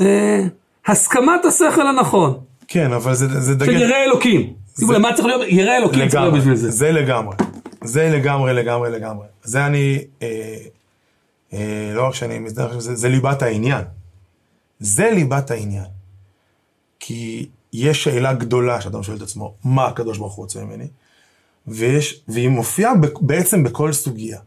אה, 0.00 0.44
הסכמת 0.86 1.44
השכל 1.44 1.86
הנכון, 1.86 2.40
כן, 2.68 2.92
אבל 2.92 3.14
זה, 3.14 3.40
זה 3.40 3.52
של 3.52 3.58
דגש... 3.58 3.68
ירא 3.68 3.96
אלוקים. 4.04 4.54
שימו 4.78 4.92
לב, 4.92 4.98
מה 4.98 5.14
צריך 5.14 5.26
להיות? 5.26 5.42
ירא 5.48 5.76
אלוקים 5.76 6.08
צריך 6.08 6.22
להיות 6.22 6.34
בשביל 6.34 6.54
זה. 6.54 6.70
זה 6.70 6.92
לגמרי. 6.92 7.36
זה 7.84 8.08
לגמרי, 8.08 8.54
לגמרי, 8.54 8.90
לגמרי. 8.90 9.26
זה 9.42 9.66
אני, 9.66 9.98
אה, 10.22 10.56
אה, 11.52 11.90
לא 11.94 12.06
רק 12.06 12.14
שאני 12.14 12.38
מזדהה, 12.38 12.80
זה, 12.80 12.94
זה 12.94 13.08
ליבת 13.08 13.42
העניין. 13.42 13.84
זה 14.80 15.10
ליבת 15.10 15.50
העניין. 15.50 15.84
כי 17.00 17.48
יש 17.72 18.04
שאלה 18.04 18.34
גדולה 18.34 18.80
שאדם 18.80 19.02
שואל 19.02 19.16
את 19.16 19.22
עצמו, 19.22 19.54
מה 19.64 19.86
הקדוש 19.86 20.18
ברוך 20.18 20.34
הוא 20.34 20.42
רוצה 20.42 20.64
ממני? 20.64 20.86
ויש, 21.66 22.24
והיא 22.28 22.48
מופיעה 22.48 22.92
בעצם 23.20 23.64
בכל 23.64 23.92
סוגיה. 23.92 24.38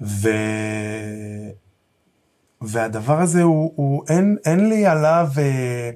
ו... 0.00 0.28
והדבר 2.60 3.20
הזה 3.20 3.42
הוא, 3.42 3.72
הוא 3.76 4.04
אין, 4.08 4.36
אין 4.44 4.68
לי 4.68 4.86
עליו, 4.86 5.28
אה, 5.38 5.90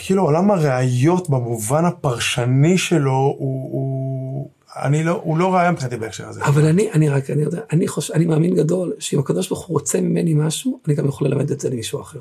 כאילו 0.00 0.22
עולם 0.22 0.50
הראיות 0.50 1.30
במובן 1.30 1.84
הפרשני 1.84 2.78
שלו, 2.78 3.12
הוא, 3.12 3.72
הוא, 3.72 4.50
אני 4.76 5.04
לא, 5.04 5.20
הוא 5.24 5.38
לא 5.38 5.54
ראייה 5.54 5.70
מבחינתי 5.70 5.96
בהקשר 5.96 6.28
הזה. 6.28 6.44
אבל 6.44 6.64
אני, 6.64 6.92
אני 6.92 7.08
רק, 7.08 7.30
אני 7.30 7.42
יודע, 7.42 7.60
אני 7.72 7.88
חושב, 7.88 8.14
אני 8.14 8.26
מאמין 8.26 8.54
גדול, 8.54 8.92
שאם 8.98 9.18
הקדוש 9.18 9.48
ברוך 9.48 9.66
הוא 9.66 9.74
רוצה 9.74 10.00
ממני 10.00 10.34
משהו, 10.34 10.80
אני 10.86 10.94
גם 10.94 11.08
יכול 11.08 11.28
ללמד 11.28 11.50
את 11.50 11.60
זה 11.60 11.70
למישהו 11.70 12.00
אחר. 12.00 12.20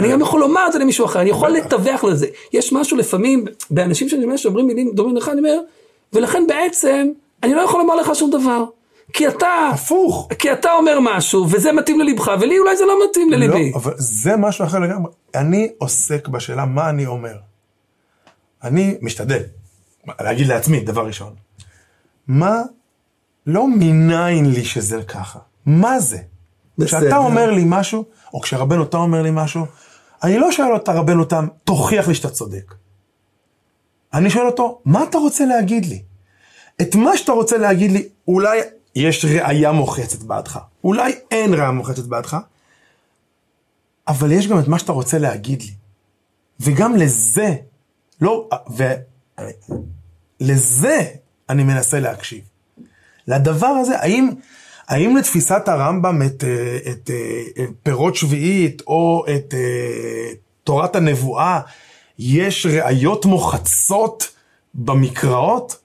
אני 0.00 0.12
גם 0.12 0.20
יכול 0.20 0.40
לומר 0.40 0.66
את 0.66 0.72
זה 0.72 0.78
למישהו 0.78 1.06
אחר, 1.06 1.20
אני 1.20 1.30
יכול 1.30 1.50
לתווך 1.50 2.04
לזה. 2.04 2.26
יש 2.52 2.72
משהו 2.72 2.96
לפעמים, 2.96 3.44
באנשים 3.70 4.08
שאני 4.08 4.24
אומר 4.24 4.36
שאומרים 4.36 4.66
מילים 4.66 4.92
דומים 4.94 5.16
לך, 5.16 5.28
אני 5.28 5.38
אומר, 5.38 5.58
ולכן 6.12 6.42
בעצם, 6.48 7.08
אני 7.42 7.54
לא 7.54 7.60
יכול 7.60 7.80
לומר 7.80 7.94
לך 7.94 8.14
שום 8.14 8.30
דבר. 8.30 8.64
כי 9.12 9.28
אתה, 9.28 9.70
הפוך. 9.72 10.28
כי 10.38 10.52
אתה 10.52 10.72
אומר 10.72 10.98
משהו, 11.02 11.46
וזה 11.50 11.72
מתאים 11.72 12.00
ללבך, 12.00 12.30
ולי 12.40 12.58
אולי 12.58 12.76
זה 12.76 12.84
לא 12.84 12.98
מתאים 13.10 13.30
לליבי. 13.30 13.70
לא, 13.70 13.76
אבל 13.76 13.92
זה 13.96 14.36
משהו 14.36 14.64
אחר 14.64 14.78
לגמרי. 14.78 15.12
אני 15.34 15.68
עוסק 15.78 16.28
בשאלה 16.28 16.64
מה 16.64 16.90
אני 16.90 17.06
אומר. 17.06 17.34
אני 18.64 18.94
משתדל 19.02 19.42
להגיד 20.20 20.46
לעצמי, 20.46 20.80
דבר 20.80 21.06
ראשון, 21.06 21.32
מה, 22.26 22.62
לא 23.46 23.68
מניין 23.68 24.50
לי 24.50 24.64
שזה 24.64 25.02
ככה, 25.02 25.38
מה 25.66 26.00
זה? 26.00 26.18
בסדר. 26.78 27.00
כשאתה 27.00 27.16
אומר 27.16 27.50
לי 27.50 27.62
משהו, 27.66 28.04
או 28.34 28.40
כשרבנו 28.40 28.84
תם 28.84 28.98
אומר 28.98 29.22
לי 29.22 29.30
משהו, 29.32 29.66
אני 30.22 30.38
לא 30.38 30.52
שואל 30.52 30.72
אותה 30.72 30.92
רבנו 30.92 31.24
תם, 31.24 31.46
תוכיח 31.64 32.08
לי 32.08 32.14
שאתה 32.14 32.30
צודק. 32.30 32.74
אני 34.14 34.30
שואל 34.30 34.46
אותו, 34.46 34.80
מה 34.84 35.04
אתה 35.04 35.18
רוצה 35.18 35.44
להגיד 35.44 35.86
לי? 35.86 36.02
את 36.82 36.94
מה 36.94 37.16
שאתה 37.16 37.32
רוצה 37.32 37.58
להגיד 37.58 37.90
לי, 37.90 38.08
אולי 38.28 38.60
יש 38.94 39.24
ראייה 39.24 39.72
מוחצת 39.72 40.22
בעדך, 40.22 40.58
אולי 40.84 41.12
אין 41.30 41.54
ראייה 41.54 41.70
מוחצת 41.70 42.04
בעדך, 42.04 42.36
אבל 44.08 44.32
יש 44.32 44.48
גם 44.48 44.58
את 44.58 44.68
מה 44.68 44.78
שאתה 44.78 44.92
רוצה 44.92 45.18
להגיד 45.18 45.62
לי. 45.62 45.72
וגם 46.60 46.96
לזה, 46.96 47.56
לא, 48.20 48.48
ולזה 50.40 51.04
אני 51.48 51.64
מנסה 51.64 52.00
להקשיב. 52.00 52.44
לדבר 53.26 53.66
הזה, 53.66 54.00
האם, 54.00 54.30
האם 54.90 55.16
לתפיסת 55.16 55.68
הרמב"ם 55.68 56.22
את, 56.26 56.44
אה, 56.44 56.76
את, 56.76 56.86
את 56.90 57.10
אה, 57.58 57.64
פירות 57.82 58.16
שביעית 58.16 58.82
או 58.86 59.24
את 59.36 59.54
אה, 59.54 60.32
תורת 60.64 60.96
הנבואה 60.96 61.60
יש 62.18 62.66
ראיות 62.66 63.24
מוחצות 63.24 64.28
במקראות? 64.74 65.76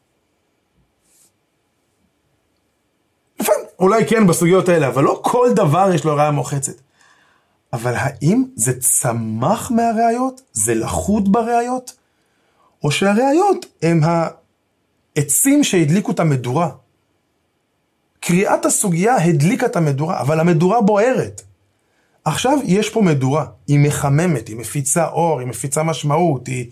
לפעמים, 3.40 3.66
אולי 3.80 4.06
כן 4.08 4.28
בסוגיות 4.28 4.70
האלה, 4.70 4.88
אבל 4.88 5.04
לא 5.04 5.20
כל 5.24 5.50
דבר 5.56 5.90
יש 5.94 6.04
לו 6.06 6.16
ראיה 6.16 6.32
מוחצת. 6.32 6.82
אבל 7.74 7.94
האם 7.96 8.44
זה 8.56 8.80
צמח 8.80 9.72
מהראיות? 9.72 10.42
זה 10.54 10.76
לחוד 10.76 11.32
בראיות? 11.32 11.94
או 12.84 12.92
שהראיות 12.92 13.66
הם 13.82 14.02
העצים 14.04 15.64
שהדליקו 15.64 16.12
את 16.12 16.20
המדורה? 16.20 16.70
קריאת 18.26 18.66
הסוגיה 18.66 19.16
הדליקה 19.16 19.66
את 19.66 19.76
המדורה, 19.76 20.22
אבל 20.22 20.40
המדורה 20.40 20.82
בוערת. 20.82 21.42
עכשיו 22.26 22.60
יש 22.64 22.90
פה 22.90 23.02
מדורה, 23.02 23.46
היא 23.68 23.80
מחממת, 23.80 24.48
היא 24.48 24.56
מפיצה 24.56 25.08
אור, 25.08 25.40
היא 25.40 25.48
מפיצה 25.48 25.84
משמעות, 25.84 26.48
היא, 26.48 26.66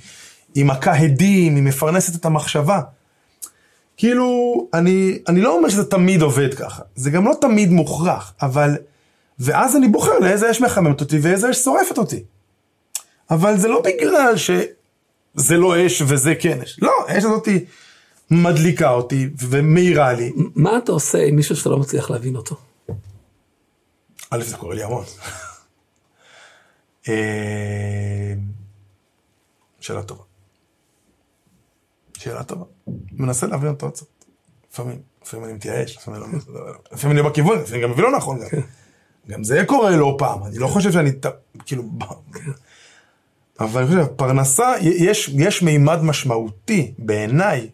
היא 0.55 0.65
מכה 0.65 0.95
הדים, 0.95 1.55
היא 1.55 1.63
מפרנסת 1.63 2.15
את 2.15 2.25
המחשבה. 2.25 2.81
כאילו, 3.97 4.67
אני, 4.73 5.19
אני 5.27 5.41
לא 5.41 5.57
אומר 5.57 5.69
שזה 5.69 5.85
תמיד 5.85 6.21
עובד 6.21 6.53
ככה, 6.53 6.81
זה 6.95 7.09
גם 7.09 7.25
לא 7.25 7.33
תמיד 7.41 7.71
מוכרח, 7.71 8.33
אבל... 8.41 8.77
ואז 9.39 9.75
אני 9.75 9.87
בוחר 9.87 10.19
לאיזה 10.19 10.51
אש 10.51 10.61
מחממת 10.61 11.01
אותי 11.01 11.19
ואיזה 11.21 11.51
אש 11.51 11.57
שורפת 11.57 11.97
אותי. 11.97 12.23
אבל 13.29 13.57
זה 13.57 13.67
לא 13.67 13.81
בגלל 13.81 14.33
שזה 14.37 15.57
לא 15.57 15.85
אש 15.85 16.01
וזה 16.07 16.35
כן 16.35 16.61
אש. 16.61 16.79
לא, 16.81 16.91
האש 17.07 17.23
הזאתי 17.23 17.65
מדליקה 18.31 18.89
אותי 18.89 19.29
ומאירה 19.49 20.13
לי. 20.13 20.31
מה 20.55 20.77
אתה 20.77 20.91
עושה 20.91 21.17
עם 21.25 21.35
מישהו 21.35 21.55
שאתה 21.55 21.69
לא 21.69 21.77
מצליח 21.77 22.09
להבין 22.09 22.35
אותו? 22.35 22.55
א', 24.29 24.43
זה 24.43 24.57
קורה 24.57 24.75
לי 24.75 24.83
המון. 24.83 25.03
אה, 27.09 28.33
שאלה 29.79 30.03
טובה. 30.03 30.23
שאלה 32.17 32.43
טובה. 32.43 32.65
מנסה 33.11 33.47
להבין 33.47 33.69
אותו 33.69 33.91
קצת. 33.91 34.05
לפעמים, 34.71 35.01
לפעמים 35.23 35.45
אני 35.45 35.53
מתייאש, 35.53 35.97
לפעמים 35.97 36.23
אני 37.03 37.17
לא... 37.17 37.29
בכיוון, 37.29 37.59
לפעמים 37.59 37.83
גם 37.83 37.91
מבין 37.91 38.03
לא 38.03 38.17
נכון 38.17 38.39
גם. 38.39 38.47
גם 39.27 39.43
זה 39.43 39.63
קורה 39.67 39.95
לא 39.95 40.15
פעם, 40.17 40.43
אני 40.43 40.57
לא 40.57 40.67
חושב 40.67 40.91
שאני, 40.91 41.11
כאילו, 41.65 41.83
אבל 43.59 43.81
אני 43.81 43.87
חושב, 43.87 44.05
פרנסה, 44.15 44.73
יש 45.33 45.63
מימד 45.63 46.01
משמעותי 46.01 46.93
בעיניי, 46.97 47.69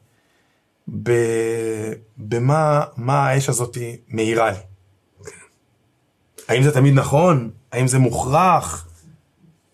במה 2.18 2.84
מה 2.98 3.28
האש 3.28 3.50
הזאת 3.50 3.78
מאירה 4.08 4.52
לי. 4.52 4.58
האם 6.48 6.64
זה 6.64 6.72
תמיד 6.72 6.94
נכון? 6.94 7.52
האם 7.72 7.88
זה 7.88 8.00
מוכרח? 8.00 8.88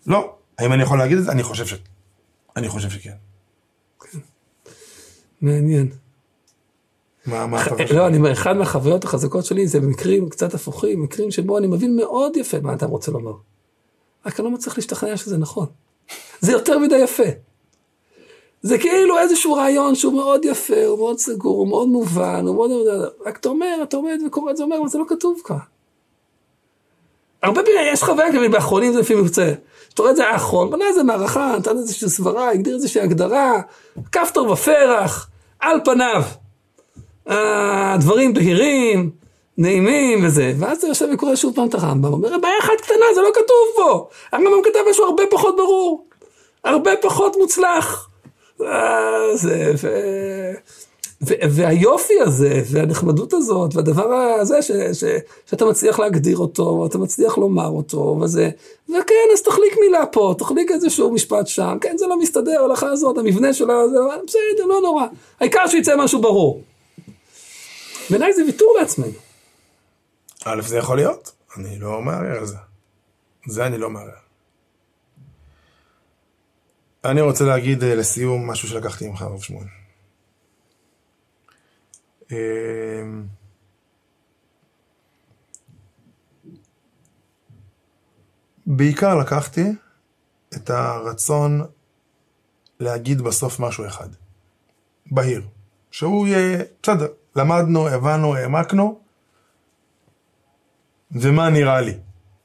לא. 0.06 0.34
האם 0.58 0.72
אני 0.72 0.82
יכול 0.82 0.98
להגיד 0.98 1.18
את 1.18 1.24
זה? 1.24 1.32
אני 1.32 1.42
חושב 1.42 1.66
ש... 1.66 1.74
אני 2.56 2.68
חושב 2.68 2.90
שכן. 2.90 3.14
מעניין. 5.40 5.88
מה, 7.26 7.46
מה 7.46 7.62
אתה 7.62 7.70
חושב? 7.70 7.94
לא, 7.94 8.06
אני 8.06 8.16
אומר, 8.16 8.32
אחד 8.32 8.56
מהחוויות 8.56 9.04
החזקות 9.04 9.44
שלי 9.44 9.68
זה 9.68 9.80
במקרים 9.80 10.28
קצת 10.28 10.54
הפוכים, 10.54 11.02
מקרים 11.02 11.30
שבו 11.30 11.58
אני 11.58 11.66
מבין 11.66 11.96
מאוד 11.96 12.36
יפה 12.36 12.60
מה 12.60 12.74
אתה 12.74 12.86
רוצה 12.86 13.12
לומר. 13.12 13.32
רק 14.26 14.40
אני 14.40 14.44
לא 14.44 14.50
מצליח 14.50 14.76
להשתכנע 14.76 15.16
שזה 15.16 15.38
נכון. 15.38 15.66
זה 16.40 16.52
יותר 16.52 16.78
מדי 16.78 16.96
יפה. 16.96 17.22
זה 18.66 18.78
כאילו 18.78 19.18
איזשהו 19.18 19.54
רעיון 19.54 19.94
שהוא 19.94 20.12
מאוד 20.12 20.44
יפה, 20.44 20.84
הוא 20.84 20.98
מאוד 20.98 21.18
סגור, 21.18 21.58
הוא 21.58 21.68
מאוד 21.68 21.88
מובן, 21.88 22.46
הוא 22.46 22.54
מאוד... 22.54 22.70
רק 23.26 23.38
אתה 23.38 23.48
אומר, 23.48 23.78
אתה 23.82 23.96
עומד 23.96 24.18
וקורא 24.26 24.50
את 24.50 24.56
זה, 24.56 24.62
אומר, 24.62 24.78
אבל 24.78 24.88
זה 24.88 24.98
לא 24.98 25.04
כתוב 25.08 25.40
כאן. 25.44 25.56
הרבה 27.42 27.62
פעמים 27.62 27.80
יש 27.92 28.02
חוויה 28.02 28.32
כזאת, 28.32 28.50
באחרונים 28.50 28.92
זה 28.92 29.00
לפעמים 29.00 29.24
יוצא. 29.24 29.52
אתה 29.94 30.02
רואה 30.02 30.10
את 30.10 30.16
זה 30.16 30.28
האחרון, 30.28 30.70
בנה 30.70 30.84
איזה 30.84 31.02
מערכה, 31.02 31.54
נתן 31.58 31.76
איזושהי 31.76 32.08
סברה, 32.08 32.50
הגדיר 32.50 32.74
איזושהי 32.74 33.00
הגדרה, 33.00 33.60
כפתור 34.12 34.50
ופרח, 34.50 35.28
על 35.60 35.80
פניו. 35.84 36.22
הדברים 37.26 38.34
בהירים, 38.34 39.10
נעימים 39.58 40.24
וזה, 40.24 40.52
ואז 40.58 40.78
אתה 40.78 40.86
יושב 40.86 41.08
וקורא 41.14 41.36
שוב 41.36 41.54
פעם 41.54 41.68
את 41.68 41.74
הרמב"ם, 41.74 42.12
אומר, 42.12 42.38
בעיה 42.38 42.58
אחת 42.60 42.80
קטנה, 42.82 43.06
זה 43.14 43.20
לא 43.20 43.28
כתוב 43.34 43.66
פה. 43.76 44.08
הרמב"ם 44.32 44.62
כתב 44.64 44.80
משהו 44.90 45.04
הרבה 45.04 45.22
פחות 45.30 45.56
ברור, 45.56 46.06
הרבה 46.64 46.90
פחות 47.02 47.36
מוצלח. 47.36 48.08
זה, 49.34 49.72
ו... 49.82 49.88
ו... 51.22 51.34
והיופי 51.50 52.20
הזה, 52.20 52.62
והנחמדות 52.70 53.32
הזאת, 53.32 53.74
והדבר 53.74 54.14
הזה 54.14 54.62
ש... 54.62 54.70
ש... 54.92 55.04
שאתה 55.46 55.64
מצליח 55.64 55.98
להגדיר 55.98 56.38
אותו, 56.38 56.86
אתה 56.86 56.98
מצליח 56.98 57.38
לומר 57.38 57.68
אותו, 57.68 58.18
וזה, 58.22 58.50
וכן, 58.88 59.28
אז 59.32 59.42
תחליק 59.42 59.76
מילה 59.80 60.06
פה, 60.06 60.34
תחליק 60.38 60.70
איזשהו 60.70 61.12
משפט 61.12 61.46
שם, 61.46 61.78
כן, 61.80 61.98
זה 61.98 62.06
לא 62.06 62.18
מסתדר, 62.18 62.60
ההלכה 62.60 62.90
הזאת, 62.90 63.18
המבנה 63.18 63.52
שלה, 63.52 63.88
זה 63.88 63.98
בסדר, 64.26 64.66
לא 64.66 64.80
נורא. 64.82 65.06
העיקר 65.40 65.66
שיצא 65.66 65.96
משהו 65.96 66.20
ברור. 66.20 66.62
בעיניי 68.10 68.32
זה 68.32 68.44
ויתור 68.44 68.76
לעצמנו. 68.80 69.12
א', 70.44 70.62
זה 70.62 70.76
יכול 70.76 70.96
להיות, 70.96 71.32
אני 71.56 71.78
לא 71.78 72.00
מערער 72.00 72.38
על 72.38 72.46
זה. 72.46 72.56
זה 73.48 73.66
אני 73.66 73.78
לא 73.78 73.90
מערער. 73.90 74.25
אני 77.10 77.20
רוצה 77.20 77.44
להגיד 77.44 77.84
אה, 77.84 77.94
לסיום 77.94 78.50
משהו 78.50 78.68
שלקחתי 78.68 79.08
ממך, 79.08 79.22
הרב 79.22 79.40
שמואל. 79.40 79.66
אמ, 82.30 83.26
בעיקר 88.66 89.14
לקחתי 89.14 89.64
את 90.54 90.70
הרצון 90.70 91.64
להגיד 92.80 93.20
בסוף 93.20 93.60
משהו 93.60 93.86
אחד. 93.86 94.08
בהיר. 95.10 95.42
שהוא 95.90 96.26
יהיה, 96.26 96.64
בסדר, 96.82 97.06
למדנו, 97.36 97.88
הבנו, 97.88 98.36
העמקנו, 98.36 99.00
ומה 101.10 101.50
נראה 101.50 101.80
לי. 101.80 101.94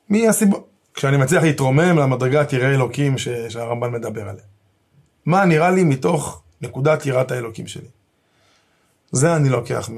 מי 0.09 0.27
הסיבות? 0.27 0.67
כשאני 0.93 1.17
מצליח 1.17 1.43
להתרומם 1.43 1.97
למדרגת 1.97 2.53
יראי 2.53 2.75
אלוקים 2.75 3.17
ש... 3.17 3.27
שהרמב"ן 3.29 3.91
מדבר 3.91 4.29
עליה. 4.29 4.43
מה 5.25 5.45
נראה 5.45 5.71
לי 5.71 5.83
מתוך 5.83 6.41
נקודת 6.61 7.05
יראת 7.05 7.31
האלוקים 7.31 7.67
שלי. 7.67 7.87
זה 9.11 9.35
אני 9.35 9.49
לוקח 9.49 9.89
מ... 9.89 9.97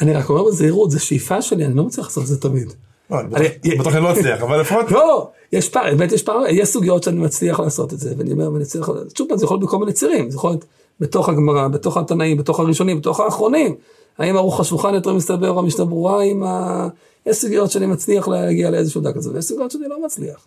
אני 0.00 0.14
רק 0.14 0.30
אומר 0.30 0.44
בזהירות, 0.44 0.90
זו 0.90 1.04
שאיפה 1.04 1.42
שלי, 1.42 1.64
אני 1.64 1.74
לא 1.74 1.84
מצליח 1.84 2.06
לעשות 2.06 2.22
את 2.22 2.28
זה 2.28 2.40
תמיד. 2.40 2.72
לא, 3.10 3.20
אני 3.20 3.76
בטוח 3.78 3.94
לא 3.94 4.12
אצליח, 4.12 4.42
אבל 4.42 4.60
לפחות... 4.60 4.90
לא, 4.90 5.30
יש 5.52 5.68
פער, 5.68 5.84
באמת 5.84 6.12
יש 6.12 6.22
פער, 6.22 6.42
יש 6.48 6.68
סוגיות 6.68 7.02
שאני 7.02 7.20
מצליח 7.20 7.60
לעשות 7.60 7.92
את 7.92 7.98
זה, 7.98 8.14
ואני 8.18 8.32
אומר, 8.32 8.52
ואני 8.52 8.64
צריך, 8.64 8.90
שוב 9.16 9.28
פעם, 9.28 9.38
זה 9.38 9.44
יכול 9.44 9.56
להיות 9.56 9.68
בכל 9.68 9.78
מיני 9.78 9.92
צירים, 9.92 10.30
זה 10.30 10.36
יכול 10.36 10.50
להיות 10.50 10.64
בתוך 11.00 11.28
הגמרא, 11.28 11.68
בתוך 11.68 11.96
התנאים, 11.96 12.36
בתוך 12.36 12.60
הראשונים, 12.60 12.98
בתוך 12.98 13.20
האחרונים. 13.20 13.74
האם 14.18 14.36
ארוך 14.36 14.60
השולחן 14.60 14.94
יותר 14.94 15.12
מסתבר 15.12 15.50
או 15.50 15.58
המשנה 15.58 15.84
ברורה, 15.84 16.22
עם 16.22 16.42
ה... 16.42 16.88
יש 17.26 17.36
סוגיות 17.36 17.70
שאני 17.70 17.86
מצליח 17.86 18.28
להגיע 18.28 18.70
לאיזשהו 18.70 19.00
דק 19.00 19.14
כזה, 19.14 19.30
ויש 19.32 19.44
סוגיות 19.44 19.70
שאני 19.70 19.88
לא 19.88 20.04
מצליח. 20.04 20.46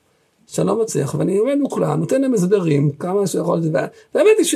שאני 0.51 0.67
לא 0.67 0.81
מצליח, 0.81 1.15
ואני 1.15 1.37
עומד 1.37 1.57
מוקלם, 1.57 1.99
נותן 1.99 2.21
להם 2.21 2.33
הסברים, 2.33 2.91
כמה 2.91 3.27
שיכול 3.27 3.57
להיות, 3.57 3.73
והאמת 4.13 4.31
היא 4.37 4.45
ש... 4.45 4.55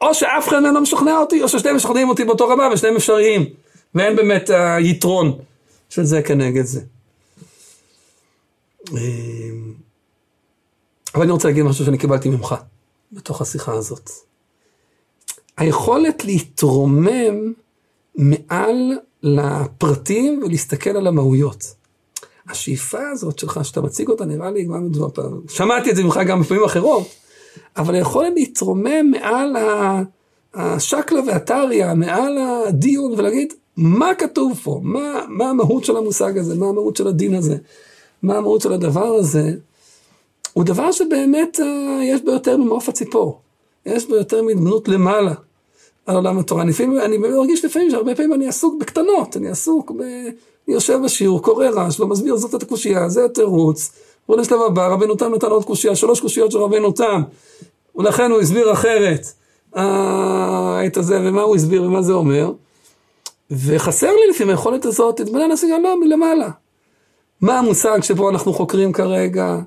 או 0.00 0.14
שאף 0.14 0.48
אחד 0.48 0.62
לא 0.62 0.80
משכנע 0.80 1.18
אותי, 1.18 1.42
או 1.42 1.48
ששניהם 1.48 1.76
משכנעים 1.76 2.08
אותי 2.08 2.24
באותו 2.24 2.48
רמה 2.48 2.68
ושניהם 2.72 2.96
אפשריים. 2.96 3.46
ואין 3.94 4.16
באמת 4.16 4.50
היתרון 4.50 5.38
של 5.88 6.04
זה 6.04 6.22
כנגד 6.22 6.64
זה. 6.64 6.80
אמ, 8.92 9.74
אבל 11.14 11.22
אני 11.22 11.32
רוצה 11.32 11.48
להגיד 11.48 11.64
משהו 11.64 11.84
שאני 11.84 11.98
קיבלתי 11.98 12.28
ממך, 12.28 12.54
בתוך 13.12 13.40
השיחה 13.40 13.72
הזאת. 13.72 14.10
היכולת 15.56 16.24
להתרומם 16.24 17.52
מעל 18.14 18.98
לפרטים 19.22 20.42
ולהסתכל 20.44 20.90
על 20.90 21.06
המהויות. 21.06 21.74
השאיפה 22.50 23.08
הזאת 23.12 23.38
שלך, 23.38 23.60
שאתה 23.62 23.80
מציג 23.80 24.08
אותה, 24.08 24.24
נראה 24.24 24.50
לי 24.50 24.64
גם 24.64 24.86
מדבר 24.86 25.08
פעם, 25.08 25.40
שמעתי 25.48 25.90
את 25.90 25.96
זה 25.96 26.04
ממך 26.04 26.20
גם 26.26 26.40
בפעמים 26.40 26.64
אחרות, 26.64 27.06
אבל 27.76 27.94
היכולת 27.94 28.32
להתרומם 28.36 29.10
מעל 29.10 29.56
השקלא 30.54 31.20
והטריא, 31.26 31.94
מעל 31.94 32.38
הדיון 32.38 33.12
ולהגיד, 33.16 33.52
מה 33.76 34.14
כתוב 34.14 34.60
פה? 34.62 34.80
מה, 34.82 35.20
מה 35.28 35.50
המהות 35.50 35.84
של 35.84 35.96
המושג 35.96 36.38
הזה? 36.38 36.54
מה 36.54 36.68
המהות 36.68 36.96
של 36.96 37.08
הדין 37.08 37.34
הזה? 37.34 37.56
מה 38.22 38.36
המהות 38.36 38.60
של 38.60 38.72
הדבר 38.72 39.06
הזה? 39.06 39.52
הוא 40.52 40.64
דבר 40.64 40.92
שבאמת 40.92 41.60
uh, 41.60 42.02
יש 42.02 42.22
בו 42.22 42.30
יותר 42.30 42.56
ממעוף 42.56 42.88
הציפור. 42.88 43.40
יש 43.86 44.08
בו 44.08 44.14
יותר 44.14 44.42
מדמות 44.42 44.88
למעלה 44.88 45.34
על 46.08 46.16
עולם 46.16 46.38
התורה. 46.38 46.64
לפעמים, 46.64 47.00
אני 47.00 47.18
מרגיש 47.18 47.64
לפעמים 47.64 47.90
שהרבה 47.90 48.14
פעמים 48.14 48.32
אני 48.32 48.48
עסוק 48.48 48.74
בקטנות, 48.80 49.36
אני 49.36 49.48
עסוק 49.48 49.90
ב... 49.90 50.02
אני 50.68 50.74
יושב 50.74 50.98
בשיעור, 51.04 51.42
קורא 51.42 51.66
רעש, 51.66 52.00
לא 52.00 52.06
מסביר 52.06 52.36
זאת 52.36 52.54
את 52.54 52.62
הקושייה, 52.62 53.08
זה 53.08 53.24
התירוץ. 53.24 53.92
בוא 54.28 54.36
לשלב 54.36 54.60
הבא, 54.60 54.86
רבנו 54.88 55.14
תם 55.14 55.34
נתן 55.34 55.46
עוד 55.46 55.64
קושייה, 55.64 55.96
שלוש 55.96 56.20
קושיות 56.20 56.52
של 56.52 56.58
רבנו 56.58 56.92
תם. 56.92 57.22
ולכן 57.96 58.30
הוא 58.30 58.40
הסביר 58.40 58.72
אחרת 58.72 59.26
אה, 59.76 60.86
את 60.86 60.96
הזה, 60.96 61.20
ומה 61.22 61.42
הוא 61.42 61.56
הסביר 61.56 61.82
ומה 61.82 62.02
זה 62.02 62.12
אומר. 62.12 62.52
וחסר 63.50 64.10
לי 64.12 64.30
לפעמים 64.30 64.50
היכולת 64.50 64.84
הזאת, 64.84 65.20
את 65.20 65.28
בני 65.28 65.48
להשיג 65.48 65.70
לא 65.82 66.00
מלמעלה. 66.00 66.50
מה 67.40 67.58
המושג 67.58 68.02
שבו 68.02 68.30
אנחנו 68.30 68.52
חוקרים 68.52 68.92
כרגע, 68.92 69.58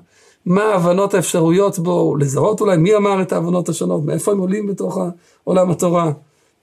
מה 0.46 0.62
ההבנות 0.62 1.14
האפשרויות 1.14 1.78
בו, 1.78 2.16
לזהות 2.16 2.60
אולי 2.60 2.76
מי 2.76 2.96
אמר 2.96 3.22
את 3.22 3.32
ההבנות 3.32 3.68
השונות, 3.68 4.04
מאיפה 4.04 4.32
הם 4.32 4.38
עולים 4.38 4.66
בתוך 4.66 4.98
עולם 5.44 5.70
התורה, 5.70 6.12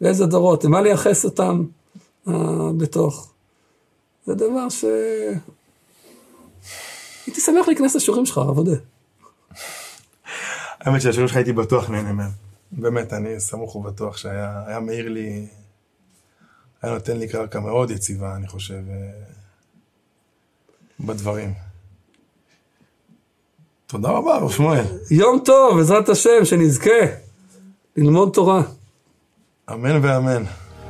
ואיזה 0.01 0.25
דורות, 0.25 0.63
למה 0.63 0.81
לייחס 0.81 1.25
אותם 1.25 1.63
uh, 2.27 2.31
בתוך. 2.77 3.31
זה 4.25 4.35
דבר 4.35 4.69
ש... 4.69 4.85
הייתי 7.25 7.41
שמח 7.41 7.67
להיכנס 7.67 7.95
לשיעורים 7.95 8.25
שלך, 8.25 8.37
עודד. 8.37 8.77
האמת 10.79 11.01
שהשיעורים 11.01 11.27
שלך 11.27 11.35
הייתי 11.35 11.53
בטוח 11.53 11.89
נהנה 11.89 12.13
מהם. 12.13 12.31
באמת, 12.71 13.13
אני 13.13 13.39
סמוך 13.39 13.75
ובטוח 13.75 14.17
שהיה 14.17 14.79
מאיר 14.81 15.09
לי, 15.09 15.47
היה 16.81 16.93
נותן 16.93 17.17
לי 17.17 17.27
קרקע 17.27 17.59
מאוד 17.59 17.91
יציבה, 17.91 18.35
אני 18.35 18.47
חושב, 18.47 18.73
אה, 18.89 19.11
בדברים. 20.99 21.53
תודה 23.87 24.09
רבה, 24.09 24.37
רב 24.37 24.51
שמואל. 24.51 24.83
יום 25.11 25.39
טוב, 25.45 25.77
בעזרת 25.77 26.09
השם, 26.09 26.45
שנזכה 26.45 26.99
ללמוד 27.97 28.31
תורה. 28.33 28.61
Amen 29.69 30.03
ve 30.03 30.11
amen. 30.11 30.47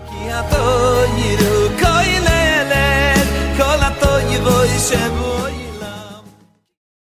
Ki 0.10 0.34
a 0.34 0.50
tognir 0.50 1.40
koyn 1.82 2.26
elel. 2.26 3.28
Kola 3.58 3.94
tognir 4.02 4.46
voi 4.46 4.80
se 4.80 5.29